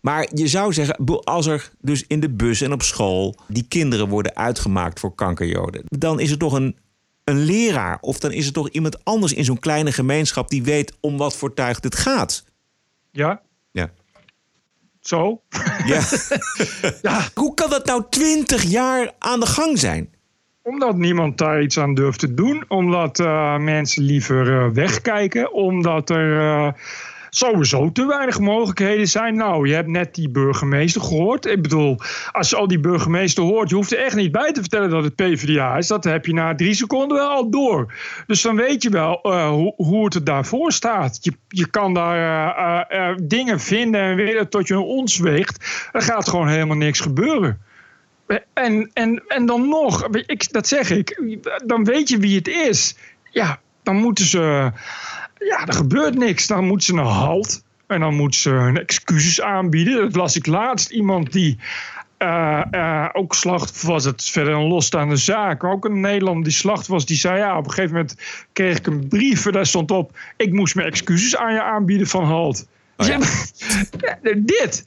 Maar 0.00 0.28
je 0.34 0.48
zou 0.48 0.72
zeggen, 0.72 1.04
als 1.24 1.46
er 1.46 1.70
dus 1.80 2.04
in 2.06 2.20
de 2.20 2.30
bus 2.30 2.60
en 2.60 2.72
op 2.72 2.82
school 2.82 3.36
die 3.48 3.66
kinderen 3.68 4.08
worden 4.08 4.36
uitgemaakt 4.36 5.00
voor 5.00 5.14
kankerjoden, 5.14 5.82
dan 5.84 6.20
is 6.20 6.30
er 6.30 6.38
toch 6.38 6.52
een 6.52 6.76
een 7.24 7.44
leraar 7.44 7.98
of 8.00 8.18
dan 8.18 8.32
is 8.32 8.44
het 8.44 8.54
toch 8.54 8.68
iemand 8.68 9.04
anders 9.04 9.32
in 9.32 9.44
zo'n 9.44 9.58
kleine 9.58 9.92
gemeenschap 9.92 10.48
die 10.48 10.62
weet 10.62 10.96
om 11.00 11.16
wat 11.16 11.36
voor 11.36 11.54
tuig 11.54 11.80
dit 11.80 11.96
gaat. 11.96 12.44
Ja? 13.10 13.42
Ja. 15.84 16.00
Zo? 16.00 16.38
Ja. 17.02 17.20
Hoe 17.34 17.54
kan 17.54 17.70
dat 17.70 17.86
nou 17.86 18.02
twintig 18.10 18.62
jaar 18.62 19.12
aan 19.18 19.40
de 19.40 19.46
gang 19.46 19.78
zijn? 19.78 20.14
Omdat 20.62 20.96
niemand 20.96 21.38
daar 21.38 21.62
iets 21.62 21.78
aan 21.78 21.94
durft 21.94 22.18
te 22.18 22.34
doen. 22.34 22.64
Omdat 22.68 23.18
eh, 23.18 23.56
mensen 23.56 24.02
liever 24.02 24.60
eh, 24.60 24.70
wegkijken. 24.72 25.52
Omdat 25.52 26.10
er 26.10 26.40
eh, 26.40 26.72
sowieso 27.36 27.92
te 27.92 28.06
weinig 28.06 28.38
mogelijkheden 28.38 29.08
zijn. 29.08 29.36
Nou, 29.36 29.68
je 29.68 29.74
hebt 29.74 29.88
net 29.88 30.14
die 30.14 30.28
burgemeester 30.28 31.00
gehoord. 31.00 31.46
Ik 31.46 31.62
bedoel, 31.62 31.98
als 32.32 32.50
je 32.50 32.56
al 32.56 32.68
die 32.68 32.80
burgemeester 32.80 33.42
hoort... 33.44 33.68
je 33.68 33.74
hoeft 33.74 33.92
er 33.92 33.98
echt 33.98 34.16
niet 34.16 34.32
bij 34.32 34.52
te 34.52 34.60
vertellen 34.60 34.90
dat 34.90 35.04
het 35.04 35.14
PvdA 35.14 35.76
is. 35.76 35.86
Dat 35.86 36.04
heb 36.04 36.26
je 36.26 36.32
na 36.32 36.54
drie 36.54 36.74
seconden 36.74 37.16
wel 37.16 37.28
al 37.28 37.50
door. 37.50 37.94
Dus 38.26 38.42
dan 38.42 38.56
weet 38.56 38.82
je 38.82 38.90
wel 38.90 39.20
eh, 39.22 39.48
hoe, 39.48 39.72
hoe 39.76 40.04
het 40.04 40.14
er 40.14 40.24
daarvoor 40.24 40.72
staat. 40.72 41.18
Je, 41.20 41.32
je 41.48 41.70
kan 41.70 41.94
daar 41.94 42.86
eh, 42.88 43.08
eh, 43.08 43.16
dingen 43.22 43.60
vinden 43.60 44.00
en 44.00 44.16
willen 44.16 44.48
tot 44.48 44.68
je 44.68 44.74
een 44.74 44.80
ons 44.80 45.18
weegt. 45.18 45.88
Er 45.92 46.02
gaat 46.02 46.28
gewoon 46.28 46.48
helemaal 46.48 46.76
niks 46.76 47.00
gebeuren. 47.00 47.60
En, 48.54 48.90
en, 48.92 49.22
en 49.28 49.46
dan 49.46 49.68
nog, 49.68 50.08
ik, 50.08 50.52
dat 50.52 50.68
zeg 50.68 50.90
ik, 50.90 51.38
dan 51.66 51.84
weet 51.84 52.08
je 52.08 52.18
wie 52.18 52.36
het 52.36 52.48
is. 52.48 52.96
Ja, 53.30 53.60
dan 53.82 53.96
moeten 53.96 54.24
ze. 54.24 54.72
Ja, 55.38 55.66
er 55.66 55.72
gebeurt 55.74 56.14
niks. 56.14 56.46
Dan 56.46 56.64
moeten 56.66 56.86
ze 56.86 56.92
een 56.92 57.06
halt. 57.06 57.64
En 57.86 58.00
dan 58.00 58.14
moeten 58.14 58.40
ze 58.40 58.50
hun 58.50 58.78
excuses 58.78 59.40
aanbieden. 59.40 60.00
Dat 60.00 60.16
las 60.16 60.36
ik 60.36 60.46
laatst 60.46 60.90
iemand 60.90 61.32
die. 61.32 61.58
eh, 62.18 62.62
eh, 62.70 63.08
ook 63.12 63.34
slachtoffer 63.34 63.88
was 63.88 64.04
het 64.04 64.24
verder 64.24 64.54
een 64.54 64.66
losstaande 64.66 65.16
zaak. 65.16 65.64
Ook 65.64 65.84
een 65.84 66.00
Nederlander 66.00 66.44
die 66.44 66.52
slachtoffer 66.52 66.94
was. 66.94 67.06
Die 67.06 67.16
zei 67.16 67.38
ja, 67.38 67.58
op 67.58 67.64
een 67.64 67.70
gegeven 67.72 67.94
moment 67.94 68.16
kreeg 68.52 68.78
ik 68.78 68.86
een 68.86 69.08
brief. 69.08 69.46
en 69.46 69.52
Daar 69.52 69.66
stond 69.66 69.90
op: 69.90 70.18
Ik 70.36 70.52
moest 70.52 70.74
mijn 70.74 70.86
excuses 70.88 71.36
aan 71.36 71.52
je 71.52 71.62
aanbieden 71.62 72.06
van 72.06 72.24
halt. 72.24 72.66
Ja, 72.96 73.18
ja, 73.98 74.18
dit, 74.36 74.86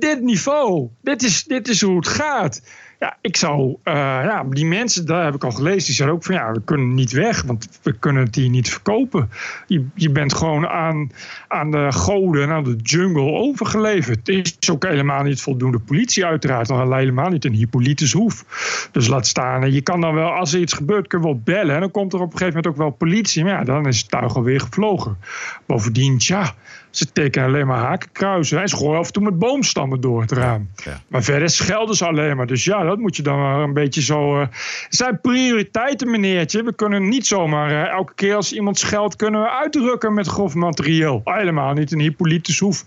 dit 0.00 0.20
niveau, 0.20 0.88
dit 1.02 1.22
is, 1.22 1.44
dit 1.44 1.68
is 1.68 1.80
hoe 1.80 1.96
het 1.96 2.08
gaat. 2.08 2.62
Ja, 3.00 3.16
ik 3.20 3.36
zou, 3.36 3.76
eh, 3.82 3.94
ja, 3.94 4.44
die 4.50 4.66
mensen, 4.66 5.06
daar 5.06 5.24
heb 5.24 5.34
ik 5.34 5.44
al 5.44 5.50
gelezen, 5.50 5.86
die 5.86 5.94
zeiden 5.94 6.16
ook 6.16 6.24
van 6.24 6.34
ja, 6.34 6.52
we 6.52 6.60
kunnen 6.64 6.94
niet 6.94 7.12
weg, 7.12 7.42
want 7.42 7.78
we 7.82 7.92
kunnen 7.92 8.24
het 8.24 8.34
hier 8.34 8.48
niet 8.48 8.70
verkopen. 8.70 9.30
Je, 9.66 9.86
je 9.94 10.10
bent 10.10 10.34
gewoon 10.34 10.66
aan, 10.68 11.12
aan 11.48 11.70
de 11.70 11.92
goden 11.92 12.42
en 12.42 12.50
aan 12.50 12.64
de 12.64 12.76
jungle 12.76 13.32
overgeleverd. 13.32 14.26
Het 14.26 14.54
is 14.58 14.70
ook 14.70 14.84
helemaal 14.84 15.22
niet 15.22 15.40
voldoende 15.40 15.78
politie, 15.78 16.24
uiteraard, 16.24 16.70
al 16.70 16.94
helemaal 16.94 17.28
niet 17.28 17.44
een 17.44 17.54
Hippolytus 17.54 18.12
Hoef. 18.12 18.44
Dus 18.92 19.06
laat 19.06 19.26
staan, 19.26 19.72
je 19.72 19.80
kan 19.80 20.00
dan 20.00 20.14
wel, 20.14 20.30
als 20.30 20.52
er 20.52 20.60
iets 20.60 20.72
gebeurt, 20.72 21.06
kun 21.06 21.18
je 21.18 21.24
wel 21.24 21.40
bellen 21.44 21.74
en 21.74 21.80
dan 21.80 21.90
komt 21.90 22.12
er 22.12 22.20
op 22.20 22.32
een 22.32 22.38
gegeven 22.38 22.54
moment 22.54 22.66
ook 22.66 22.76
wel 22.76 22.90
politie. 22.90 23.44
Maar 23.44 23.52
ja, 23.52 23.64
dan 23.64 23.86
is 23.86 23.98
het 23.98 24.10
tuig 24.10 24.36
alweer 24.36 24.60
gevlogen. 24.60 25.18
Bovendien, 25.66 26.18
tja, 26.18 26.54
ze 26.90 27.12
tekenen 27.12 27.48
alleen 27.48 27.66
maar 27.66 27.78
hakenkruisen 27.78 28.60
en 28.60 28.68
ze 28.68 28.76
gooien 28.76 28.98
af 28.98 29.06
en 29.06 29.12
toe 29.12 29.22
met 29.22 29.38
boomstammen 29.38 30.00
door 30.00 30.20
het 30.20 30.32
raam. 30.32 30.68
Maar 31.08 31.22
verder 31.22 31.50
schelden 31.50 31.96
ze 31.96 32.06
alleen 32.06 32.36
maar. 32.36 32.46
Dus 32.46 32.64
ja, 32.64 32.82
dat 32.82 32.98
moet 32.98 33.16
je 33.16 33.22
dan 33.22 33.38
wel 33.42 33.58
een 33.60 33.72
beetje 33.72 34.02
zo. 34.02 34.40
eh, 34.40 34.46
Het 34.84 34.96
zijn 34.96 35.20
prioriteiten, 35.20 36.10
meneertje. 36.10 36.62
We 36.62 36.74
kunnen 36.74 37.08
niet 37.08 37.26
zomaar 37.26 37.70
eh, 37.70 37.90
elke 37.92 38.14
keer 38.14 38.34
als 38.34 38.52
iemand 38.52 38.78
scheldt, 38.78 39.16
kunnen 39.16 39.40
we 39.42 39.50
uitrukken 39.50 40.14
met 40.14 40.26
grof 40.26 40.54
materieel. 40.54 41.20
Helemaal 41.24 41.72
niet 41.72 41.92
een 41.92 42.00
Hippolytus 42.00 42.58
Hoef. 42.58 42.84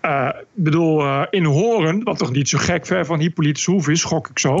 Eh, 0.00 0.28
Ik 0.56 0.62
bedoel, 0.62 1.24
in 1.30 1.44
Horen, 1.44 2.02
wat 2.04 2.18
toch 2.18 2.32
niet 2.32 2.48
zo 2.48 2.58
gek 2.58 2.86
ver 2.86 3.06
van 3.06 3.18
Hippolytus 3.20 3.64
Hoef 3.64 3.88
is, 3.88 4.04
gok 4.04 4.28
ik 4.28 4.38
zo. 4.38 4.56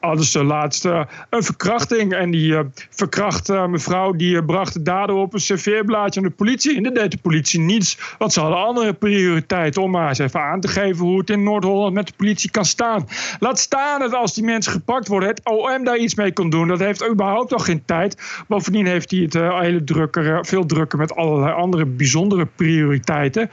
Hadden 0.00 0.24
ze 0.24 0.44
laatst 0.44 0.84
eh, 0.84 1.00
een 1.30 1.42
verkrachting. 1.42 2.12
En 2.14 2.30
die 2.30 2.54
verkracht 2.90 3.48
eh, 3.48 3.66
mevrouw 3.66 4.12
die 4.12 4.44
bracht 4.44 4.72
de 4.72 4.82
dader 4.82 5.14
op 5.14 5.34
een 5.34 5.40
serveerblaadje 5.40 6.20
aan 6.20 6.26
de 6.26 6.32
politie. 6.32 6.76
En 6.76 6.82
daar 6.82 6.92
deed 6.92 7.10
de 7.10 7.18
politie 7.22 7.60
niets. 7.60 7.98
Want 8.24 8.36
ze 8.36 8.42
hadden 8.42 8.64
andere 8.64 8.92
prioriteiten 8.92 9.82
om 9.82 9.90
maar 9.90 10.08
eens 10.08 10.18
even 10.18 10.40
aan 10.40 10.60
te 10.60 10.68
geven 10.68 11.04
hoe 11.04 11.18
het 11.18 11.30
in 11.30 11.42
Noord-Holland 11.42 11.94
met 11.94 12.06
de 12.06 12.12
politie 12.16 12.50
kan 12.50 12.64
staan. 12.64 13.08
Laat 13.38 13.58
staan 13.58 14.00
dat 14.00 14.14
als 14.14 14.34
die 14.34 14.44
mensen 14.44 14.72
gepakt 14.72 15.08
worden, 15.08 15.28
het 15.28 15.40
OM 15.44 15.84
daar 15.84 15.96
iets 15.96 16.14
mee 16.14 16.32
kan 16.32 16.50
doen. 16.50 16.68
Dat 16.68 16.78
heeft 16.78 17.08
überhaupt 17.08 17.52
al 17.52 17.58
geen 17.58 17.84
tijd. 17.84 18.42
Bovendien 18.48 18.86
heeft 18.86 19.10
hij 19.10 19.20
het 19.20 19.34
uh, 19.34 19.60
hele 19.60 19.84
drukker, 19.84 20.24
uh, 20.24 20.38
veel 20.40 20.66
drukker 20.66 20.98
met 20.98 21.14
allerlei 21.16 21.52
andere 21.52 21.86
bijzondere 21.86 22.46
prioriteiten. 22.46 23.50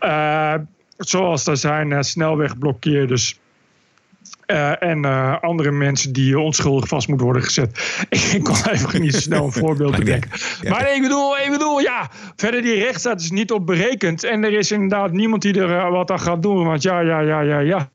Uh, 0.00 0.54
zoals 0.96 1.46
er 1.46 1.56
zijn 1.56 2.04
snelwegblokkeerders. 2.04 3.38
Uh, 4.46 4.82
en 4.82 5.04
uh, 5.04 5.36
andere 5.40 5.70
mensen 5.70 6.12
die 6.12 6.38
onschuldig 6.38 6.88
vast 6.88 7.08
moeten 7.08 7.26
worden 7.26 7.44
gezet. 7.44 7.96
ik 8.36 8.44
kon 8.44 8.56
even 8.70 9.00
niet 9.00 9.14
snel 9.14 9.44
een 9.44 9.52
voorbeeld 9.52 9.96
bedenken. 9.96 10.30
Ja. 10.62 10.70
Maar 10.70 10.94
ik 10.94 11.02
bedoel, 11.02 11.38
ik 11.38 11.50
bedoel, 11.50 11.80
ja, 11.80 12.10
verder 12.36 12.62
die 12.62 12.78
rechtsstaat 12.78 13.20
is 13.20 13.30
niet 13.30 13.52
op 13.52 13.66
berekend. 13.66 14.24
En 14.24 14.44
er 14.44 14.52
is 14.52 14.70
inderdaad 14.70 15.12
niemand 15.12 15.42
die 15.42 15.60
er 15.60 15.70
uh, 15.70 15.90
wat 15.90 16.10
aan 16.10 16.20
gaat 16.20 16.42
doen. 16.42 16.66
Want 16.66 16.82
ja, 16.82 17.00
ja, 17.00 17.20
ja, 17.20 17.40
ja, 17.40 17.58
ja. 17.58 17.88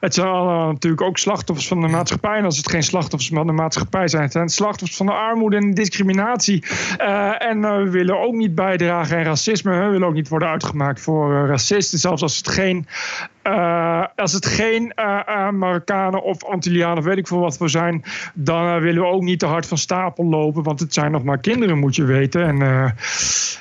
Het 0.00 0.14
zijn 0.14 0.26
allemaal 0.26 0.72
natuurlijk 0.72 1.02
ook 1.02 1.18
slachtoffers 1.18 1.68
van 1.68 1.80
de 1.80 1.88
maatschappij. 1.88 2.36
En 2.36 2.44
als 2.44 2.56
het 2.56 2.70
geen 2.70 2.82
slachtoffers 2.82 3.30
van 3.34 3.46
de 3.46 3.52
maatschappij 3.52 4.08
zijn, 4.08 4.22
het 4.22 4.32
zijn 4.32 4.48
slachtoffers 4.48 4.96
van 4.96 5.06
de 5.06 5.12
armoede 5.12 5.56
en 5.56 5.74
discriminatie. 5.74 6.64
en 7.38 7.60
we 7.60 7.90
willen 7.90 8.20
ook 8.20 8.34
niet 8.34 8.54
bijdragen 8.54 9.16
aan 9.16 9.24
racisme. 9.24 9.78
We 9.78 9.90
willen 9.90 10.08
ook 10.08 10.14
niet 10.14 10.28
worden 10.28 10.48
uitgemaakt 10.48 11.00
voor 11.00 11.46
racisten. 11.46 11.98
Zelfs 11.98 12.22
als 12.22 12.36
het 12.36 12.48
geen, 12.48 12.86
als 14.16 14.32
het 14.32 14.46
geen 14.46 14.92
Marokkanen 15.52 16.22
of 16.22 16.44
Antillianen, 16.44 16.98
of 16.98 17.04
weet 17.04 17.18
ik 17.18 17.26
veel 17.26 17.38
wat 17.38 17.58
we 17.58 17.68
zijn, 17.68 18.04
dan 18.34 18.66
uh, 18.66 18.78
willen 18.78 19.02
we 19.02 19.08
ook 19.08 19.22
niet 19.22 19.38
te 19.38 19.46
hard 19.46 19.66
van 19.66 19.78
stapel 19.78 20.24
lopen. 20.24 20.62
Want 20.62 20.80
het 20.80 20.94
zijn 20.94 21.10
nog 21.10 21.22
maar 21.22 21.38
kinderen, 21.38 21.78
moet 21.78 21.96
je 21.96 22.04
weten. 22.04 22.46
En 22.46 22.60
uh, 22.60 22.90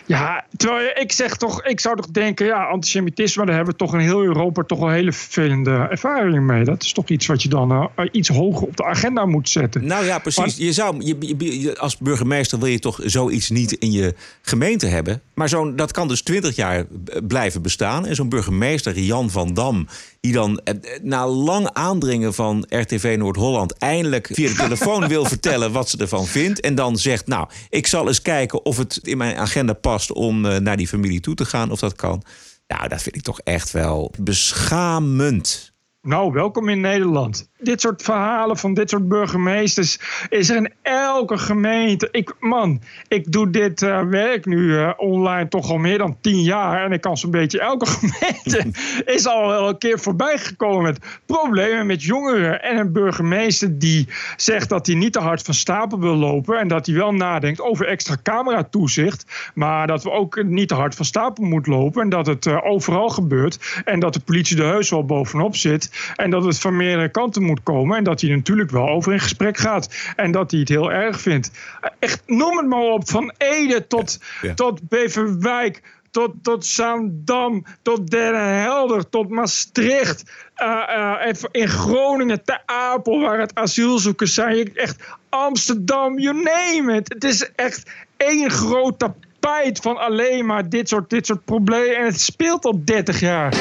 ja, 0.06 0.46
terwijl 0.58 0.92
ik 0.96 1.12
zeg 1.12 1.38
toch, 1.38 1.64
ik 1.64 1.80
zou 1.80 1.96
toch 1.96 2.08
denken, 2.08 2.46
ja, 2.46 2.64
antisemitisme, 2.64 3.46
daar 3.46 3.56
hebben 3.56 3.74
we 3.74 3.80
toch 3.80 3.94
in 3.94 4.00
heel 4.00 4.24
Europa 4.24 4.64
toch 4.64 4.80
wel 4.80 4.90
hele 4.90 5.12
vervelende 5.12 5.88
ervaringen 5.90 6.46
mee. 6.46 6.64
Dat 6.64 6.84
is 6.84 6.94
toch 6.94 7.10
iets 7.10 7.26
wat 7.26 7.44
je 7.44 7.50
dan 7.50 7.72
uh, 7.72 8.06
iets 8.12 8.30
hoger 8.30 8.68
op 8.68 8.78
de 8.78 8.86
agenda 8.86 9.26
moet 9.26 9.50
zetten. 9.50 9.86
Nou 9.86 10.06
ja, 10.06 10.20
precies. 10.20 10.58
Je 10.58 10.72
zou, 10.72 10.96
je, 11.00 11.36
je, 11.38 11.80
als 11.80 11.98
burgemeester 11.98 12.60
wil 12.60 12.68
je 12.68 12.80
toch 12.80 13.00
zoiets 13.04 13.50
niet 13.50 13.72
in 13.72 13.92
je 13.92 14.16
gemeente 14.42 14.86
hebben. 14.86 15.22
Maar 15.34 15.50
zo'n, 15.50 15.76
dat 15.76 15.92
kan 15.92 16.08
dus 16.08 16.22
twintig 16.22 16.56
jaar 16.56 16.86
blijven 17.28 17.62
bestaan. 17.62 18.06
En 18.06 18.16
zo'n 18.16 18.30
burgemeester, 18.30 19.00
Jan 19.00 19.30
van 19.30 19.54
Dam, 19.54 19.73
die 20.20 20.34
dan 20.34 20.62
na 21.02 21.28
lang 21.28 21.70
aandringen 21.74 22.34
van 22.34 22.66
RTV 22.70 23.16
Noord-Holland 23.18 23.78
eindelijk 23.78 24.30
via 24.32 24.48
de 24.48 24.56
telefoon 24.56 25.08
wil 25.08 25.26
vertellen 25.26 25.72
wat 25.72 25.90
ze 25.90 25.98
ervan 25.98 26.26
vindt. 26.26 26.60
En 26.60 26.76
dan 26.76 26.98
zegt, 26.98 27.28
nou, 27.28 27.48
ik 27.70 27.88
zal 27.88 28.08
eens 28.08 28.22
kijken 28.22 28.66
of 28.66 28.78
het 28.78 29.00
in 29.02 29.18
mijn 29.18 29.38
agenda 29.38 29.74
past 29.74 30.12
om 30.12 30.46
uh, 30.46 30.58
naar 30.58 30.78
die 30.78 30.88
familie 30.88 31.20
toe 31.20 31.36
te 31.36 31.46
gaan, 31.46 31.72
of 31.72 31.80
dat 31.80 31.96
kan. 31.96 32.24
Nou, 32.68 32.88
dat 32.88 33.02
vind 33.02 33.16
ik 33.16 33.22
toch 33.22 33.40
echt 33.40 33.72
wel 33.72 34.12
beschamend. 34.20 35.74
Nou, 36.02 36.32
welkom 36.32 36.70
in 36.70 36.82
Nederland. 36.82 37.50
Dit 37.64 37.82
soort 37.82 38.02
verhalen 38.02 38.58
van 38.58 38.74
dit 38.74 38.90
soort 38.90 39.08
burgemeesters 39.08 40.00
is 40.30 40.50
er 40.50 40.56
in 40.56 40.72
elke 40.82 41.38
gemeente. 41.38 42.08
Ik, 42.12 42.34
man, 42.40 42.82
ik 43.08 43.32
doe 43.32 43.50
dit 43.50 43.82
uh, 43.82 44.02
werk 44.02 44.46
nu 44.46 44.58
uh, 44.58 44.92
online 44.98 45.48
toch 45.48 45.70
al 45.70 45.78
meer 45.78 45.98
dan 45.98 46.18
tien 46.22 46.42
jaar. 46.42 46.84
En 46.84 46.92
ik 46.92 47.02
kan 47.02 47.18
zo'n 47.18 47.32
beetje 47.32 47.60
elke 47.60 47.86
gemeente 48.00 48.72
is 49.16 49.28
al 49.28 49.48
wel 49.48 49.70
een 49.70 49.78
keer 49.78 50.00
voorbij 50.00 50.38
gekomen 50.38 50.84
met 50.84 51.00
problemen 51.26 51.86
met 51.86 52.04
jongeren. 52.04 52.62
En 52.62 52.78
een 52.78 52.92
burgemeester 52.92 53.80
die 53.80 54.08
zegt 54.38 54.70
dat 54.70 54.86
hij 54.86 54.96
niet 54.96 55.14
te 55.14 55.20
hard 55.20 55.42
van 55.42 55.54
stapel 55.54 56.00
wil 56.00 56.16
lopen. 56.16 56.60
En 56.60 56.68
dat 56.68 56.86
hij 56.86 56.96
wel 56.96 57.14
nadenkt 57.14 57.62
over 57.62 57.88
extra 57.88 58.16
cameratoezicht. 58.24 59.52
Maar 59.54 59.88
dat 59.88 60.04
we 60.04 60.12
ook 60.12 60.44
niet 60.44 60.68
te 60.68 60.76
hard 60.76 60.96
van 60.96 61.06
stapel 61.06 61.44
moeten 61.44 61.72
lopen. 61.72 62.02
En 62.02 62.10
dat 62.10 62.26
het 62.26 62.46
uh, 62.46 62.66
overal 62.66 63.10
gebeurt. 63.10 63.82
En 63.86 64.00
dat 64.00 64.14
de 64.14 64.20
politie 64.20 64.58
er 64.58 64.72
heus 64.72 64.90
wel 64.90 65.06
bovenop 65.06 65.56
zit. 65.56 66.14
En 66.16 66.30
dat 66.30 66.44
het 66.44 66.60
van 66.60 66.76
meerdere 66.76 67.10
kanten 67.10 67.44
moet 67.44 67.53
komen. 67.64 67.98
En 67.98 68.04
dat 68.04 68.22
hij 68.22 68.30
natuurlijk 68.30 68.72
wel 68.72 68.90
over 68.90 69.14
in 69.14 69.20
gesprek 69.20 69.58
gaat. 69.58 70.14
En 70.16 70.32
dat 70.32 70.52
hij 70.52 70.60
het 70.60 70.70
heel 70.70 70.92
erg 70.92 71.22
vindt. 71.22 71.52
Echt, 72.00 72.22
noem 72.26 72.58
het 72.58 72.68
maar 72.68 72.80
op. 72.80 73.10
Van 73.10 73.34
Ede 73.38 73.88
tot, 73.88 74.20
ja. 74.42 74.54
tot 74.54 74.90
Beverwijk. 74.90 75.82
Tot, 76.12 76.32
tot 76.42 76.66
Zaandam, 76.66 77.66
tot 77.82 78.10
Den 78.10 78.36
Helder, 78.62 79.10
tot 79.10 79.30
Maastricht. 79.30 80.24
Uh, 80.58 81.26
uh, 81.26 81.34
in 81.52 81.68
Groningen, 81.68 82.44
Ter 82.44 82.62
Apel, 82.66 83.20
waar 83.20 83.40
het 83.40 83.56
asielzoekers 83.56 84.34
zijn. 84.34 84.76
Echt 84.76 85.04
Amsterdam, 85.30 86.20
you 86.20 86.36
name 86.44 86.96
it. 86.96 87.14
Het 87.14 87.24
is 87.24 87.52
echt 87.56 87.92
één 88.18 88.52
groot 88.52 89.00
tapijt 89.00 89.80
van 89.80 89.98
alleen 89.98 90.46
maar 90.46 90.70
dit 90.70 90.90
soort, 90.90 91.10
dit 91.10 91.26
soort 91.26 91.46
problemen. 91.46 91.98
En 91.98 92.06
het 92.06 92.22
speelt 92.22 92.66
al 92.66 92.82
30 92.84 93.20
jaar. 93.20 93.52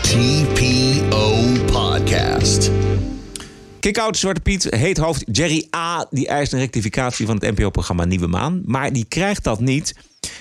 TPO 0.00 1.63
Podcast. 2.14 2.70
Kick-out 3.80 4.16
Zwarte 4.16 4.40
Piet, 4.40 4.66
heet 4.70 4.98
hoofd 4.98 5.24
Jerry 5.32 5.66
A. 5.76 6.06
Die 6.10 6.28
eist 6.28 6.52
een 6.52 6.58
rectificatie 6.58 7.26
van 7.26 7.36
het 7.40 7.58
NPO-programma 7.58 8.04
Nieuwe 8.04 8.26
Maan. 8.26 8.62
Maar 8.64 8.92
die 8.92 9.04
krijgt 9.08 9.44
dat 9.44 9.60
niet. 9.60 9.94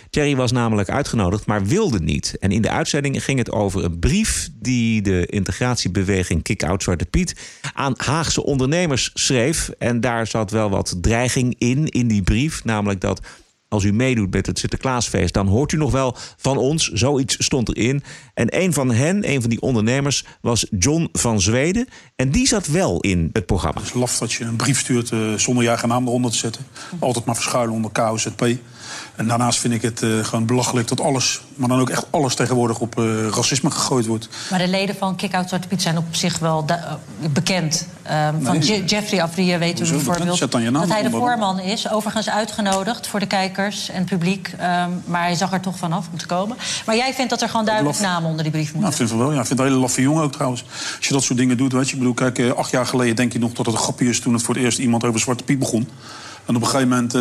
Jerry 0.09 0.36
was 0.36 0.51
namelijk 0.51 0.89
uitgenodigd, 0.89 1.45
maar 1.45 1.65
wilde 1.65 1.99
niet. 1.99 2.36
En 2.39 2.51
in 2.51 2.61
de 2.61 2.69
uitzending 2.69 3.24
ging 3.24 3.39
het 3.39 3.51
over 3.51 3.84
een 3.84 3.99
brief 3.99 4.49
die 4.59 5.01
de 5.01 5.26
integratiebeweging 5.26 6.43
Kick-out 6.43 6.84
Zwarte 6.84 7.05
Piet 7.05 7.36
aan 7.74 7.93
Haagse 7.97 8.43
ondernemers 8.43 9.11
schreef. 9.13 9.69
En 9.69 10.01
daar 10.01 10.28
zat 10.28 10.51
wel 10.51 10.69
wat 10.69 10.97
dreiging 11.01 11.55
in, 11.57 11.88
in 11.88 12.07
die 12.07 12.24
brief. 12.24 12.63
Namelijk 12.63 13.01
dat 13.01 13.21
als 13.74 13.84
u 13.84 13.93
meedoet 13.93 14.34
met 14.34 14.45
het 14.45 14.59
Sinterklaasfeest, 14.59 15.34
dan 15.34 15.47
hoort 15.47 15.71
u 15.71 15.78
nog 15.78 15.91
wel 15.91 16.15
van 16.38 16.57
ons. 16.57 16.88
Zoiets 16.88 17.43
stond 17.43 17.78
erin. 17.78 18.03
En 18.34 18.61
een 18.61 18.74
van 18.74 18.91
hen, 18.91 19.30
een 19.30 19.41
van 19.41 19.49
die 19.49 19.61
ondernemers, 19.61 20.26
was 20.41 20.67
John 20.80 21.09
van 21.11 21.41
Zweden. 21.41 21.88
En 22.15 22.30
die 22.30 22.47
zat 22.47 22.67
wel 22.67 22.99
in 22.99 23.30
het 23.34 23.45
programma. 23.45 23.80
Het 23.80 23.89
is 23.89 23.95
laf 23.95 24.17
dat 24.17 24.32
je 24.32 24.43
een 24.43 24.55
brief 24.55 24.80
stuurt 24.80 25.11
uh, 25.11 25.34
zonder 25.34 25.67
eigen 25.67 25.88
naam 25.88 26.07
eronder 26.07 26.32
te 26.32 26.38
zetten. 26.38 26.65
Altijd 26.99 27.26
maar 27.26 27.36
verschuilen 27.36 27.76
onder 27.76 27.91
KOZP. 27.91 28.41
En 29.15 29.27
daarnaast 29.27 29.59
vind 29.59 29.73
ik 29.73 29.81
het 29.81 30.01
uh, 30.01 30.23
gewoon 30.23 30.45
belachelijk 30.45 30.87
dat 30.87 31.01
alles, 31.01 31.41
maar 31.55 31.69
dan 31.69 31.79
ook 31.79 31.89
echt 31.89 32.05
alles 32.09 32.35
tegenwoordig 32.35 32.79
op 32.79 32.99
uh, 32.99 33.27
racisme 33.27 33.71
gegooid 33.71 34.05
wordt. 34.05 34.29
Maar 34.49 34.59
de 34.59 34.67
leden 34.67 34.95
van 34.95 35.15
Kick-Out 35.15 35.47
Zwarte 35.47 35.67
Piet 35.67 35.81
zijn 35.81 35.97
op 35.97 36.05
zich 36.11 36.39
wel 36.39 36.65
uh, 36.69 36.75
bekend. 37.33 37.87
Um, 38.11 38.43
van 38.43 38.57
nee, 38.57 38.85
Jeffrey 38.85 39.21
Afrië 39.21 39.57
weet 39.57 39.79
u 39.79 39.89
bijvoorbeeld 39.89 40.39
dat 40.39 40.89
hij 40.89 41.01
de 41.01 41.09
voorman 41.09 41.59
is. 41.59 41.89
Overigens 41.89 42.29
uitgenodigd 42.29 43.07
voor 43.07 43.19
de 43.19 43.25
kijkers 43.25 43.89
en 43.89 43.97
het 43.97 44.05
publiek. 44.05 44.51
Um, 44.53 45.01
maar 45.05 45.21
hij 45.21 45.35
zag 45.35 45.53
er 45.53 45.59
toch 45.59 45.77
vanaf 45.77 46.07
om 46.11 46.17
te 46.17 46.25
komen. 46.25 46.57
Maar 46.85 46.95
jij 46.95 47.13
vindt 47.13 47.29
dat 47.29 47.41
er 47.41 47.49
gewoon 47.49 47.65
duidelijk 47.65 47.99
namen 47.99 48.29
onder 48.29 48.43
die 48.43 48.51
brief 48.51 48.73
moeten? 48.73 48.81
Nou, 48.81 48.91
ik 48.91 48.97
vind 48.97 49.09
het 49.09 49.19
wel. 49.19 49.31
Ja, 49.31 49.39
ik 49.39 49.45
vind 49.45 49.59
het 49.59 49.67
een 49.67 49.73
hele 49.73 49.85
laffe 49.85 50.01
jongen 50.01 50.23
ook 50.23 50.31
trouwens. 50.31 50.65
Als 50.97 51.07
je 51.07 51.13
dat 51.13 51.23
soort 51.23 51.39
dingen 51.39 51.57
doet, 51.57 51.71
weet 51.71 51.87
je. 51.87 51.93
Ik 51.93 51.99
bedoel, 51.99 52.13
kijk, 52.13 52.39
acht 52.55 52.71
jaar 52.71 52.85
geleden 52.85 53.15
denk 53.15 53.33
je 53.33 53.39
nog 53.39 53.51
dat 53.51 53.65
het 53.65 53.75
een 53.75 53.81
grapje 53.81 54.09
is... 54.09 54.19
toen 54.19 54.33
het 54.33 54.43
voor 54.43 54.55
het 54.55 54.63
eerst 54.63 54.77
iemand 54.77 55.03
over 55.03 55.19
Zwarte 55.19 55.43
Piet 55.43 55.59
begon. 55.59 55.89
En 56.45 56.55
op 56.55 56.61
een 56.61 56.67
gegeven 56.67 56.89
moment 56.89 57.13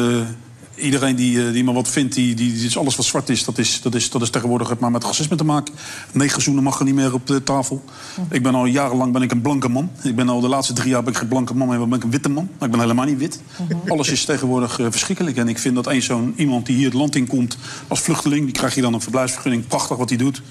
iedereen 0.75 1.17
die, 1.17 1.53
die 1.53 1.65
maar 1.65 1.75
wat 1.75 1.89
vindt, 1.89 2.15
die, 2.15 2.35
die, 2.35 2.53
die, 2.53 2.77
alles 2.77 2.97
wat 2.97 3.07
zwart 3.07 3.29
is 3.29 3.45
dat, 3.45 3.59
is, 3.59 3.81
dat 3.81 3.95
is, 3.95 4.11
dat 4.11 4.23
is 4.23 4.31
tegenwoordig 4.31 4.69
het 4.69 4.81
maar 4.81 4.91
met 4.91 5.05
racisme 5.05 5.37
te 5.37 5.45
maken. 5.45 5.75
Negerzoenen 6.13 6.63
mag 6.63 6.79
er 6.79 6.85
niet 6.85 6.95
meer 6.95 7.15
op 7.15 7.27
de 7.27 7.43
tafel. 7.43 7.85
Ik 8.31 8.43
ben 8.43 8.55
al 8.55 8.65
jarenlang 8.65 9.13
ben 9.13 9.23
ik 9.23 9.31
een 9.31 9.41
blanke 9.41 9.69
man. 9.69 9.91
Ik 10.03 10.17
ben 10.17 10.29
al 10.29 10.41
de 10.41 10.49
laatste 10.49 10.73
drie 10.73 10.91
jaar 10.91 11.03
ben 11.03 11.13
ik 11.13 11.19
geen 11.19 11.29
blanke 11.29 11.55
man, 11.55 11.69
maar 11.69 11.89
ben 11.89 11.99
ik 11.99 12.05
een 12.05 12.11
witte 12.11 12.29
man. 12.29 12.49
Maar 12.59 12.69
ik 12.69 12.71
ben 12.71 12.81
helemaal 12.81 13.07
niet 13.07 13.19
wit. 13.19 13.41
Alles 13.87 14.09
is 14.09 14.25
tegenwoordig 14.25 14.79
uh, 14.79 14.87
verschrikkelijk. 14.91 15.37
En 15.37 15.49
ik 15.49 15.59
vind 15.59 15.75
dat 15.75 15.87
eens 15.87 16.05
zo'n 16.05 16.35
iemand 16.37 16.67
die 16.67 16.77
hier 16.77 16.85
het 16.85 16.95
land 16.95 17.17
in 17.17 17.27
komt 17.27 17.57
als 17.89 18.01
vluchteling, 18.01 18.45
die 18.45 18.55
krijgt 18.55 18.75
hier 18.75 18.85
dan 18.85 18.95
een 18.95 19.01
verblijfsvergunning. 19.01 19.67
Prachtig 19.67 19.97
wat 19.97 20.09
hij 20.09 20.19
doet. 20.19 20.43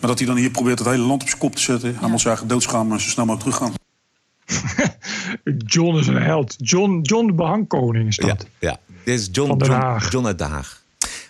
Maar 0.00 0.10
dat 0.10 0.18
hij 0.18 0.28
dan 0.28 0.36
hier 0.36 0.50
probeert 0.50 0.78
het 0.78 0.88
hele 0.88 1.02
land 1.02 1.22
op 1.22 1.28
zijn 1.28 1.40
kop 1.40 1.54
te 1.54 1.62
zetten. 1.62 1.96
Hij 1.98 2.08
moet 2.08 2.20
zijn 2.20 2.32
eigen 2.32 2.48
doodschaam 2.48 2.92
en 2.92 3.00
zo 3.00 3.08
snel 3.08 3.26
mogelijk 3.26 3.56
teruggaan. 3.56 3.78
John 5.74 5.96
is 5.96 6.06
een 6.06 6.22
held. 6.22 6.54
John, 6.58 6.98
John 7.02 7.26
de 7.26 7.32
behangkoning 7.32 8.08
is 8.08 8.16
dat. 8.16 8.46
Ja, 8.58 8.68
ja. 8.68 8.89
Dit 9.04 9.20
is 9.20 9.28
John, 9.32 9.64
John, 9.64 9.96
John 10.10 10.26
uit 10.26 10.38
Den 10.38 10.48
Haag. 10.48 10.82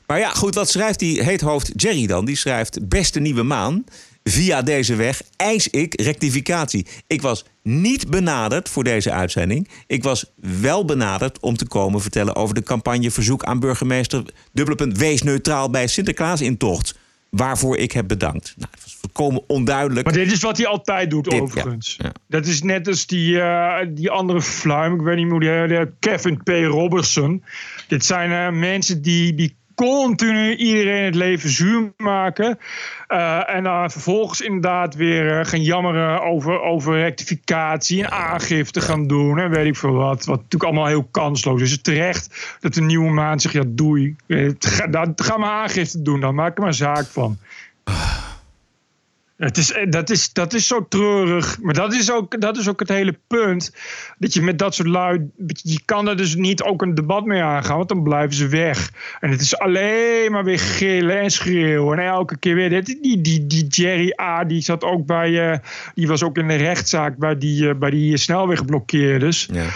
Maar 0.07 0.19
ja, 0.19 0.31
goed, 0.31 0.55
wat 0.55 0.71
schrijft 0.71 0.99
die 0.99 1.23
heethoofd 1.23 1.73
Jerry 1.77 2.07
dan? 2.07 2.25
Die 2.25 2.37
schrijft 2.37 2.89
beste 2.89 3.21
nieuwe 3.21 3.43
maan. 3.43 3.85
Via 4.25 4.63
deze 4.63 4.95
weg 4.95 5.23
eis 5.37 5.69
ik 5.69 6.01
rectificatie. 6.01 6.87
Ik 7.07 7.23
was 7.23 7.45
niet 7.63 8.11
benaderd 8.11 8.69
voor 8.69 8.85
deze 8.85 9.13
uitzending. 9.13 9.69
Ik 9.87 10.03
was 10.03 10.25
wel 10.35 10.85
benaderd 10.85 11.41
om 11.41 11.57
te 11.57 11.67
komen 11.67 12.01
vertellen 12.01 12.37
over 12.37 12.55
de 12.55 12.63
campagne 12.63 13.11
verzoek 13.11 13.45
aan 13.45 13.61
burgemeester 13.61 14.25
dubbele 14.53 14.77
punt 14.77 14.99
wees 14.99 15.23
neutraal 15.23 15.71
bij 15.71 15.87
Sinterklaas 15.87 16.41
intocht. 16.41 16.95
Waarvoor 17.31 17.77
ik 17.77 17.93
heb 17.93 18.09
bedankt. 18.09 18.55
Nou, 18.57 18.73
volkomen 19.01 19.43
onduidelijk. 19.47 20.05
Maar 20.05 20.15
dit 20.15 20.33
is 20.33 20.43
wat 20.43 20.57
hij 20.57 20.67
altijd 20.67 21.11
doet, 21.11 21.25
dit, 21.25 21.41
overigens. 21.41 21.95
Ja, 21.99 22.05
ja. 22.05 22.13
Dat 22.29 22.47
is 22.47 22.63
net 22.63 22.89
als 22.89 23.07
die, 23.07 23.35
uh, 23.35 23.77
die 23.89 24.11
andere 24.11 24.43
fluim, 24.43 24.95
ik 24.95 25.01
weet 25.01 25.17
niet 25.17 25.31
hoe 25.31 25.41
die, 25.41 25.67
die 25.67 25.93
Kevin 25.99 26.43
P. 26.43 26.49
Robertson. 26.49 27.45
Dit 27.89 28.05
zijn 28.05 28.31
uh, 28.31 28.61
mensen 28.61 29.03
die, 29.03 29.35
die 29.35 29.59
continu 29.75 30.55
iedereen 30.55 31.05
het 31.05 31.15
leven 31.15 31.51
zuur 31.51 31.93
maken. 31.97 32.59
Uh, 33.09 33.55
en 33.55 33.63
dan 33.63 33.91
vervolgens 33.91 34.41
inderdaad 34.41 34.95
weer 34.95 35.47
gaan 35.47 35.63
jammeren 35.63 36.23
over, 36.23 36.61
over 36.61 36.99
rectificatie 36.99 38.05
en 38.05 38.11
aangifte 38.11 38.81
gaan 38.81 39.07
doen. 39.07 39.39
En 39.39 39.51
weet 39.51 39.67
ik 39.67 39.77
veel 39.77 39.93
wat. 39.93 40.25
Wat 40.25 40.37
natuurlijk 40.37 40.65
allemaal 40.65 40.87
heel 40.87 41.09
kansloos 41.11 41.63
is. 41.63 41.71
Het 41.71 41.85
terecht 41.85 42.57
dat 42.61 42.75
de 42.75 42.83
nieuwe 42.83 43.11
maan 43.11 43.41
zegt: 43.41 43.55
ja, 43.55 43.65
doei. 43.67 44.17
Ga, 44.59 45.13
ga 45.17 45.37
maar 45.37 45.51
aangifte 45.51 46.03
doen, 46.03 46.21
dan 46.21 46.35
maak 46.35 46.57
er 46.57 46.63
maar 46.63 46.75
zaak 46.75 47.07
van. 47.07 47.39
Het 49.41 49.57
is, 49.57 49.73
eh, 49.73 49.91
dat, 49.91 50.11
is, 50.11 50.33
dat 50.33 50.55
is 50.55 50.67
zo 50.67 50.87
treurig. 50.89 51.59
Maar 51.61 51.75
dat 51.75 51.93
is, 51.95 52.13
ook, 52.13 52.41
dat 52.41 52.57
is 52.57 52.69
ook 52.69 52.81
het 52.81 52.89
hele 52.89 53.19
punt. 53.27 53.75
Dat 54.19 54.35
je 54.35 54.43
met 54.43 54.59
dat 54.59 54.75
soort 54.75 54.89
lui. 54.89 55.31
Je 55.63 55.81
kan 55.85 56.09
er 56.09 56.17
dus 56.17 56.35
niet 56.35 56.63
ook 56.63 56.83
een 56.83 56.95
debat 56.95 57.25
mee 57.25 57.43
aangaan. 57.43 57.77
Want 57.77 57.89
dan 57.89 58.03
blijven 58.03 58.35
ze 58.35 58.49
weg. 58.49 58.93
En 59.21 59.31
het 59.31 59.41
is 59.41 59.59
alleen 59.59 60.33
maar 60.33 60.45
weer 60.45 60.59
gillen 60.59 61.21
en 61.21 61.31
schreeuwen. 61.31 61.99
En 61.99 62.05
elke 62.05 62.37
keer 62.37 62.55
weer. 62.55 62.85
Die, 62.85 63.21
die, 63.21 63.47
die 63.47 63.67
Jerry 63.67 64.13
A. 64.21 64.45
die 64.45 64.61
zat 64.61 64.85
ook 64.85 65.07
bij. 65.07 65.53
Uh, 65.53 65.59
die 65.95 66.09
was 66.09 66.23
ook 66.23 66.39
in 66.39 66.49
de 66.49 66.55
rechtszaak 66.55 67.17
bij 67.17 67.39
die, 67.39 67.63
uh, 67.63 67.75
bij 67.75 67.91
die 67.91 68.17
snelwegblokkeerders. 68.17 69.49
Ja. 69.53 69.67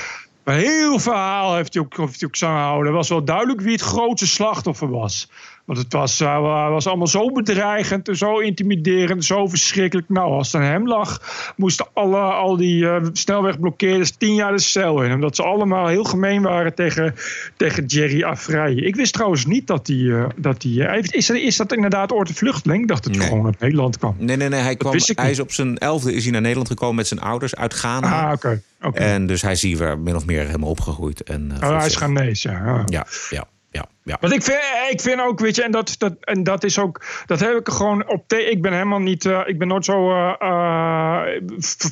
Een 0.44 0.54
heel 0.54 0.98
verhaal 0.98 1.54
heeft 1.54 1.74
hij 1.74 1.82
ook, 1.82 1.96
heeft 1.96 2.20
hij 2.20 2.28
ook 2.28 2.36
zo 2.36 2.46
houden. 2.46 2.86
Het 2.86 2.94
was 2.94 3.08
wel 3.08 3.24
duidelijk 3.24 3.60
wie 3.60 3.72
het 3.72 3.80
grootste 3.80 4.26
slachtoffer 4.26 4.88
was. 4.88 5.30
Want 5.64 5.78
het 5.78 5.92
was, 5.92 6.20
uh, 6.20 6.68
was 6.70 6.86
allemaal 6.86 7.06
zo 7.06 7.32
bedreigend 7.32 8.08
en 8.08 8.16
zo 8.16 8.38
intimiderend, 8.38 9.24
zo 9.24 9.46
verschrikkelijk. 9.46 10.08
Nou, 10.08 10.30
als 10.30 10.52
het 10.52 10.62
aan 10.62 10.68
hem 10.68 10.88
lag, 10.88 11.20
moesten 11.56 11.86
alle, 11.92 12.18
al 12.18 12.56
die 12.56 12.82
uh, 12.82 12.96
snelwegblokkeerders 13.12 14.10
tien 14.10 14.34
jaar 14.34 14.52
de 14.52 14.60
cel 14.60 15.02
in. 15.02 15.12
Omdat 15.12 15.36
ze 15.36 15.42
allemaal 15.42 15.86
heel 15.86 16.04
gemeen 16.04 16.42
waren 16.42 16.74
tegen, 16.74 17.14
tegen 17.56 17.86
Jerry 17.86 18.22
Afrije. 18.22 18.86
Ik 18.86 18.96
wist 18.96 19.12
trouwens 19.12 19.46
niet 19.46 19.66
dat 19.66 19.86
hij... 19.86 19.96
Uh, 19.96 20.26
dat 20.36 20.60
die, 20.60 20.82
is, 21.10 21.30
is 21.30 21.56
dat 21.56 21.72
inderdaad 21.72 22.12
ooit 22.12 22.28
een 22.28 22.34
vluchteling? 22.34 22.82
Ik 22.82 22.88
dacht 22.88 23.04
dat 23.04 23.16
hij 23.16 23.26
gewoon 23.26 23.46
uit 23.46 23.60
Nederland 23.60 23.98
kwam. 23.98 24.16
Nee, 24.18 24.36
nee, 24.36 24.48
nee. 24.48 24.60
Hij, 24.60 24.76
kwam, 24.76 24.94
hij 25.14 25.30
is 25.30 25.40
op 25.40 25.52
zijn 25.52 25.78
elfde 25.78 26.12
is 26.12 26.22
hij 26.22 26.32
naar 26.32 26.40
Nederland 26.40 26.68
gekomen 26.68 26.96
met 26.96 27.06
zijn 27.06 27.20
ouders 27.20 27.56
uit 27.56 27.74
Ghana. 27.74 28.26
Ah, 28.26 28.32
oké. 28.32 28.62
Okay. 28.82 29.06
En 29.06 29.26
dus 29.26 29.42
hij 29.42 29.52
is 29.52 29.62
hier 29.62 29.98
min 29.98 30.16
of 30.16 30.26
meer 30.26 30.46
helemaal 30.46 30.70
opgegroeid. 30.70 31.22
En, 31.22 31.52
oh, 31.62 31.76
hij 31.78 31.86
is 31.86 31.96
Ghanese, 31.96 32.50
ja. 32.50 32.82
Ja, 32.86 33.06
ja 33.30 33.46
ja, 33.74 33.88
ja. 34.04 34.16
Want 34.20 34.32
ik 34.32 34.42
vind, 34.42 34.58
ik 34.90 35.00
vind 35.00 35.20
ook, 35.20 35.40
weet 35.40 35.56
je, 35.56 35.62
en 35.62 35.70
dat, 35.70 35.94
dat, 35.98 36.14
en 36.20 36.42
dat 36.42 36.64
is 36.64 36.78
ook, 36.78 37.04
dat 37.26 37.40
heb 37.40 37.56
ik 37.56 37.68
gewoon 37.68 38.08
op 38.08 38.28
te, 38.28 38.44
Ik 38.44 38.62
ben 38.62 38.72
helemaal 38.72 38.98
niet, 38.98 39.24
uh, 39.24 39.40
ik 39.44 39.58
ben 39.58 39.68
nooit 39.68 39.84
zo 39.84 40.10
uh, 40.10 41.22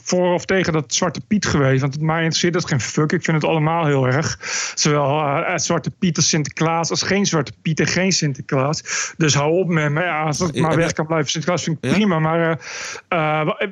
voor 0.05 0.35
of 0.35 0.45
tegen 0.45 0.73
dat 0.73 0.95
Zwarte 0.95 1.21
Piet 1.21 1.47
geweest. 1.47 1.81
Want 1.81 2.01
mij 2.01 2.17
interesseert 2.17 2.53
dat 2.53 2.69
geen 2.69 2.81
fuck. 2.81 3.13
Ik 3.13 3.25
vind 3.25 3.43
het 3.43 3.51
allemaal 3.51 3.87
heel 3.87 4.07
erg. 4.07 4.39
Zowel 4.75 5.21
uh, 5.21 5.57
Zwarte 5.57 5.91
Piet 5.91 6.17
als 6.17 6.29
Sinterklaas, 6.29 6.91
als 6.91 7.03
geen 7.03 7.27
Zwarte 7.27 7.53
Piet 7.63 7.81
en 7.81 7.87
geen 7.87 8.13
Sinterklaas. 8.13 9.13
Dus 9.17 9.35
hou 9.35 9.53
op 9.53 9.69
met 9.69 9.91
me. 9.91 10.03
Ja, 10.03 10.23
als 10.23 10.39
het 10.39 10.57
maar 10.57 10.77
weg 10.77 10.93
kan 10.93 11.07
blijven, 11.07 11.31
Sinterklaas 11.31 11.65
vind 11.65 11.79
ik 11.81 11.91
prima. 11.91 12.19
Maar 12.19 12.59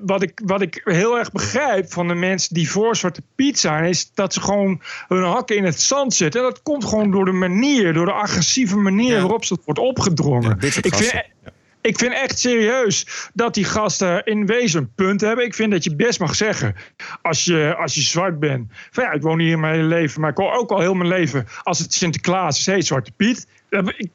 wat, 0.03 0.22
ik, 0.22 0.41
wat 0.45 0.61
ik 0.61 0.80
heel 0.84 1.18
erg 1.18 1.32
begrijp 1.32 1.93
van 1.93 2.09
de 2.09 2.14
mensen 2.14 2.55
die 2.55 2.70
voor 2.70 2.97
Zwarte 2.97 3.22
Piet 3.34 3.59
zijn, 3.59 3.84
is 3.84 4.11
dat 4.14 4.32
ze 4.32 4.41
gewoon 4.41 4.80
hun 5.09 5.22
hakken 5.22 5.57
in 5.57 5.64
het 5.64 5.80
zand 5.80 6.14
zetten. 6.14 6.41
En 6.41 6.47
dat 6.47 6.62
komt 6.62 6.84
gewoon 6.84 7.11
door 7.11 7.24
de 7.24 7.32
manier, 7.32 7.93
door 7.93 8.07
de 8.07 8.12
agressieve 8.31 8.76
manier 8.76 9.20
waarop 9.20 9.45
ze 9.45 9.57
wordt 9.64 9.81
opgedrongen. 9.81 10.57
ik, 10.61 10.95
vind, 10.95 11.22
ik 11.81 11.99
vind 11.99 12.12
echt 12.12 12.39
serieus 12.39 13.28
dat 13.35 13.55
die 13.55 13.64
gasten 13.64 14.24
in 14.24 14.47
wezen 14.47 14.81
een 14.81 14.93
punt 14.95 15.20
hebben. 15.20 15.45
Ik 15.45 15.55
vind 15.55 15.70
dat 15.70 15.85
je 15.85 15.95
best 15.95 16.20
mag 16.20 16.35
zeggen, 16.35 16.74
als 17.22 17.45
je, 17.45 17.74
als 17.78 17.95
je 17.95 18.01
zwart 18.01 18.39
bent. 18.39 18.72
Van 18.91 19.05
ja, 19.05 19.12
ik 19.12 19.22
woon 19.22 19.39
hier 19.39 19.59
mijn 19.59 19.74
hele 19.74 19.87
leven, 19.87 20.20
maar 20.20 20.31
ik 20.31 20.37
hoor 20.37 20.53
ook 20.53 20.70
al 20.70 20.81
heel 20.81 20.95
mijn 20.95 21.09
leven. 21.09 21.47
Als 21.62 21.78
het 21.78 21.95
Sinterklaas 21.95 22.59
is, 22.59 22.66
hey, 22.66 22.83
Zwarte 22.83 23.12
Piet. 23.16 23.47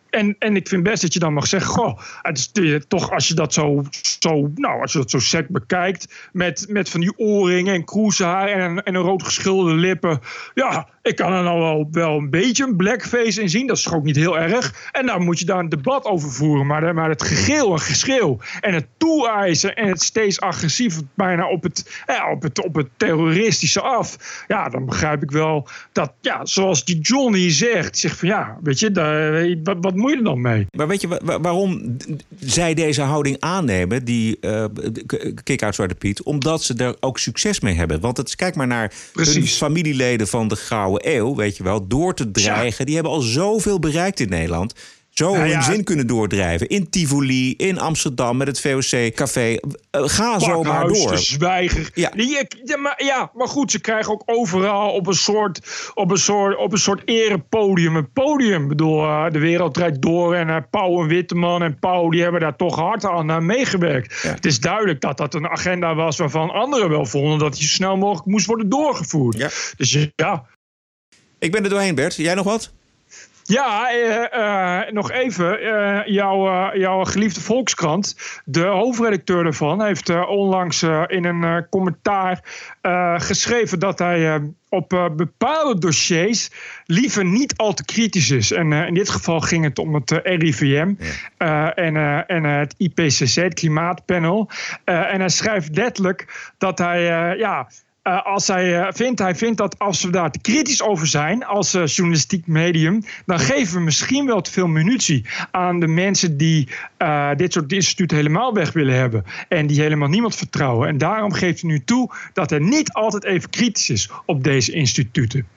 En, 0.09 0.35
en 0.39 0.55
ik 0.55 0.67
vind 0.67 0.83
best 0.83 1.01
dat 1.01 1.13
je 1.13 1.19
dan 1.19 1.33
mag 1.33 1.47
zeggen: 1.47 1.69
Goh, 1.69 1.99
het 2.21 2.51
is 2.53 2.85
toch 2.87 3.11
als 3.11 3.27
je 3.27 3.33
dat 3.33 3.53
zo, 3.53 3.83
zo, 4.19 4.51
nou, 4.55 4.81
als 4.81 4.91
je 4.91 4.97
dat 4.97 5.09
zo 5.09 5.19
sec 5.19 5.47
bekijkt. 5.47 6.29
Met, 6.31 6.65
met 6.69 6.89
van 6.89 6.99
die 6.99 7.17
oorringen 7.17 7.73
en 7.73 7.85
kroezenhaar 7.85 8.47
en, 8.47 8.83
en 8.83 8.95
een 8.95 9.01
rood 9.01 9.23
geschilderde 9.23 9.79
lippen. 9.79 10.19
Ja, 10.53 10.87
ik 11.05 11.15
kan 11.15 11.33
er 11.33 11.43
nou 11.43 11.59
wel, 11.59 11.87
wel 11.91 12.17
een 12.17 12.29
beetje 12.29 12.63
een 12.63 12.75
blackface 12.75 13.41
in 13.41 13.49
zien. 13.49 13.67
Dat 13.67 13.77
is 13.77 13.83
toch 13.83 13.95
ook 13.95 14.03
niet 14.03 14.15
heel 14.15 14.39
erg. 14.39 14.89
En 14.91 15.05
dan 15.05 15.23
moet 15.23 15.39
je 15.39 15.45
daar 15.45 15.59
een 15.59 15.69
debat 15.69 16.05
over 16.05 16.31
voeren. 16.31 16.65
Maar, 16.65 16.93
maar 16.93 17.09
het 17.09 17.23
gegil 17.23 17.71
en 17.71 17.79
geschreeuw 17.79 18.37
en 18.61 18.73
het 18.73 18.85
toeëisen 18.97 19.75
en 19.75 19.87
het 19.87 20.01
steeds 20.01 20.39
agressief 20.39 20.99
bijna 21.13 21.49
op 21.49 21.63
het, 21.63 22.03
ja, 22.05 22.31
op, 22.31 22.41
het, 22.41 22.63
op 22.63 22.75
het 22.75 22.87
terroristische 22.97 23.81
af. 23.81 24.43
Ja, 24.47 24.69
dan 24.69 24.85
begrijp 24.85 25.23
ik 25.23 25.31
wel 25.31 25.67
dat, 25.91 26.13
ja, 26.21 26.45
zoals 26.45 26.85
die 26.85 26.99
Johnny 26.99 27.51
zegt, 27.51 27.97
zegt 27.97 28.19
van 28.19 28.27
ja, 28.27 28.57
weet 28.63 28.79
je, 28.79 28.91
daar 28.91 29.55
wat, 29.63 29.77
wat 29.81 29.95
moet 29.95 30.11
je 30.11 30.17
er 30.17 30.23
dan 30.23 30.41
mee? 30.41 30.67
Maar 30.71 30.87
weet 30.87 31.01
je 31.01 31.37
waarom 31.41 31.97
zij 32.39 32.73
deze 32.73 33.01
houding 33.01 33.37
aannemen, 33.39 34.05
die 34.05 34.37
uh, 34.41 34.65
kick-out 35.43 35.75
Zwarte 35.75 35.95
Piet? 35.95 36.23
Omdat 36.23 36.63
ze 36.63 36.73
er 36.73 36.95
ook 36.99 37.19
succes 37.19 37.59
mee 37.59 37.75
hebben. 37.75 37.99
Want 37.99 38.17
het, 38.17 38.35
kijk 38.35 38.55
maar 38.55 38.67
naar 38.67 38.93
hun 39.13 39.47
familieleden 39.47 40.27
van 40.27 40.47
de 40.47 40.55
Eeuw, 41.03 41.35
weet 41.35 41.57
je 41.57 41.63
wel, 41.63 41.87
door 41.87 42.13
te 42.13 42.31
dreigen. 42.31 42.85
Die 42.85 42.95
hebben 42.95 43.13
al 43.13 43.21
zoveel 43.21 43.79
bereikt 43.79 44.19
in 44.19 44.29
Nederland 44.29 44.73
zo 45.15 45.35
nou 45.35 45.49
hun 45.49 45.63
zin 45.63 45.83
kunnen 45.83 46.07
doordrijven. 46.07 46.67
In 46.67 46.89
Tivoli, 46.89 47.55
in 47.55 47.79
Amsterdam 47.79 48.37
met 48.37 48.47
het 48.47 48.61
VOC-café. 48.61 49.51
Uh, 49.51 49.57
ga 49.91 50.39
zo 50.39 50.63
maar 50.63 50.87
door. 50.87 51.17
Zwijger. 51.17 51.89
Ja. 51.93 52.11
Ja, 52.63 52.77
maar, 52.77 53.03
ja, 53.03 53.31
maar 53.33 53.47
goed, 53.47 53.71
ze 53.71 53.81
krijgen 53.81 54.13
ook 54.13 54.23
overal 54.25 54.91
op 54.91 55.07
een 55.07 55.13
soort, 55.13 55.91
op 55.93 56.11
een 56.11 56.17
soort, 56.17 56.57
op 56.57 56.71
een 56.71 56.77
soort 56.77 57.01
erepodium. 57.05 57.95
Een 57.95 58.11
podium. 58.11 58.61
Ik 58.61 58.67
bedoel, 58.67 59.03
uh, 59.03 59.25
de 59.31 59.39
wereld 59.39 59.73
draait 59.73 60.01
door. 60.01 60.35
En 60.35 60.47
uh, 60.47 60.57
Pauw 60.69 61.01
en 61.01 61.07
Witteman 61.07 61.63
en 61.63 61.79
Pauw, 61.79 62.09
die 62.09 62.21
hebben 62.21 62.41
daar 62.41 62.55
toch 62.55 62.75
hard 62.75 63.05
aan 63.05 63.45
meegewerkt. 63.45 64.21
Het 64.21 64.45
is 64.45 64.59
duidelijk 64.59 65.01
dat 65.01 65.17
dat 65.17 65.33
een 65.33 65.47
agenda 65.47 65.95
was 65.95 66.17
waarvan 66.17 66.49
anderen 66.49 66.89
wel 66.89 67.05
vonden 67.05 67.39
dat 67.39 67.53
die 67.53 67.67
zo 67.67 67.73
snel 67.73 67.97
mogelijk 67.97 68.27
moest 68.27 68.45
worden 68.45 68.69
doorgevoerd. 68.69 69.73
Dus 69.77 70.09
ja. 70.15 70.45
Ik 71.39 71.51
ben 71.51 71.63
er 71.63 71.69
doorheen, 71.69 71.95
Bert. 71.95 72.15
Jij 72.15 72.35
nog 72.35 72.45
wat? 72.45 72.71
Ja, 73.47 73.93
uh, 73.93 74.91
nog 74.91 75.11
even. 75.11 75.63
Uh, 75.63 76.05
jouw, 76.05 76.75
jouw 76.77 77.03
geliefde 77.03 77.41
Volkskrant, 77.41 78.15
de 78.45 78.65
hoofdredacteur 78.65 79.43
daarvan, 79.43 79.83
heeft 79.83 80.09
onlangs 80.27 80.83
in 81.07 81.25
een 81.25 81.69
commentaar 81.69 82.43
geschreven 83.17 83.79
dat 83.79 83.99
hij 83.99 84.41
op 84.69 85.11
bepaalde 85.15 85.79
dossiers 85.79 86.49
liever 86.85 87.25
niet 87.25 87.57
al 87.57 87.73
te 87.73 87.85
kritisch 87.85 88.29
is. 88.29 88.51
En 88.51 88.71
in 88.71 88.93
dit 88.93 89.09
geval 89.09 89.39
ging 89.39 89.63
het 89.63 89.79
om 89.79 89.93
het 89.93 90.11
RIVM 90.23 90.93
en, 91.37 91.95
en 92.27 92.43
het 92.43 92.75
IPCC, 92.77 93.35
het 93.35 93.53
Klimaatpanel. 93.53 94.49
en 94.83 95.19
hij 95.19 95.29
schrijft 95.29 95.75
letterlijk 95.75 96.51
dat 96.57 96.77
hij 96.77 97.01
ja, 97.37 97.67
uh, 98.07 98.25
als 98.25 98.47
hij 98.47 98.79
uh, 98.79 98.87
vindt, 98.89 99.19
hij 99.19 99.35
vindt 99.35 99.57
dat 99.57 99.79
als 99.79 100.03
we 100.03 100.09
daar 100.09 100.31
te 100.31 100.39
kritisch 100.39 100.81
over 100.81 101.07
zijn 101.07 101.45
als 101.45 101.75
uh, 101.75 101.85
journalistiek 101.85 102.47
medium, 102.47 103.03
dan 103.25 103.39
geven 103.39 103.77
we 103.77 103.83
misschien 103.83 104.25
wel 104.25 104.41
te 104.41 104.51
veel 104.51 104.67
munitie 104.67 105.25
aan 105.51 105.79
de 105.79 105.87
mensen 105.87 106.37
die 106.37 106.69
dit 107.35 107.53
soort 107.53 107.71
instituten 107.71 108.17
helemaal 108.17 108.53
weg 108.53 108.73
willen 108.73 108.95
hebben 108.95 109.23
en 109.49 109.67
die 109.67 109.81
helemaal 109.81 110.07
niemand 110.07 110.35
vertrouwen. 110.35 110.87
En 110.87 110.97
daarom 110.97 111.33
geeft 111.33 111.61
hij 111.61 111.69
nu 111.69 111.83
toe 111.83 112.11
dat 112.33 112.49
hij 112.49 112.59
niet 112.59 112.93
altijd 112.93 113.23
even 113.23 113.49
kritisch 113.49 113.89
is 113.89 114.09
op 114.25 114.43
deze 114.43 114.71
instituten. 114.71 115.47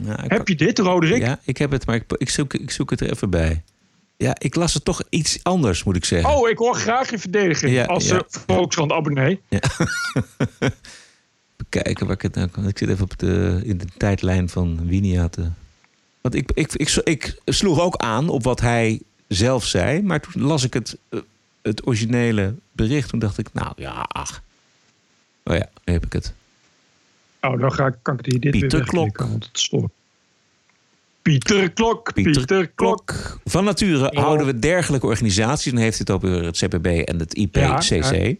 Nou, 0.00 0.20
heb 0.26 0.48
je 0.48 0.54
dit, 0.54 0.78
Roderick? 0.78 1.22
Ja, 1.22 1.40
ik 1.44 1.58
heb 1.58 1.70
het, 1.70 1.86
maar 1.86 1.94
ik, 1.94 2.04
ik, 2.16 2.28
zoek, 2.28 2.54
ik 2.54 2.70
zoek 2.70 2.90
het 2.90 3.00
er 3.00 3.10
even 3.10 3.30
bij. 3.30 3.62
Ja, 4.16 4.36
ik 4.38 4.54
las 4.54 4.74
het 4.74 4.84
toch 4.84 5.02
iets 5.08 5.38
anders, 5.42 5.84
moet 5.84 5.96
ik 5.96 6.04
zeggen. 6.04 6.34
Oh, 6.34 6.48
ik 6.48 6.58
hoor 6.58 6.74
graag 6.74 7.10
je 7.10 7.18
verdediging 7.18 7.72
ja, 7.72 7.84
als 7.84 8.08
ja, 8.08 8.22
Volkskrant 8.46 8.92
abonnee. 8.92 9.40
Ja. 9.48 9.60
kijken 11.68 12.06
waar 12.06 12.14
ik 12.14 12.22
het 12.22 12.34
nou 12.34 12.48
kan. 12.48 12.68
Ik 12.68 12.78
zit 12.78 12.88
even 12.88 13.04
op 13.04 13.18
de, 13.18 13.60
in 13.64 13.78
de 13.78 13.86
tijdlijn 13.96 14.48
van 14.48 14.86
Winia 14.86 15.28
te. 15.28 15.48
Want 16.20 16.34
ik, 16.34 16.50
ik, 16.54 16.72
ik, 16.72 17.00
ik, 17.04 17.40
sloeg 17.44 17.80
ook 17.80 17.96
aan 17.96 18.28
op 18.28 18.42
wat 18.42 18.60
hij 18.60 19.00
zelf 19.28 19.64
zei. 19.64 20.02
Maar 20.02 20.20
toen 20.20 20.42
las 20.42 20.64
ik 20.64 20.74
het, 20.74 20.96
eh, 21.08 21.20
het 21.62 21.86
originele 21.86 22.54
bericht. 22.72 23.08
Toen 23.08 23.18
dacht 23.18 23.38
ik, 23.38 23.52
nou 23.52 23.72
ja, 23.76 24.06
ach. 24.08 24.42
Oh 25.44 25.56
ja, 25.56 25.68
nu 25.84 25.92
heb 25.92 26.04
ik 26.04 26.12
het. 26.12 26.34
Oh, 27.40 27.60
dan 27.60 27.72
ga 27.72 27.86
ik, 27.86 27.94
kan 28.02 28.14
ik 28.18 28.24
die 28.24 28.38
dit 28.38 28.50
Pieter 28.50 28.84
Klok. 28.84 29.18
Want 29.18 29.44
het 29.44 29.58
stoort. 29.58 29.92
Pieter 31.22 31.70
Klok, 31.70 32.12
Pieter, 32.12 32.68
Klok. 32.68 33.38
Van 33.44 33.64
nature 33.64 34.20
houden 34.20 34.46
we 34.46 34.58
dergelijke 34.58 35.06
organisaties. 35.06 35.72
Dan 35.72 35.80
heeft 35.80 35.98
het 35.98 36.10
over 36.10 36.44
het 36.44 36.58
CPB 36.58 36.86
en 36.86 37.18
het 37.18 37.34
IPCC. 37.34 37.90
Ja, 37.90 38.34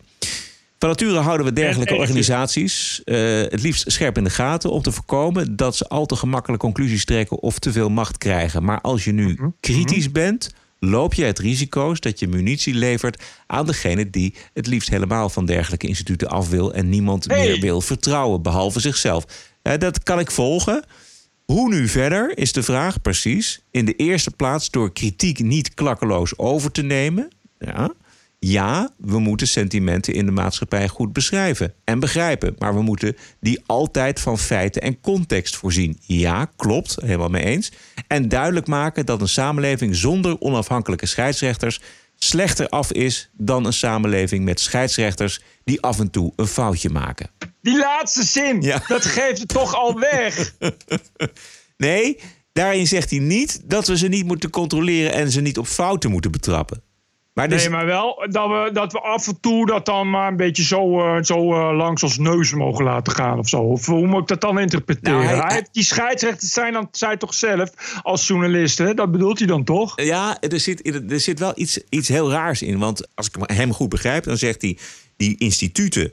van 0.79 0.89
nature 0.89 1.19
houden 1.19 1.47
we 1.47 1.53
dergelijke 1.53 1.95
organisaties 1.95 3.03
uh, 3.05 3.17
het 3.41 3.63
liefst 3.63 3.91
scherp 3.91 4.17
in 4.17 4.25
de 4.25 4.31
gaten 4.31 4.71
om 4.71 4.83
te 4.83 4.93
voorkomen 4.93 5.57
dat 5.57 5.77
ze 5.77 5.89
al 5.89 6.07
te 6.07 6.17
gemakkelijk 6.17 6.63
conclusies 6.63 7.05
trekken 7.05 7.39
of 7.39 7.59
te 7.59 7.73
veel 7.73 7.89
macht 7.89 8.19
krijgen. 8.19 8.65
Maar 8.65 8.81
als 8.81 9.05
je 9.05 9.13
nu 9.13 9.33
mhm. 9.33 9.49
kritisch 9.61 10.05
mhm. 10.05 10.13
bent, 10.13 10.51
loop 10.79 11.15
je 11.15 11.25
het 11.25 11.39
risico's 11.39 12.01
dat 12.01 12.19
je 12.19 12.29
munitie 12.29 12.75
levert 12.75 13.23
aan 13.47 13.67
degene 13.67 14.11
die 14.11 14.35
het 14.55 14.67
liefst 14.67 14.89
helemaal 14.89 15.29
van 15.29 15.47
dergelijke 15.47 15.87
instituten 15.87 16.29
af 16.29 16.49
wil 16.49 16.75
en 16.75 16.89
niemand 16.89 17.29
meer 17.29 17.61
wil 17.61 17.81
vertrouwen, 17.81 18.43
behalve 18.43 18.81
zichzelf. 18.81 19.25
Uh, 19.63 19.73
dat 19.79 20.03
kan 20.03 20.19
ik 20.19 20.31
volgen. 20.31 20.85
Hoe 21.45 21.69
nu 21.69 21.89
verder 21.89 22.39
is 22.39 22.53
de 22.53 22.63
vraag 22.63 23.01
precies. 23.01 23.61
In 23.71 23.85
de 23.85 23.95
eerste 23.95 24.31
plaats 24.31 24.71
door 24.71 24.93
kritiek 24.93 25.39
niet 25.39 25.75
klakkeloos 25.75 26.39
over 26.39 26.71
te 26.71 26.83
nemen. 26.83 27.29
Ja. 27.59 27.95
Ja, 28.41 28.91
we 28.99 29.19
moeten 29.19 29.49
sentimenten 29.49 30.15
in 30.15 30.27
de 30.27 30.33
maatschappij 30.33 30.89
goed 30.89 31.13
beschrijven 31.13 31.75
en 31.85 32.01
begrijpen. 32.01 32.55
Maar 32.59 32.75
we 32.75 32.83
moeten 32.83 33.17
die 33.41 33.63
altijd 33.67 34.21
van 34.21 34.39
feiten 34.39 34.83
en 34.83 35.01
context 35.01 35.57
voorzien. 35.57 35.99
Ja, 36.01 36.51
klopt, 36.57 36.97
helemaal 37.01 37.29
mee 37.29 37.45
eens. 37.45 37.73
En 38.07 38.29
duidelijk 38.29 38.67
maken 38.67 39.07
dat 39.07 39.21
een 39.21 39.29
samenleving 39.29 39.97
zonder 39.97 40.41
onafhankelijke 40.41 41.07
scheidsrechters 41.07 41.81
slechter 42.17 42.69
af 42.69 42.93
is 42.93 43.31
dan 43.33 43.65
een 43.65 43.73
samenleving 43.73 44.45
met 44.45 44.61
scheidsrechters 44.61 45.41
die 45.65 45.81
af 45.81 46.01
en 46.01 46.11
toe 46.11 46.33
een 46.37 46.47
foutje 46.47 46.91
maken. 46.91 47.31
Die 47.63 47.79
laatste 47.79 48.23
zin, 48.23 48.61
dat 48.87 49.05
geeft 49.05 49.39
het 49.39 49.49
toch 49.49 49.75
al 49.75 49.99
weg. 49.99 50.55
nee, 51.77 52.21
daarin 52.53 52.87
zegt 52.87 53.11
hij 53.11 53.19
niet 53.19 53.61
dat 53.65 53.87
we 53.87 53.97
ze 53.97 54.09
niet 54.09 54.27
moeten 54.27 54.51
controleren 54.51 55.13
en 55.13 55.31
ze 55.31 55.41
niet 55.41 55.59
op 55.59 55.67
fouten 55.67 56.11
moeten 56.11 56.31
betrappen. 56.31 56.83
Maar 57.39 57.49
dus... 57.49 57.63
Nee, 57.63 57.71
maar 57.71 57.87
wel 57.87 58.27
dat 58.31 58.49
we, 58.49 58.71
dat 58.73 58.93
we 58.93 59.01
af 59.01 59.27
en 59.27 59.41
toe 59.41 59.67
dat 59.67 59.87
dan 59.87 60.11
maar 60.11 60.29
een 60.29 60.37
beetje 60.37 60.63
zo, 60.63 60.99
uh, 60.99 61.23
zo 61.23 61.53
uh, 61.53 61.77
langs 61.77 62.03
ons 62.03 62.19
neus 62.19 62.53
mogen 62.53 62.85
laten 62.85 63.13
gaan 63.13 63.39
of 63.39 63.49
zo. 63.49 63.61
Of 63.61 63.87
hoe 63.87 64.07
moet 64.07 64.21
ik 64.21 64.27
dat 64.27 64.41
dan 64.41 64.59
interpreteren? 64.59 65.25
Nou, 65.25 65.47
hij, 65.47 65.67
die 65.73 65.85
scheidsrechters 65.85 66.53
zijn 66.53 66.73
dan 66.73 66.89
zij 66.91 67.17
toch 67.17 67.35
zelf 67.35 67.99
als 68.03 68.27
journalisten, 68.27 68.97
dat 68.97 69.11
bedoelt 69.11 69.39
hij 69.39 69.47
dan 69.47 69.65
toch? 69.65 70.03
Ja, 70.03 70.41
er 70.41 70.61
zit, 70.61 71.11
er 71.11 71.21
zit 71.21 71.39
wel 71.39 71.53
iets, 71.55 71.81
iets 71.89 72.09
heel 72.09 72.31
raars 72.31 72.63
in. 72.63 72.79
Want 72.79 73.09
als 73.15 73.27
ik 73.27 73.51
hem 73.53 73.73
goed 73.73 73.89
begrijp, 73.89 74.25
dan 74.25 74.37
zegt 74.37 74.63
hij... 74.63 74.79
die 75.17 75.37
instituten 75.39 76.13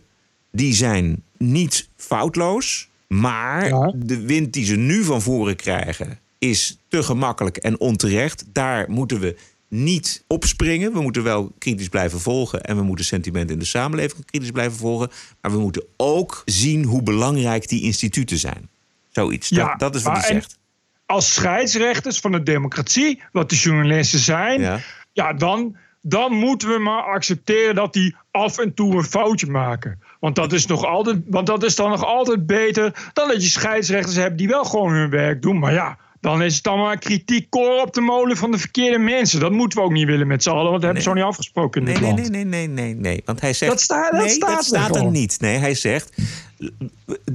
die 0.51 0.73
zijn 0.73 1.23
niet 1.37 1.89
foutloos... 1.95 2.89
maar 3.07 3.91
de 3.95 4.25
wind 4.25 4.53
die 4.53 4.65
ze 4.65 4.75
nu 4.75 5.03
van 5.03 5.21
voren 5.21 5.55
krijgen 5.55 6.19
is 6.37 6.79
te 6.87 7.03
gemakkelijk 7.03 7.57
en 7.57 7.79
onterecht. 7.79 8.45
Daar 8.53 8.89
moeten 8.89 9.19
we 9.19 9.35
niet 9.67 10.23
opspringen. 10.27 10.93
We 10.93 11.01
moeten 11.01 11.23
wel 11.23 11.51
kritisch 11.57 11.89
blijven 11.89 12.19
volgen. 12.19 12.63
En 12.63 12.75
we 12.75 12.83
moeten 12.83 13.05
sentimenten 13.05 13.53
in 13.53 13.59
de 13.59 13.67
samenleving 13.67 14.25
kritisch 14.25 14.51
blijven 14.51 14.77
volgen. 14.77 15.09
Maar 15.41 15.51
we 15.51 15.59
moeten 15.59 15.83
ook 15.97 16.41
zien 16.45 16.83
hoe 16.83 17.03
belangrijk 17.03 17.67
die 17.67 17.81
instituten 17.81 18.37
zijn. 18.37 18.69
Zoiets. 19.11 19.49
Ja, 19.49 19.67
dat, 19.67 19.79
dat 19.79 19.95
is 19.95 20.03
wat 20.03 20.17
hij 20.17 20.31
zegt. 20.31 20.57
Als 21.05 21.33
scheidsrechters 21.33 22.19
van 22.19 22.31
de 22.31 22.43
democratie, 22.43 23.21
wat 23.31 23.49
de 23.49 23.55
journalisten 23.55 24.19
zijn, 24.19 24.61
ja, 24.61 24.79
ja 25.11 25.33
dan, 25.33 25.75
dan 26.01 26.33
moeten 26.33 26.67
we 26.67 26.79
maar 26.79 27.03
accepteren 27.03 27.75
dat 27.75 27.93
die 27.93 28.15
af 28.31 28.57
en 28.57 28.73
toe 28.73 28.95
een 28.95 29.03
foutje 29.03 29.47
maken. 29.47 29.99
Want 30.19 30.35
dat, 30.35 30.53
is 30.53 30.65
nog 30.65 30.85
altijd, 30.85 31.17
want 31.25 31.47
dat 31.47 31.63
is 31.63 31.75
dan 31.75 31.89
nog 31.89 32.05
altijd 32.05 32.45
beter 32.45 33.11
dan 33.13 33.27
dat 33.27 33.43
je 33.43 33.49
scheidsrechters 33.49 34.15
hebt 34.15 34.37
die 34.37 34.47
wel 34.47 34.63
gewoon 34.63 34.93
hun 34.93 35.09
werk 35.09 35.41
doen. 35.41 35.59
Maar 35.59 35.73
ja, 35.73 35.97
dan 36.25 36.41
is 36.41 36.55
het 36.55 36.65
maar 36.65 36.97
kritiek 36.97 37.49
koor 37.49 37.81
op 37.81 37.93
de 37.93 38.01
molen 38.01 38.37
van 38.37 38.51
de 38.51 38.57
verkeerde 38.57 38.97
mensen. 38.97 39.39
Dat 39.39 39.51
moeten 39.51 39.79
we 39.79 39.83
ook 39.83 39.91
niet 39.91 40.05
willen 40.05 40.27
met 40.27 40.43
z'n 40.43 40.49
allen, 40.49 40.71
want 40.71 40.73
dat 40.73 40.83
hebben 40.83 41.03
we 41.03 41.09
zo 41.09 41.13
niet 41.13 41.23
afgesproken 41.23 41.81
in 41.81 41.87
nee, 41.87 41.93
dit 41.93 42.03
nee, 42.03 42.13
land. 42.13 42.31
Nee, 42.31 42.45
nee, 42.45 42.67
nee, 42.67 42.85
nee, 42.85 42.95
nee. 42.95 43.21
Want 43.25 43.41
hij 43.41 43.53
zegt. 43.53 43.71
Dat, 43.71 43.81
staat, 43.81 44.11
dat 44.11 44.21
nee, 44.21 44.29
staat, 44.29 44.55
dat 44.55 44.65
staat 44.65 44.95
er 44.95 45.05
niet. 45.05 45.39
Nee, 45.39 45.57
hij 45.57 45.75
zegt. 45.75 46.17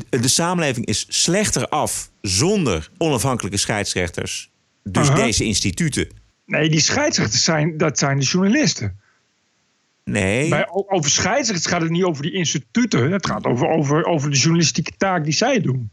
De 0.08 0.28
samenleving 0.28 0.86
is 0.86 1.06
slechter 1.08 1.68
af 1.68 2.10
zonder 2.20 2.90
onafhankelijke 2.98 3.58
scheidsrechters. 3.58 4.50
Dus 4.82 5.08
uh 5.08 5.14
-huh. 5.14 5.24
deze 5.24 5.44
instituten. 5.44 6.08
Nee, 6.46 6.68
die 6.70 6.80
scheidsrechters 6.80 7.44
zijn, 7.44 7.76
dat 7.76 7.98
zijn 7.98 8.18
de 8.18 8.24
journalisten. 8.24 9.00
Nee. 10.04 10.48
Bij, 10.48 10.68
over 10.68 11.10
scheidsrechters 11.10 11.72
gaat 11.72 11.82
het 11.82 11.90
niet 11.90 12.04
over 12.04 12.22
die 12.22 12.32
instituten. 12.32 13.12
Het 13.12 13.26
gaat 13.26 13.44
over, 13.44 13.68
over, 13.68 14.04
over 14.04 14.30
de 14.30 14.36
journalistieke 14.36 14.92
taak 14.96 15.24
die 15.24 15.32
zij 15.32 15.60
doen. 15.60 15.90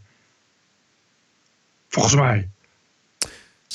Volgens 1.88 2.16
mij. 2.16 2.50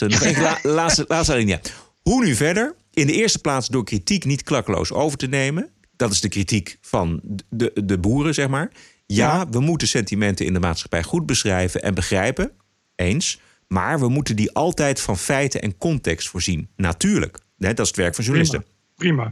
Zo, 0.02 0.08
nog 0.08 0.22
één 0.22 0.42
la, 0.42 0.58
laatste, 0.62 1.04
laatste 1.08 1.32
alinea. 1.32 1.60
Hoe 2.02 2.24
nu 2.24 2.34
verder? 2.34 2.74
In 2.92 3.06
de 3.06 3.12
eerste 3.12 3.38
plaats 3.38 3.68
door 3.68 3.84
kritiek 3.84 4.24
niet 4.24 4.42
klakkeloos 4.42 4.92
over 4.92 5.18
te 5.18 5.26
nemen. 5.26 5.70
Dat 5.96 6.12
is 6.12 6.20
de 6.20 6.28
kritiek 6.28 6.78
van 6.80 7.20
de, 7.48 7.72
de 7.84 7.98
boeren, 7.98 8.34
zeg 8.34 8.48
maar. 8.48 8.70
Ja, 9.06 9.36
ja, 9.36 9.48
we 9.48 9.60
moeten 9.60 9.88
sentimenten 9.88 10.46
in 10.46 10.52
de 10.52 10.60
maatschappij 10.60 11.02
goed 11.02 11.26
beschrijven 11.26 11.82
en 11.82 11.94
begrijpen. 11.94 12.50
Eens. 12.94 13.40
Maar 13.68 14.00
we 14.00 14.08
moeten 14.08 14.36
die 14.36 14.52
altijd 14.52 15.00
van 15.00 15.18
feiten 15.18 15.62
en 15.62 15.78
context 15.78 16.28
voorzien. 16.28 16.68
Natuurlijk. 16.76 17.38
dat 17.56 17.78
is 17.78 17.86
het 17.86 17.96
werk 17.96 18.14
van 18.14 18.24
journalisten. 18.24 18.64
Prima. 18.96 19.28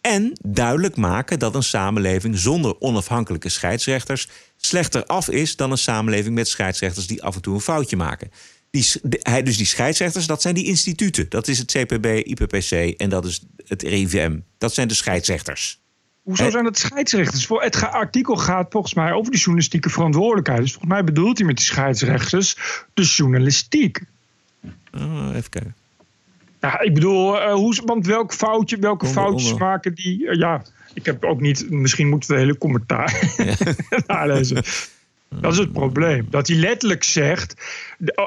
En 0.00 0.32
duidelijk 0.46 0.96
maken 0.96 1.38
dat 1.38 1.54
een 1.54 1.62
samenleving 1.62 2.38
zonder 2.38 2.80
onafhankelijke 2.80 3.48
scheidsrechters 3.48 4.28
slechter 4.56 5.04
af 5.06 5.28
is 5.28 5.56
dan 5.56 5.70
een 5.70 5.78
samenleving 5.78 6.34
met 6.34 6.48
scheidsrechters 6.48 7.06
die 7.06 7.22
af 7.22 7.34
en 7.34 7.42
toe 7.42 7.54
een 7.54 7.60
foutje 7.60 7.96
maken. 7.96 8.30
Die, 8.72 8.86
hij, 9.22 9.42
dus 9.42 9.56
die 9.56 9.66
scheidsrechters, 9.66 10.26
dat 10.26 10.42
zijn 10.42 10.54
die 10.54 10.64
instituten. 10.64 11.26
Dat 11.28 11.48
is 11.48 11.58
het 11.58 11.72
CPB, 11.72 12.06
IPPC 12.06 12.70
en 12.96 13.08
dat 13.08 13.24
is 13.24 13.42
het 13.66 13.82
RIVM. 13.82 14.38
Dat 14.58 14.74
zijn 14.74 14.88
de 14.88 14.94
scheidsrechters. 14.94 15.80
Hoezo 16.22 16.50
zijn 16.50 16.64
dat 16.64 16.78
scheidsrechters? 16.78 17.48
Het 17.48 17.82
artikel 17.82 18.36
gaat 18.36 18.66
volgens 18.70 18.94
mij 18.94 19.12
over 19.12 19.32
de 19.32 19.38
journalistieke 19.38 19.90
verantwoordelijkheid. 19.90 20.60
Dus 20.60 20.70
volgens 20.70 20.92
mij 20.92 21.04
bedoelt 21.04 21.38
hij 21.38 21.46
met 21.46 21.56
die 21.56 21.64
scheidsrechters 21.64 22.56
de 22.94 23.02
journalistiek. 23.02 24.00
Oh, 24.94 25.30
even 25.34 25.50
kijken. 25.50 25.74
Ja, 26.60 26.80
ik 26.80 26.94
bedoel, 26.94 27.36
uh, 27.36 27.52
hoe, 27.52 27.82
want 27.84 28.06
welk 28.06 28.34
foutje, 28.34 28.78
welke 28.78 29.06
onder, 29.06 29.22
foutjes 29.22 29.52
onder. 29.52 29.66
maken 29.66 29.94
die... 29.94 30.22
Uh, 30.22 30.38
ja, 30.38 30.62
ik 30.94 31.04
heb 31.04 31.24
ook 31.24 31.40
niet... 31.40 31.70
Misschien 31.70 32.08
moeten 32.08 32.28
we 32.30 32.34
de 32.34 32.40
hele 32.40 32.58
commentaar 32.58 33.34
ja. 33.36 33.54
nalezen. 34.06 34.64
Dat 35.40 35.52
is 35.52 35.58
het 35.58 35.72
probleem. 35.72 36.26
Dat 36.30 36.46
hij 36.46 36.56
letterlijk 36.56 37.04
zegt. 37.04 37.54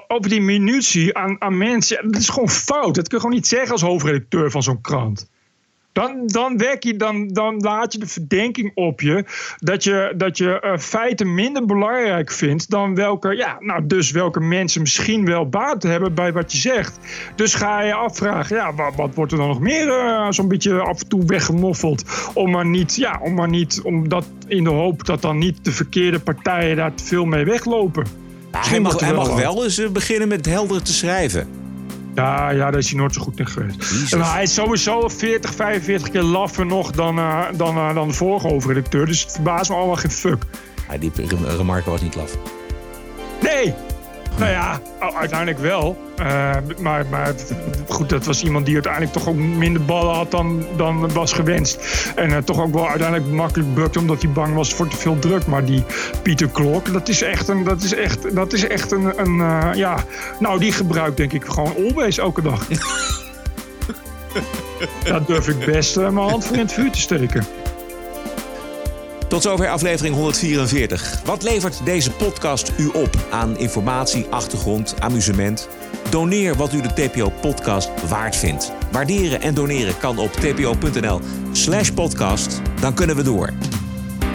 over 0.07 0.29
die 0.29 0.41
minutie 0.41 1.17
aan, 1.17 1.41
aan 1.41 1.57
mensen. 1.57 2.11
Dat 2.11 2.21
is 2.21 2.29
gewoon 2.29 2.49
fout. 2.49 2.95
Dat 2.95 3.07
kun 3.07 3.17
je 3.17 3.23
gewoon 3.23 3.35
niet 3.35 3.47
zeggen 3.47 3.71
als 3.71 3.81
hoofdredacteur 3.81 4.51
van 4.51 4.63
zo'n 4.63 4.81
krant. 4.81 5.29
Dan, 5.95 6.27
dan, 6.27 6.57
werk 6.57 6.83
je, 6.83 6.95
dan, 6.95 7.27
dan 7.27 7.59
laat 7.59 7.93
je 7.93 7.99
de 7.99 8.07
verdenking 8.07 8.71
op 8.73 9.01
je 9.01 9.25
dat 9.59 9.83
je, 9.83 10.13
dat 10.17 10.37
je 10.37 10.61
uh, 10.65 10.77
feiten 10.77 11.33
minder 11.33 11.65
belangrijk 11.65 12.31
vindt 12.31 12.69
dan 12.69 12.95
welke, 12.95 13.35
ja, 13.35 13.57
nou, 13.59 13.87
dus 13.87 14.11
welke 14.11 14.39
mensen 14.39 14.81
misschien 14.81 15.25
wel 15.25 15.49
baat 15.49 15.83
hebben 15.83 16.13
bij 16.13 16.33
wat 16.33 16.51
je 16.51 16.57
zegt. 16.57 16.99
Dus 17.35 17.53
ga 17.53 17.81
je 17.81 17.93
afvragen, 17.93 18.55
ja, 18.55 18.73
wat, 18.73 18.95
wat 18.95 19.15
wordt 19.15 19.31
er 19.31 19.37
dan 19.37 19.47
nog 19.47 19.59
meer 19.59 19.87
uh, 19.87 20.27
zo'n 20.29 20.47
beetje 20.47 20.79
af 20.79 21.01
en 21.01 21.07
toe 21.07 21.25
weggemoffeld? 21.25 22.03
Om 22.33 22.51
maar 22.51 22.65
niet, 22.65 22.95
ja, 22.95 23.19
om 23.23 23.33
maar 23.33 23.49
niet, 23.49 23.81
omdat 23.83 24.25
in 24.47 24.63
de 24.63 24.69
hoop 24.69 25.05
dat 25.05 25.21
dan 25.21 25.37
niet 25.37 25.65
de 25.65 25.71
verkeerde 25.71 26.19
partijen 26.19 26.75
daar 26.75 26.93
te 26.93 27.03
veel 27.03 27.25
mee 27.25 27.45
weglopen. 27.45 28.05
Hij 28.51 28.79
mag, 28.79 28.99
hij 28.99 29.13
mag 29.13 29.35
wel 29.35 29.63
eens 29.63 29.79
uh, 29.79 29.89
beginnen 29.89 30.27
met 30.27 30.45
helder 30.45 30.83
te 30.83 30.93
schrijven. 30.93 31.64
Ja, 32.15 32.49
ja, 32.49 32.71
daar 32.71 32.79
is 32.79 32.89
hij 32.89 32.99
nooit 32.99 33.13
zo 33.13 33.21
goed 33.21 33.39
in 33.39 33.47
geweest. 33.47 34.13
En 34.13 34.21
hij 34.21 34.43
is 34.43 34.53
sowieso 34.53 35.07
40, 35.07 35.53
45 35.53 36.09
keer 36.09 36.21
laffer 36.21 36.65
nog 36.65 36.91
dan, 36.91 37.17
uh, 37.17 37.43
dan, 37.55 37.77
uh, 37.77 37.93
dan 37.93 38.07
de 38.07 38.13
vorige 38.13 38.47
hoofdredacteur. 38.47 39.05
Dus 39.05 39.21
het 39.21 39.31
verbaast 39.31 39.69
me 39.69 39.75
allemaal 39.75 39.95
geen 39.95 40.11
fuck. 40.11 40.43
Ja, 40.89 40.97
die 40.97 41.11
remarque 41.57 41.89
was 41.89 42.01
niet 42.01 42.15
laf. 42.15 42.37
Nee! 43.41 43.73
Nou 44.37 44.51
ja, 44.51 44.79
uiteindelijk 44.99 45.59
wel. 45.59 45.97
Uh, 46.19 46.51
maar, 46.79 47.05
maar 47.09 47.33
goed, 47.87 48.09
dat 48.09 48.25
was 48.25 48.43
iemand 48.43 48.65
die 48.65 48.73
uiteindelijk 48.73 49.13
toch 49.13 49.27
ook 49.27 49.35
minder 49.35 49.85
ballen 49.85 50.15
had 50.15 50.31
dan, 50.31 50.65
dan 50.75 51.13
was 51.13 51.33
gewenst. 51.33 51.77
En 52.15 52.29
uh, 52.29 52.37
toch 52.37 52.61
ook 52.61 52.73
wel 52.73 52.89
uiteindelijk 52.89 53.31
makkelijk 53.31 53.73
bukte 53.73 53.99
omdat 53.99 54.21
hij 54.21 54.31
bang 54.31 54.53
was 54.53 54.73
voor 54.73 54.87
te 54.87 54.97
veel 54.97 55.19
druk. 55.19 55.45
Maar 55.45 55.65
die 55.65 55.83
Pieter 56.21 56.47
Klok, 56.47 56.93
dat 56.93 57.07
is 57.07 57.21
echt 57.21 57.47
een. 57.47 57.63
Dat 57.63 57.83
is 57.83 57.93
echt, 57.93 58.35
dat 58.35 58.53
is 58.53 58.67
echt 58.67 58.91
een. 58.91 59.19
een 59.19 59.37
uh, 59.37 59.69
ja, 59.73 59.97
nou, 60.39 60.59
die 60.59 60.71
gebruikt 60.71 61.17
denk 61.17 61.33
ik 61.33 61.45
gewoon 61.45 61.73
Always 61.75 62.17
elke 62.17 62.41
dag. 62.41 62.67
Daar 65.03 65.25
durf 65.25 65.47
ik 65.47 65.65
best 65.65 65.95
mijn 65.95 66.17
hand 66.17 66.45
voor 66.45 66.55
in 66.55 66.61
het 66.61 66.73
vuur 66.73 66.91
te 66.91 66.99
steken. 66.99 67.45
Tot 69.27 69.41
zover 69.41 69.69
aflevering 69.69 70.15
144. 70.15 71.21
Wat 71.25 71.43
levert 71.43 71.81
deze 71.85 72.11
podcast 72.11 72.71
u 72.77 72.87
op 72.87 73.09
aan 73.31 73.57
informatie, 73.57 74.25
achtergrond, 74.29 74.95
amusement? 74.99 75.69
Doneer 76.09 76.55
wat 76.55 76.73
u 76.73 76.81
de 76.81 76.93
TPO-podcast 76.93 77.89
waard 78.09 78.35
vindt. 78.35 78.71
Waarderen 78.91 79.41
en 79.41 79.53
doneren 79.53 79.97
kan 79.97 80.17
op 80.17 80.31
tpo.nl 80.31 81.19
slash 81.51 81.89
podcast. 81.89 82.61
Dan 82.79 82.93
kunnen 82.93 83.15
we 83.15 83.23
door. 83.23 83.49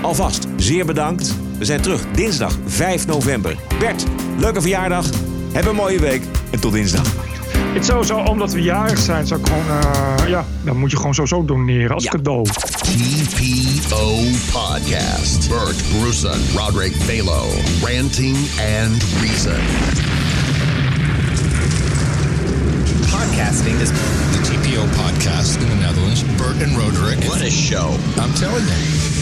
Alvast 0.02 0.46
zeer 0.56 0.86
bedankt. 0.86 1.34
We 1.58 1.64
zijn 1.64 1.80
terug 1.80 2.06
dinsdag 2.14 2.58
5 2.66 3.06
november. 3.06 3.56
Bert, 3.78 4.04
leuke 4.38 4.60
verjaardag. 4.60 5.06
Heb 5.52 5.66
een 5.66 5.74
mooie 5.74 6.00
week 6.00 6.22
en 6.50 6.60
tot 6.60 6.72
dinsdag. 6.72 7.39
Het 7.72 7.84
sowieso, 7.84 8.18
omdat 8.18 8.52
we 8.52 8.62
jarig 8.62 8.98
zijn, 8.98 9.26
zou 9.26 9.40
ik 9.40 9.46
gewoon, 9.46 9.64
uh, 9.66 10.28
ja, 10.28 10.44
dan 10.64 10.76
moet 10.76 10.90
je 10.90 10.96
gewoon 10.96 11.14
sowieso 11.14 11.44
doneren 11.44 11.94
als 11.94 12.04
ja. 12.04 12.10
cadeau. 12.10 12.44
TPO 12.80 14.14
Podcast. 14.52 15.48
Bert 15.48 15.82
Brussen, 15.98 16.40
Roderick 16.56 16.94
Balo, 17.06 17.46
Ranting 17.82 18.36
and 18.82 19.04
Reason. 19.20 19.60
Podcasting 23.10 23.80
is 23.80 23.88
the 23.88 24.40
TPO 24.42 24.84
podcast 25.02 25.60
in 25.60 25.68
the 25.68 25.74
Netherlands. 25.74 26.24
Bert 26.36 26.62
and 26.62 26.76
Roderick. 26.76 27.24
What 27.24 27.40
a 27.40 27.50
show. 27.50 27.96
I'm 28.16 28.34
telling 28.34 28.66
you. 28.66 29.19